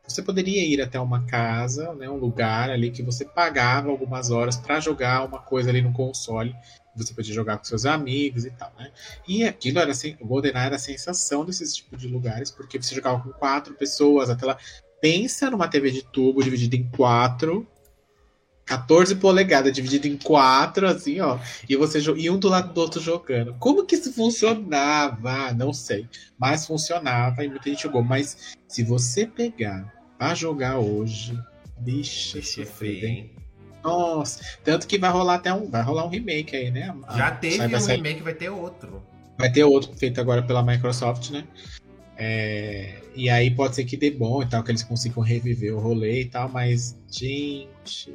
[0.07, 4.55] você poderia ir até uma casa, né, um lugar ali que você pagava algumas horas
[4.55, 6.55] para jogar uma coisa ali no console.
[6.95, 8.91] Você podia jogar com seus amigos e tal, né?
[9.28, 12.94] E aquilo era assim, o GoldenEye era a sensação desses tipos de lugares, porque você
[12.94, 14.57] jogava com quatro pessoas, até lá.
[15.02, 17.68] Pensa numa TV de tubo dividida em quatro,
[18.65, 21.38] 14 polegadas dividido em quatro, assim, ó.
[21.68, 23.53] E você e um do lado do outro jogando.
[23.60, 25.53] Como que isso funcionava?
[25.53, 26.07] Não sei.
[26.38, 28.03] Mas funcionava e muita gente jogou.
[28.03, 31.38] Mas se você pegar pra jogar hoje,
[31.80, 33.36] bicho, sofrido, hein?
[33.84, 36.95] Nossa, tanto que vai rolar até um, vai rolar um remake aí, né?
[37.15, 37.97] Já teve um sair...
[37.97, 39.03] remake, vai ter outro.
[39.38, 41.43] Vai ter outro feito agora pela Microsoft, né?
[42.15, 45.80] É, e aí pode ser que dê bom e tal, que eles consigam reviver o
[45.80, 48.14] rolê e tal, mas, gente,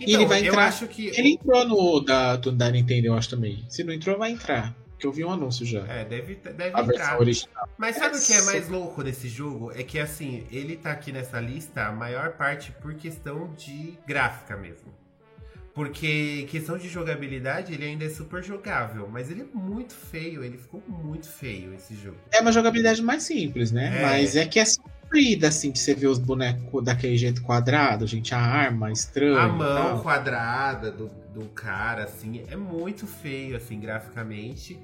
[0.00, 0.72] então, e ele vai entrar.
[0.88, 1.08] Que...
[1.08, 3.64] Ele entrou no da, do, da Nintendo, eu acho também.
[3.68, 4.74] Se não entrou, vai entrar.
[4.98, 5.86] Porque eu vi um anúncio já.
[5.86, 7.20] É, deve, deve a entrar.
[7.20, 7.68] Original.
[7.78, 9.70] Mas sabe o que é mais louco desse jogo?
[9.72, 14.56] É que assim, ele tá aqui nessa lista, a maior parte por questão de gráfica
[14.56, 14.92] mesmo.
[15.72, 20.58] Porque questão de jogabilidade, ele ainda é super jogável, mas ele é muito feio, ele
[20.58, 22.16] ficou muito feio esse jogo.
[22.32, 24.00] É uma jogabilidade mais simples, né?
[24.00, 24.02] É.
[24.02, 28.34] Mas é que é sofrida, assim, de você ver os bonecos daquele jeito quadrado, gente,
[28.34, 29.38] a arma estranha.
[29.38, 31.08] A mão quadrada do,
[31.38, 34.78] do cara, assim, é muito feio, assim, graficamente.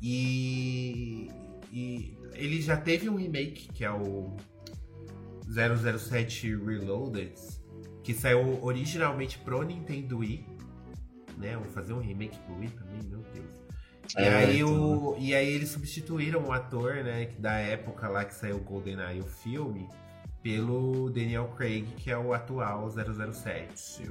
[0.00, 1.30] E,
[1.70, 4.36] e ele já teve um remake, que é o
[5.46, 7.34] 007 Reloaded,
[8.02, 10.46] que saiu originalmente pro Nintendo Wii.
[11.36, 11.56] Né?
[11.56, 13.68] Vou fazer um remake pro Wii também, meu Deus.
[14.16, 18.34] E, é, aí o, e aí eles substituíram o ator, né, da época lá que
[18.34, 19.86] saiu o GoldenEye, o filme,
[20.42, 24.10] pelo Daniel Craig, que é o atual 007.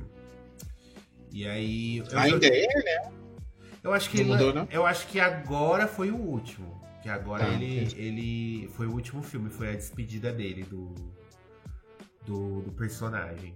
[1.31, 2.03] E aí...
[2.13, 3.11] Ainda é né?
[3.83, 4.67] Eu acho que, ele, mudou, não?
[4.69, 6.81] eu acho que agora foi o último.
[7.01, 10.93] Que agora ah, ele, ele foi o último filme, foi a despedida dele do,
[12.25, 13.55] do, do personagem.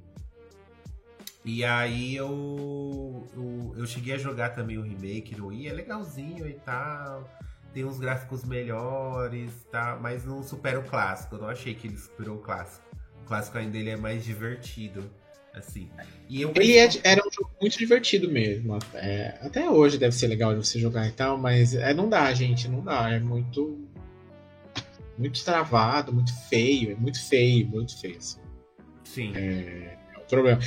[1.44, 6.48] E aí eu, eu, eu, cheguei a jogar também o remake no Wii, é legalzinho
[6.48, 7.28] e tal.
[7.74, 9.98] Tem uns gráficos melhores, tá?
[10.00, 11.36] Mas não supera o clássico.
[11.36, 12.86] Eu não achei que ele superou o clássico.
[13.24, 15.10] O clássico ainda ele é mais divertido.
[15.54, 15.90] Assim.
[16.30, 16.54] E eu...
[16.56, 18.78] Ele é, era um jogo muito divertido mesmo.
[18.94, 22.34] É, até hoje deve ser legal de você jogar e tal, mas é, não dá,
[22.34, 22.68] gente.
[22.68, 23.12] Não dá.
[23.12, 23.80] É muito.
[25.18, 26.92] Muito travado, muito feio.
[26.92, 28.18] É muito feio, muito feio.
[28.18, 28.40] Assim.
[29.04, 29.34] Sim.
[29.36, 30.62] É, é o problema.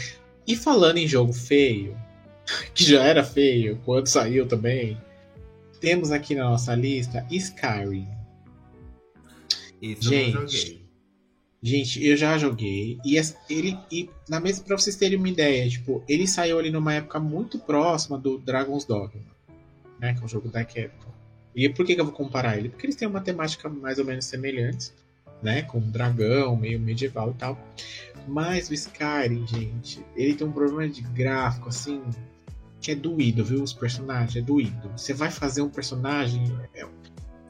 [0.47, 1.97] E falando em jogo feio,
[2.74, 5.01] que já era feio quando saiu também,
[5.81, 8.09] temos aqui na nossa lista Skyrim.
[9.81, 10.84] Isso gente.
[11.65, 12.99] Gente, eu já joguei.
[13.03, 13.16] E
[13.49, 13.78] ele.
[13.91, 17.59] E na mesma pra vocês terem uma ideia, tipo, ele saiu ali numa época muito
[17.59, 19.23] próxima do Dragon's Dogma.
[19.99, 20.12] Né?
[20.12, 21.11] Que é um jogo da Capcom.
[21.57, 22.69] E por que, que eu vou comparar ele?
[22.69, 24.93] Porque eles têm uma temática mais ou menos semelhante,
[25.43, 25.62] né?
[25.62, 27.59] Com um dragão, meio medieval e tal.
[28.28, 32.03] Mas o Skyrim, gente, ele tem um problema de gráfico, assim,
[32.78, 33.62] que é doído, viu?
[33.62, 34.91] Os personagens, é doído.
[34.95, 36.45] Você vai fazer um personagem.
[36.74, 36.86] É,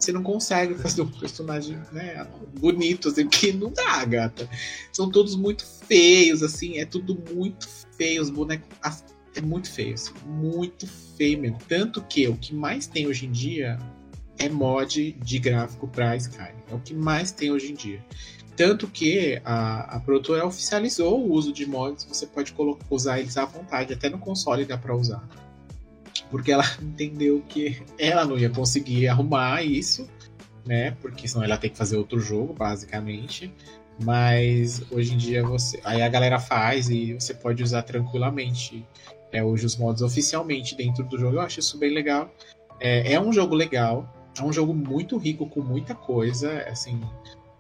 [0.05, 2.26] você não consegue fazer um personagem né,
[2.59, 4.48] bonito, assim, porque não dá, gata.
[4.93, 8.22] São todos muito feios, assim, é tudo muito feio.
[8.22, 8.68] Os bonecos.
[9.36, 10.86] É muito feio, assim, muito
[11.16, 11.59] feio mesmo.
[11.66, 13.78] Tanto que o que mais tem hoje em dia
[14.39, 16.55] é mod de gráfico pra Skyrim.
[16.70, 18.05] É o que mais tem hoje em dia.
[18.56, 22.55] Tanto que a, a produtora oficializou o uso de mods, você pode
[22.89, 25.26] usar eles à vontade, até no console dá para usar.
[26.35, 30.11] Porque ela entendeu que ela não ia conseguir arrumar isso,
[30.66, 30.90] né?
[31.01, 33.55] Porque senão ela tem que fazer outro jogo, basicamente.
[34.02, 35.78] Mas hoje em dia você.
[35.85, 38.85] Aí a galera faz e você pode usar tranquilamente
[39.31, 41.36] é, hoje os mods oficialmente dentro do jogo.
[41.36, 42.28] Eu acho isso bem legal.
[42.81, 44.12] É, é um jogo legal.
[44.36, 46.65] É um jogo muito rico com muita coisa.
[46.69, 47.01] Assim,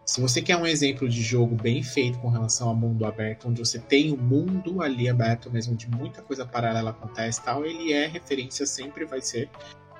[0.04, 3.60] se você quer um exemplo de jogo bem feito com relação ao mundo aberto, onde
[3.60, 8.06] você tem o mundo ali aberto mesmo, de muita coisa paralela acontece tal, ele é
[8.06, 9.48] referência, sempre vai ser.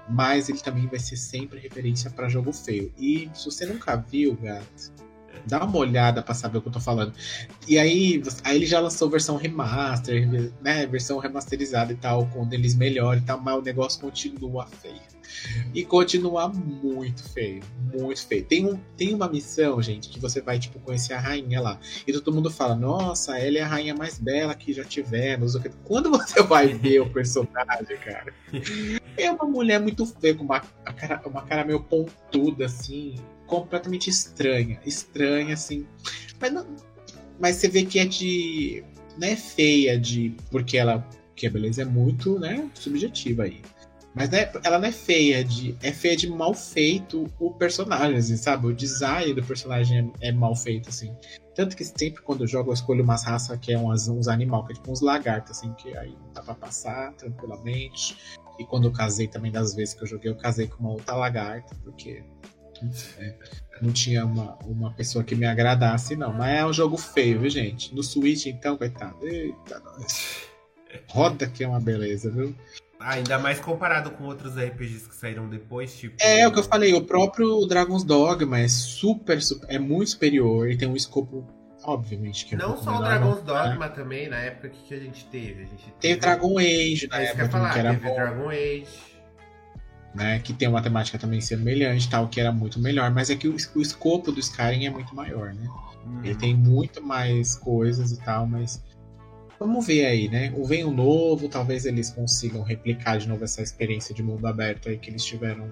[0.09, 2.93] Mas ele também vai ser sempre referência para jogo feio.
[2.99, 4.93] E se você nunca viu, gato,
[5.47, 7.13] Dá uma olhada pra saber o que eu tô falando.
[7.69, 10.27] E aí, aí ele já lançou versão remaster,
[10.63, 10.87] né?
[10.87, 15.14] Versão remasterizada e tal, com eles melhor e tal, mas o negócio continua feio.
[15.75, 18.45] E continua muito feio, muito feio.
[18.45, 21.79] Tem, um, tem uma missão, gente, que você vai, tipo, conhecer a rainha lá.
[22.07, 25.57] E todo mundo fala, nossa, ela é a rainha mais bela que já tivemos.
[25.85, 28.33] Quando você vai ver o personagem, cara,
[29.17, 34.81] é uma mulher muito feia, com uma, cara, uma cara meio pontuda, assim, completamente estranha.
[34.85, 35.87] Estranha, assim.
[36.41, 36.67] Mas, não,
[37.39, 38.85] mas você vê que é de.
[39.19, 40.35] Não é feia de.
[40.51, 41.07] Porque ela.
[41.37, 43.61] Que a beleza é muito, né, subjetiva aí.
[44.15, 45.77] Mas né, ela não é feia de.
[45.83, 48.69] É feia de mal feito o personagem, assim, sabe?
[48.69, 51.15] O design do personagem é, é, mal feito, assim.
[51.55, 54.67] Tanto que sempre quando eu jogo, eu escolho umas raças que é umas, uns animais,
[54.67, 58.17] que é tipo uns lagartos, assim, que aí dá pra passar tranquilamente.
[58.59, 61.17] E quando eu casei também, das vezes que eu joguei, eu casei com uma outra
[61.17, 62.23] lagarta, porque
[63.19, 63.35] é,
[63.83, 66.33] não tinha uma, uma pessoa que me agradasse, não.
[66.33, 67.93] Mas é um jogo feio, viu, gente?
[67.93, 69.27] No Switch, então, coitado.
[69.27, 70.45] Eita, nós.
[71.09, 72.55] Roda que é uma beleza, viu?
[72.99, 76.17] Ainda mais comparado com outros RPGs que saíram depois, tipo.
[76.21, 80.11] É, é o que eu falei, o próprio Dragon's Dogma é super, super é muito
[80.11, 81.47] superior e tem um escopo,
[81.83, 83.43] obviamente, que é Não só o Dragon's né?
[83.45, 83.93] Dogma né?
[83.95, 85.63] também, na época que, que a gente teve.
[85.63, 88.15] A gente teve, teve Dragon Age na é época falar, que era teve bom.
[88.15, 89.15] Dragon Age.
[90.15, 93.49] Né, que tem uma temática também semelhante, tal, que era muito melhor, mas é que
[93.49, 95.67] o, o escopo do Skyrim é muito maior, né?
[96.07, 96.21] Hum.
[96.23, 98.81] Ele tem muito mais coisas e tal, mas
[99.59, 100.53] Vamos ver aí, né?
[100.57, 104.89] O vem o novo, talvez eles consigam replicar de novo essa experiência de mundo aberto
[104.89, 105.71] aí que eles tiveram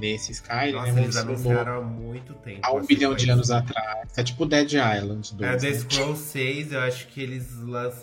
[0.00, 0.72] nesse Skyrim.
[0.72, 1.02] Nossa, né?
[1.02, 2.60] eles anunciaram há muito tempo.
[2.62, 4.08] Há um bilhão de anos atrás.
[4.16, 5.40] É tipo Dead Island 2.
[5.40, 5.78] É, The né?
[5.78, 7.48] Scroll 6, eu acho que eles,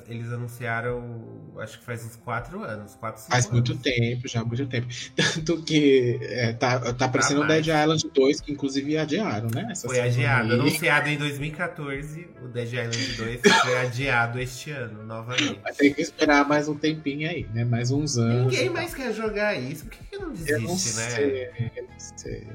[0.08, 3.54] eles anunciaram, acho que faz uns 4 anos, 4, 5 Faz anos.
[3.54, 4.88] muito tempo, já há muito tempo.
[5.46, 9.68] Tanto que é, tá, tá aparecendo o Dead Island 2, que inclusive adiaram, né?
[9.72, 10.60] Essa foi adiado, aí.
[10.60, 15.60] anunciado em 2014, o Dead Island 2 foi adiado este ano, novamente.
[15.64, 17.66] Vai ter que esperar mais um tempinho aí, né?
[17.66, 18.52] Mais uns anos.
[18.52, 20.78] Ninguém mais quer jogar isso, por que, não desiste, eu não né?
[20.78, 22.48] Sei, eu não sei.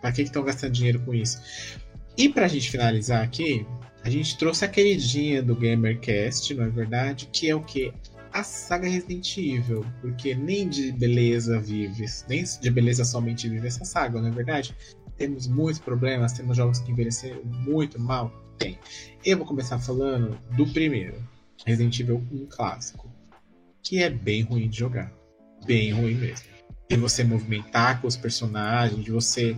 [0.00, 1.40] Pra que estão gastando dinheiro com isso?
[2.16, 3.66] E pra gente finalizar aqui,
[4.02, 7.28] a gente trouxe a queridinha do GamerCast, não é verdade?
[7.32, 7.92] Que é o que?
[8.32, 9.84] A saga Resident Evil.
[10.00, 14.76] Porque nem de beleza vive, nem de beleza somente vive essa saga, não é verdade?
[15.16, 18.30] Temos muitos problemas, temos jogos que envelheceram muito mal.
[18.58, 18.78] Tem.
[19.24, 21.22] Eu vou começar falando do primeiro,
[21.66, 23.10] Resident Evil 1 clássico,
[23.82, 25.12] que é bem ruim de jogar.
[25.66, 26.55] Bem ruim mesmo.
[26.88, 29.56] De você movimentar com os personagens, de você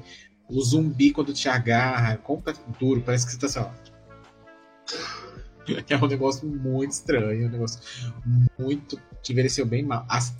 [0.49, 3.89] o zumbi, quando te agarra, completamente duro, parece que você tá assim, ó.
[5.87, 7.79] É um negócio muito estranho, um negócio
[8.59, 8.99] muito.
[9.23, 10.07] que envelheceu bem mal.
[10.09, 10.35] As...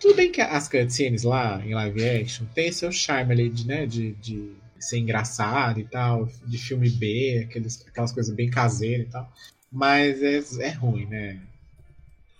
[0.00, 3.86] Tudo bem que as cutscenes lá em live action tem seu charme ali de, né,
[3.86, 9.10] de, de ser engraçado e tal, de filme B, aqueles, aquelas coisas bem caseiras e
[9.10, 9.32] tal.
[9.70, 11.40] Mas é, é ruim, né?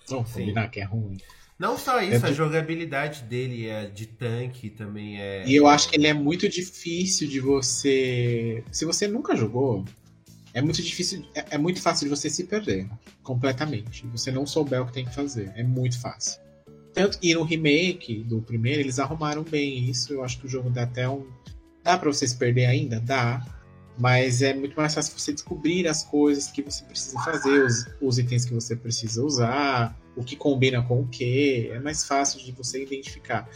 [0.08, 1.16] Vamos combinar que é ruim.
[1.60, 5.46] Não só isso, é a jogabilidade dele é de tanque também é.
[5.46, 8.64] E eu acho que ele é muito difícil de você.
[8.72, 9.84] Se você nunca jogou,
[10.54, 11.22] é muito difícil.
[11.34, 12.88] É, é muito fácil de você se perder
[13.22, 14.06] completamente.
[14.06, 15.52] Você não souber o que tem que fazer.
[15.54, 16.40] É muito fácil.
[16.94, 20.14] Tanto que no remake do primeiro, eles arrumaram bem isso.
[20.14, 21.26] Eu acho que o jogo dá até um.
[21.84, 22.98] Dá pra você se perder ainda?
[23.00, 23.46] Dá.
[23.98, 28.18] Mas é muito mais fácil você descobrir as coisas que você precisa fazer, os, os
[28.18, 32.52] itens que você precisa usar o que combina com o que, é mais fácil de
[32.52, 33.48] você identificar.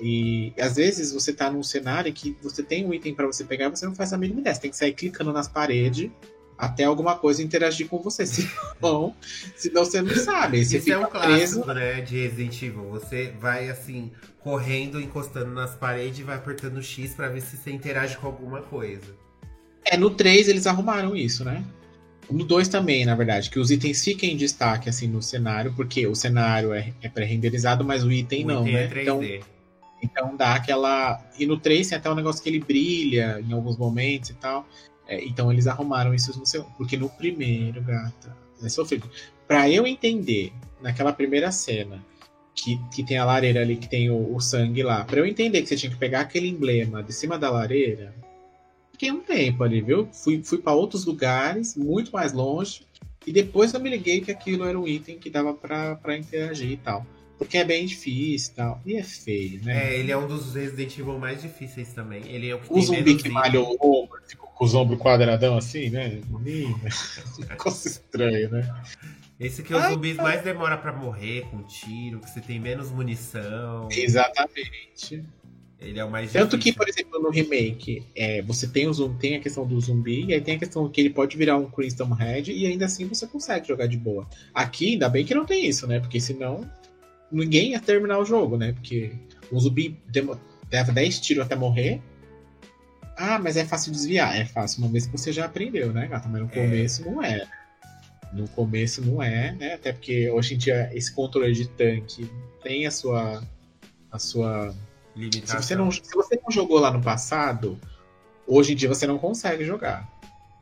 [0.00, 3.66] E às vezes você tá num cenário que você tem um item para você pegar
[3.66, 4.54] e você não faz a mínima ideia.
[4.54, 6.10] Você tem que sair clicando nas paredes
[6.58, 8.24] até alguma coisa interagir com você.
[8.26, 9.14] Senão,
[9.54, 10.64] senão você não sabe.
[10.64, 12.90] Você Isso é um clássico, né, de Resident Evil.
[12.90, 14.10] Você vai assim,
[14.40, 18.62] correndo, encostando nas paredes e vai apertando X para ver se você interage com alguma
[18.62, 19.14] coisa.
[19.84, 21.64] É, no 3 eles arrumaram isso, né?
[22.30, 26.06] No 2 também, na verdade, que os itens fiquem em destaque assim no cenário, porque
[26.06, 28.84] o cenário é, é pré-renderizado, mas o item o não, item né?
[28.84, 29.02] É 3D.
[29.02, 29.22] Então,
[30.02, 31.22] então dá aquela.
[31.38, 34.66] E no 3 tem até um negócio que ele brilha em alguns momentos e tal.
[35.08, 36.64] É, então eles arrumaram isso no seu.
[36.76, 39.08] Porque no primeiro, gata, é sofrido.
[39.46, 42.02] Pra eu entender, naquela primeira cena,
[42.54, 45.62] que, que tem a lareira ali, que tem o, o sangue lá, pra eu entender
[45.62, 48.14] que você tinha que pegar aquele emblema de cima da lareira,
[48.96, 50.08] fiquei um tempo ali, viu?
[50.10, 52.80] Fui, fui para outros lugares, muito mais longe,
[53.26, 56.76] e depois eu me liguei que aquilo era um item que dava para interagir e
[56.78, 57.06] tal.
[57.38, 58.80] Porque é bem difícil e tal.
[58.86, 59.90] E é feio, né?
[59.92, 62.22] É, ele é um dos Resident Evil mais difíceis também.
[62.26, 65.58] Ele é o que o zumbi que malha o ombro, ficou com os ombros quadradão
[65.58, 66.22] assim, né?
[67.46, 68.82] Negócio estranho, né?
[69.38, 72.90] Esse que é os zumbis mais demora para morrer com tiro, que você tem menos
[72.90, 73.86] munição.
[73.90, 75.22] Exatamente.
[75.80, 76.78] Ele é o mais Tanto que, difícil.
[76.78, 80.32] por exemplo, no remake, é, você tem, o zumbi, tem a questão do zumbi, e
[80.34, 83.26] aí tem a questão que ele pode virar um Crystal Head, e ainda assim você
[83.26, 84.26] consegue jogar de boa.
[84.54, 86.00] Aqui, ainda bem que não tem isso, né?
[86.00, 86.68] Porque senão
[87.30, 88.72] ninguém ia terminar o jogo, né?
[88.72, 89.12] Porque
[89.52, 89.96] o zumbi
[90.72, 92.00] leva 10 tiros até morrer.
[93.18, 94.34] Ah, mas é fácil desviar.
[94.38, 96.26] É fácil, uma vez que você já aprendeu, né, gata?
[96.28, 96.50] Mas no É.
[96.50, 97.46] começo não é.
[98.32, 99.74] No começo não é, né?
[99.74, 102.28] Até porque hoje em dia esse controle de tanque
[102.62, 103.42] tem a sua.
[104.10, 104.74] a sua
[105.16, 105.62] se Limitação.
[105.62, 107.80] você, não, se você não jogou lá no passado,
[108.46, 110.08] hoje em dia você não consegue jogar.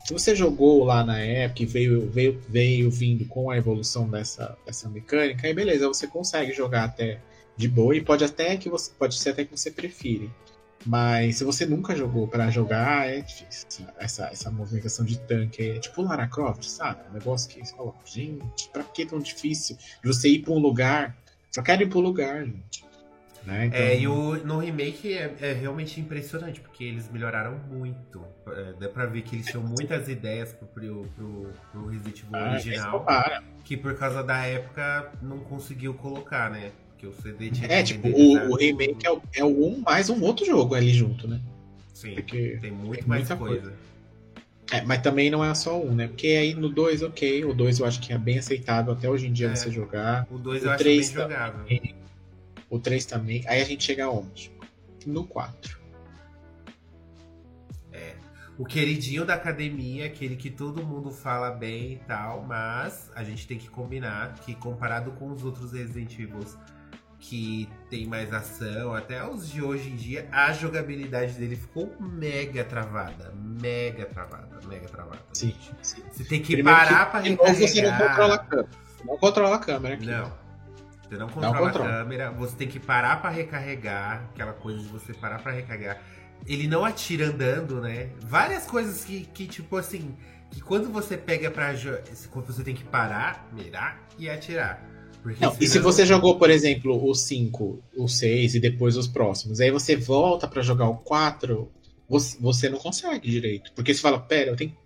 [0.06, 4.56] Se você jogou lá na época e veio, veio, veio vindo com a evolução dessa,
[4.64, 7.20] dessa mecânica, aí beleza, você consegue jogar até
[7.56, 10.30] de boa e pode até que você pode ser até que você prefire.
[10.86, 13.86] Mas se você nunca jogou pra jogar, é difícil.
[13.98, 17.00] Essa, essa movimentação de tanque é tipo Lara Croft, sabe?
[17.08, 20.58] Um negócio que você fala, gente, pra que tão difícil de você ir pra um
[20.58, 21.16] lugar?
[21.50, 22.84] Só quero ir pro lugar, gente.
[23.46, 23.66] Né?
[23.66, 28.24] Então, É, e o, no remake é, é realmente impressionante, porque eles melhoraram muito.
[28.48, 32.28] É, dá pra ver que eles tinham muitas ideias pro, pro, pro, pro Resident Evil
[32.36, 33.06] ah, original,
[33.64, 36.72] que por causa da época não conseguiu colocar, né?
[36.90, 40.08] Porque o CD tinha É, tipo, o, o remake é o, é o um mais
[40.08, 41.40] um outro jogo ali junto, né?
[41.92, 42.58] Sim, Porque.
[42.60, 43.72] tem muito tem mais muita coisa.
[44.72, 46.08] É, mas também não é só um, né?
[46.08, 47.44] Porque aí no 2, ok.
[47.44, 49.54] O 2 eu acho que é bem aceitável até hoje em dia É.
[49.54, 50.26] você jogar.
[50.30, 51.60] O 2 O eu acho bem três tá- jogável.
[52.70, 53.44] O 3 também.
[53.46, 54.52] Aí a gente chega onde?
[55.06, 55.84] No 4.
[58.56, 63.48] O queridinho da academia, aquele que todo mundo fala bem e tal, mas a gente
[63.48, 66.44] tem que combinar que comparado com os outros Resident Evil
[67.18, 72.62] que tem mais ação, até os de hoje em dia, a jogabilidade dele ficou mega
[72.62, 73.32] travada.
[73.34, 75.22] Mega travada, mega travada.
[75.32, 76.02] Sim, sim.
[76.12, 78.08] Você tem que Primeiro parar que, pra novo, você não recarregar.
[78.08, 78.68] controla a câmera.
[79.04, 80.06] Não controla a câmera aqui.
[80.06, 80.43] Não.
[81.14, 81.88] Você não controla controla.
[81.88, 86.02] a câmera, você tem que parar pra recarregar, aquela coisa de você parar pra recarregar.
[86.46, 88.10] Ele não atira andando, né?
[88.20, 90.14] Várias coisas que, que tipo assim,
[90.50, 91.72] que quando você pega pra.
[91.72, 94.90] você tem que parar, mirar e atirar.
[95.40, 99.58] Não, e se você jogou, por exemplo, o 5, o 6 e depois os próximos,
[99.58, 101.70] aí você volta pra jogar o 4,
[102.06, 103.72] você, você não consegue direito.
[103.74, 104.76] Porque você fala, pera, eu tenho.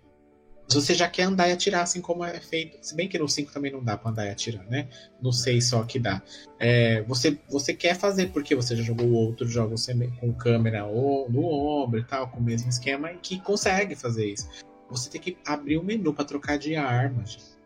[0.71, 2.77] Você já quer andar e atirar assim como é feito.
[2.81, 4.87] Se bem que no 5 também não dá pra andar e atirar, né?
[5.19, 6.21] No 6 só que dá.
[6.59, 9.87] É, você, você quer fazer porque você já jogou outros jogos
[10.19, 14.31] com câmera ou no ombro e tal, com o mesmo esquema, e que consegue fazer
[14.31, 14.47] isso.
[14.91, 17.57] Você tem que abrir o menu pra trocar de arma, gente.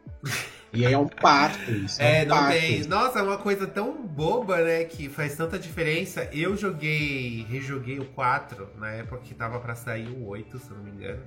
[0.74, 2.02] E aí é um parto isso.
[2.02, 2.84] É, um não parto tem.
[2.86, 4.84] Nossa, é uma coisa tão boba, né?
[4.86, 6.28] Que faz tanta diferença.
[6.34, 10.78] Eu joguei, rejoguei o 4 na época que tava pra sair o 8, se eu
[10.78, 11.22] não me engano.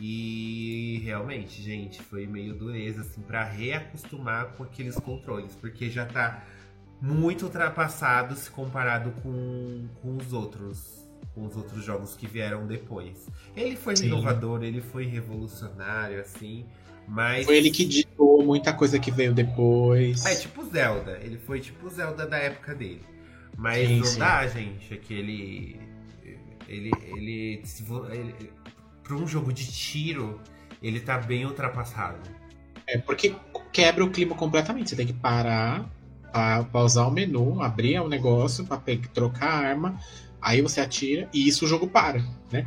[0.00, 6.44] E realmente, gente, foi meio dureza, assim, pra reacostumar com aqueles controles, porque já tá
[7.00, 11.04] muito ultrapassado se comparado com, com os outros.
[11.34, 13.28] Com os outros jogos que vieram depois.
[13.54, 14.06] Ele foi Sim.
[14.06, 16.64] inovador, ele foi revolucionário, assim,
[17.06, 17.44] mas.
[17.44, 20.24] Foi ele que ditou muita coisa que veio depois.
[20.24, 21.18] É tipo Zelda.
[21.22, 23.02] Ele foi tipo Zelda da época dele.
[23.56, 24.18] Mas Sim, não sim.
[24.18, 25.80] dá, gente, é que ele.
[26.68, 26.90] Ele.
[27.06, 27.62] Ele.
[28.12, 28.52] ele
[29.06, 30.40] pra um jogo de tiro,
[30.82, 32.18] ele tá bem ultrapassado.
[32.86, 33.34] É porque
[33.72, 34.90] quebra o clima completamente.
[34.90, 35.84] Você tem que parar,
[36.32, 38.80] pa- pausar o menu, abrir o negócio pra
[39.12, 39.98] trocar a arma,
[40.40, 42.66] aí você atira e isso o jogo para, né?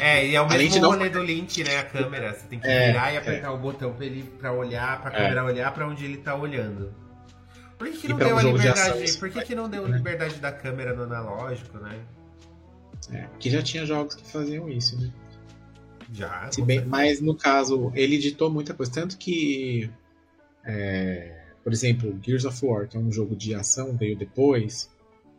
[0.00, 1.76] É, e é o Além mesmo não- rolê do Link, né?
[1.78, 2.32] A câmera.
[2.32, 5.16] Você tem que É, virar e apertar o botão pra ele pra olhar, pra É.
[5.16, 6.94] câmera olhar pra onde ele tá olhando.
[7.76, 9.02] Por que, que não deu um a de liberdade?
[9.04, 9.96] ação, Por que, que não deu né?
[9.98, 11.98] liberdade da câmera no analógico, né?
[13.12, 15.10] É, que já tinha jogos que faziam isso, né?
[16.12, 16.50] Já.
[16.64, 18.92] Bem- mas no caso, ele editou muita coisa.
[18.92, 19.90] Tanto que,
[20.64, 24.90] é, por exemplo, Gears of War, que é um jogo de ação, veio depois,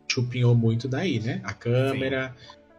[0.08, 1.40] chupinhou muito daí, né?
[1.44, 2.34] A câmera,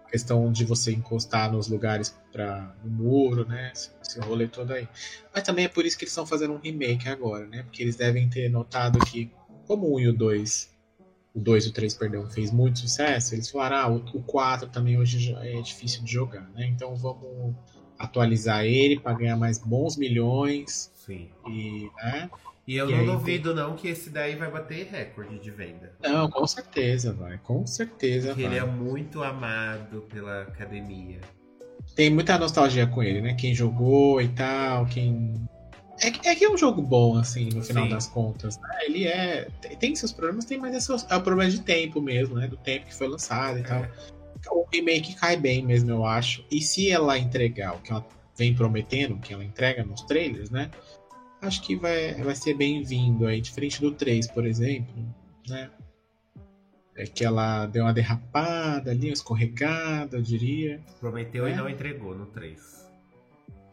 [0.06, 3.72] a questão de você encostar nos lugares para no muro, né?
[3.74, 4.88] Esse, esse rolê todo aí.
[5.34, 7.64] Mas também é por isso que eles estão fazendo um remake agora, né?
[7.64, 9.32] Porque eles devem ter notado que,
[9.66, 10.78] como o 1 e o 2,
[11.36, 14.70] o 2 e o 3, perdão, fez muito sucesso, eles falaram, ah, o, o 4
[14.70, 16.66] também hoje é difícil de jogar, né?
[16.68, 17.56] Então vamos
[17.98, 21.30] atualizar ele para ganhar mais bons milhões Sim.
[21.48, 22.30] e, né?
[22.68, 25.94] E eu E não duvido, não, que esse daí vai bater recorde de venda.
[26.04, 28.52] Não, com certeza vai, com certeza Porque vai.
[28.58, 31.20] ele é muito amado pela academia.
[31.96, 33.34] Tem muita nostalgia com ele, né?
[33.36, 35.34] Quem jogou e tal, quem
[36.02, 37.90] é, que- é que é um jogo bom, assim, no final Sim.
[37.90, 38.58] das contas.
[38.60, 38.68] né?
[38.86, 39.48] Ele é.
[39.62, 42.48] Tem, tem seus problemas, tem, mas é, só- é o problema de tempo mesmo, né?
[42.48, 43.84] Do tempo que foi lançado e tal.
[44.50, 44.54] É.
[44.54, 46.44] O remake cai bem mesmo, eu acho.
[46.52, 48.06] E se ela entregar o que ela
[48.38, 50.70] vem prometendo, que ela entrega nos trailers, né?
[51.42, 54.94] Acho que vai, vai ser bem-vindo aí, diferente do 3, por exemplo,
[55.48, 55.70] né?
[56.98, 60.82] é que ela deu uma derrapada ali, uma escorregada, eu diria.
[61.00, 61.56] Prometeu e É.
[61.56, 62.77] não entregou no 3.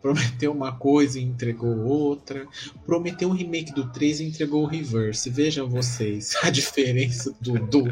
[0.04, 2.46] Prometeu uma coisa e entregou outra.
[2.84, 5.30] Prometeu um remake do 3 e entregou o reverse.
[5.30, 7.84] Vejam vocês a diferença do, do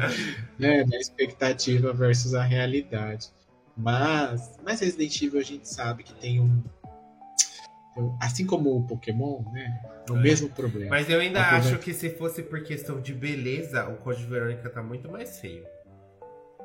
[0.59, 3.29] né, da expectativa versus a realidade.
[3.75, 6.61] Mas, mas Resident Evil a gente sabe que tem um.
[8.21, 9.81] Assim como o Pokémon, né?
[10.07, 10.21] O É.
[10.21, 10.91] mesmo problema.
[10.91, 14.83] Mas eu ainda acho que se fosse por questão de beleza, o Code Verônica tá
[14.83, 15.65] muito mais feio.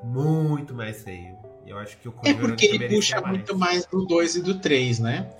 [0.04, 1.47] Muito mais feio.
[1.68, 4.58] Eu acho que o Code É porque ele puxa muito mais do 2 e do
[4.58, 5.30] 3, né?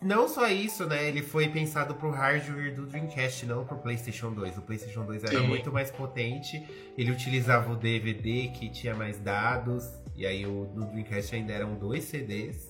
[0.00, 1.08] Não só isso, né?
[1.08, 4.56] Ele foi pensado pro hardware do Dreamcast, não pro PlayStation 2.
[4.58, 5.46] O PlayStation 2 era Sim.
[5.48, 6.62] muito mais potente.
[6.96, 9.84] Ele utilizava o DVD que tinha mais dados.
[10.16, 12.68] E aí o do Dreamcast ainda eram dois CDs.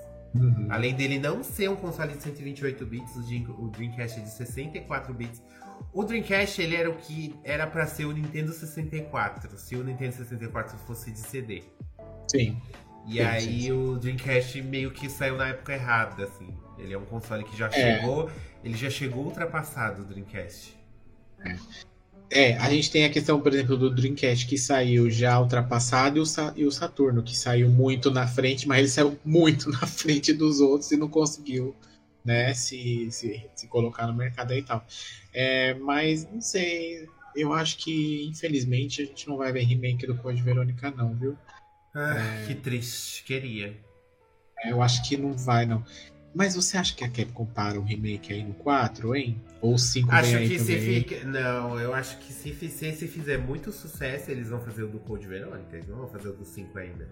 [0.69, 4.31] Além dele não ser um console de 128 bits, o Dream- o Dreamcast é de
[4.31, 5.43] 64 bits.
[5.93, 10.15] O Dreamcast ele era o que era pra ser o Nintendo 64, se o Nintendo
[10.15, 11.63] 64 fosse de CD.
[12.31, 12.61] Sim.
[13.09, 13.73] E Sim, aí sim, sim.
[13.73, 16.55] o Dreamcast meio que saiu na época errada, assim.
[16.79, 17.99] Ele é um console que já É.
[18.01, 18.31] chegou,
[18.63, 20.77] ele já chegou ultrapassado o Dreamcast.
[22.31, 26.21] É, a gente tem a questão, por exemplo, do Dreamcast que saiu já ultrapassado e
[26.21, 29.87] o, Sa- e o Saturno, que saiu muito na frente, mas ele saiu muito na
[29.87, 31.75] frente dos outros e não conseguiu
[32.25, 34.85] né, se, se, se colocar no mercado aí e tal.
[35.33, 40.17] É, mas não sei, eu acho que infelizmente a gente não vai ver remake do
[40.19, 41.37] Code Verônica, não, viu?
[41.95, 43.77] Ah, Que triste, queria.
[44.61, 45.85] É, Eu acho que não vai, não.
[46.35, 49.41] Mas você acha que a Capcom para um remake aí no 4, hein?
[49.61, 51.25] Ou o 5 vem Acho que se fica.
[51.25, 54.99] Não, eu acho que se, se se fizer muito sucesso, eles vão fazer o do
[55.01, 57.09] Code Verônica, eles não vão fazer o do 5 ainda.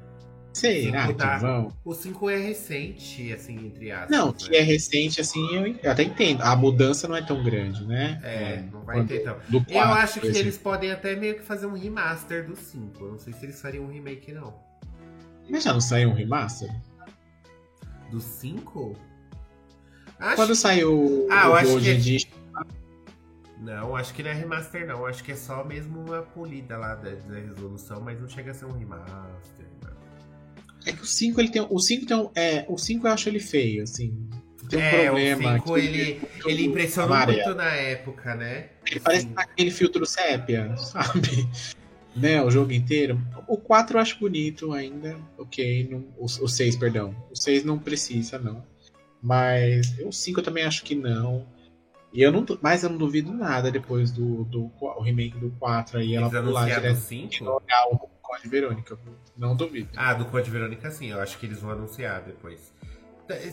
[0.52, 1.72] Será Cinco tá- que vão?
[1.84, 4.10] O 5 é recente, assim, entre aspas.
[4.10, 4.34] Não, né?
[4.38, 6.42] que é recente, assim, eu, até entendo.
[6.42, 8.20] A mudança não é tão grande, né?
[8.22, 9.22] É, não vai quando- ter.
[9.48, 13.04] Do Eu 4, acho que eles podem até meio que fazer um remaster do 5.
[13.04, 14.54] Eu não sei se eles fariam um remake, não.
[15.48, 16.70] Mas já não saiu um remaster?
[18.10, 18.96] Do 5?
[20.18, 22.30] Acho Quando saiu Ah, o Gold que- Edition,
[23.58, 25.06] Não, acho que não é remaster, não.
[25.06, 28.54] Acho que é só mesmo uma polida lá da, da resolução, mas não chega a
[28.54, 29.66] ser um remaster.
[29.82, 29.90] né?
[30.86, 31.66] é que o 5 ele tem.
[31.68, 34.28] O 5 tem um, é, o 5 eu acho ele feio, assim.
[34.68, 35.50] Tem um é, problema.
[35.50, 37.38] o 5 que ele, é ele impressionou amarelo.
[37.44, 38.68] muito na época, né?
[38.88, 39.32] Ele parece Sim.
[39.36, 41.48] aquele filtro sépia, sabe?
[42.16, 43.20] Né, o jogo inteiro.
[43.46, 45.16] O 4 eu acho bonito ainda.
[45.38, 47.14] Ok, não, o, o 6, perdão.
[47.30, 48.64] O 6 não precisa, não.
[49.22, 51.46] Mas o 5 eu também acho que não.
[52.12, 54.70] E eu não, mas eu não duvido nada depois do, do
[55.02, 57.34] remake do 4 aí, ela Eles pular direto 5?
[57.34, 58.98] e jogar o Code Verônica.
[59.36, 59.90] Não duvido.
[59.94, 62.72] Ah, do Code Verônica sim, eu acho que eles vão anunciar depois.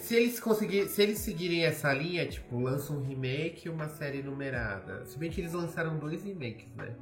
[0.01, 4.21] Se eles conseguirem, se eles seguirem essa linha, tipo, lançam um remake e uma série
[4.21, 5.03] numerada.
[5.05, 6.95] Se bem que eles lançaram dois remakes, né?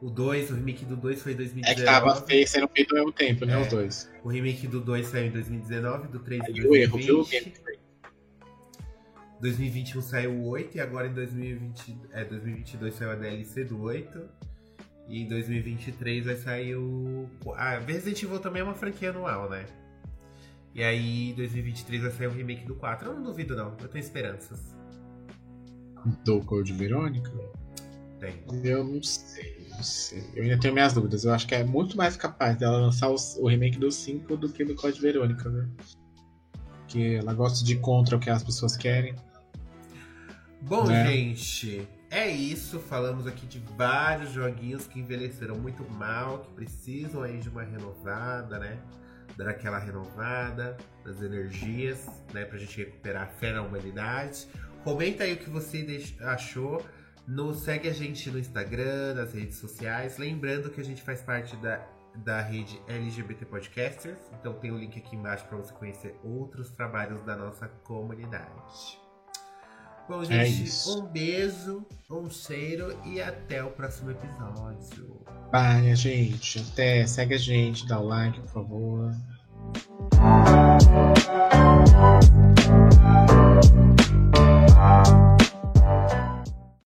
[0.00, 1.80] O 2, o remake do 2 foi em É 2019.
[1.80, 3.54] que tava feio, sendo feito ao mesmo tempo, né?
[3.54, 3.58] É.
[3.60, 4.10] Os dois.
[4.22, 7.16] O remake do 2 saiu em 2019, do 3 em E o erro, viu?
[7.16, 7.78] 2020.
[9.40, 14.20] 2021 saiu o 8 e agora em 2020, é, 2022 saiu a DLC do 8.
[15.08, 17.28] E em 2023 vai sair o.
[17.56, 19.64] Ah, Resident Evil também é uma franquia anual, né?
[20.74, 23.08] E aí em 2023 vai sair o remake do 4.
[23.08, 23.74] Eu não duvido, não.
[23.80, 24.76] Eu tenho esperanças.
[26.24, 27.30] Do Code Verônica?
[28.20, 28.44] Tem.
[28.62, 29.57] Eu não sei.
[30.34, 31.24] Eu ainda tenho minhas dúvidas.
[31.24, 34.48] Eu acho que é muito mais capaz dela lançar os- o, remake do 5 do
[34.48, 35.68] que do Code Verônica, né?
[36.80, 39.14] Porque ela gosta de ir contra o que as pessoas querem.
[40.62, 41.06] Bom, Né?
[41.06, 42.78] gente, é isso.
[42.80, 48.58] Falamos aqui de vários joguinhos que envelheceram muito mal, que precisam aí de uma renovada,
[48.58, 48.78] né?
[49.36, 52.44] Dar aquela renovada das energias, né?
[52.44, 54.48] Pra gente recuperar a fé na humanidade.
[54.82, 55.86] Comenta aí o que você
[56.20, 56.84] achou.
[57.28, 60.16] No, segue a gente no Instagram, nas redes sociais.
[60.16, 61.86] Lembrando que a gente faz parte da,
[62.16, 64.18] da rede LGBT Podcasters.
[64.40, 68.98] Então tem o um link aqui embaixo para você conhecer outros trabalhos da nossa comunidade.
[70.08, 75.20] Bom, é gente, é um beijo, um cheiro e até o próximo episódio.
[75.52, 76.64] Bye, gente.
[76.72, 77.06] Até.
[77.06, 79.14] Segue a gente, dá o like, por favor.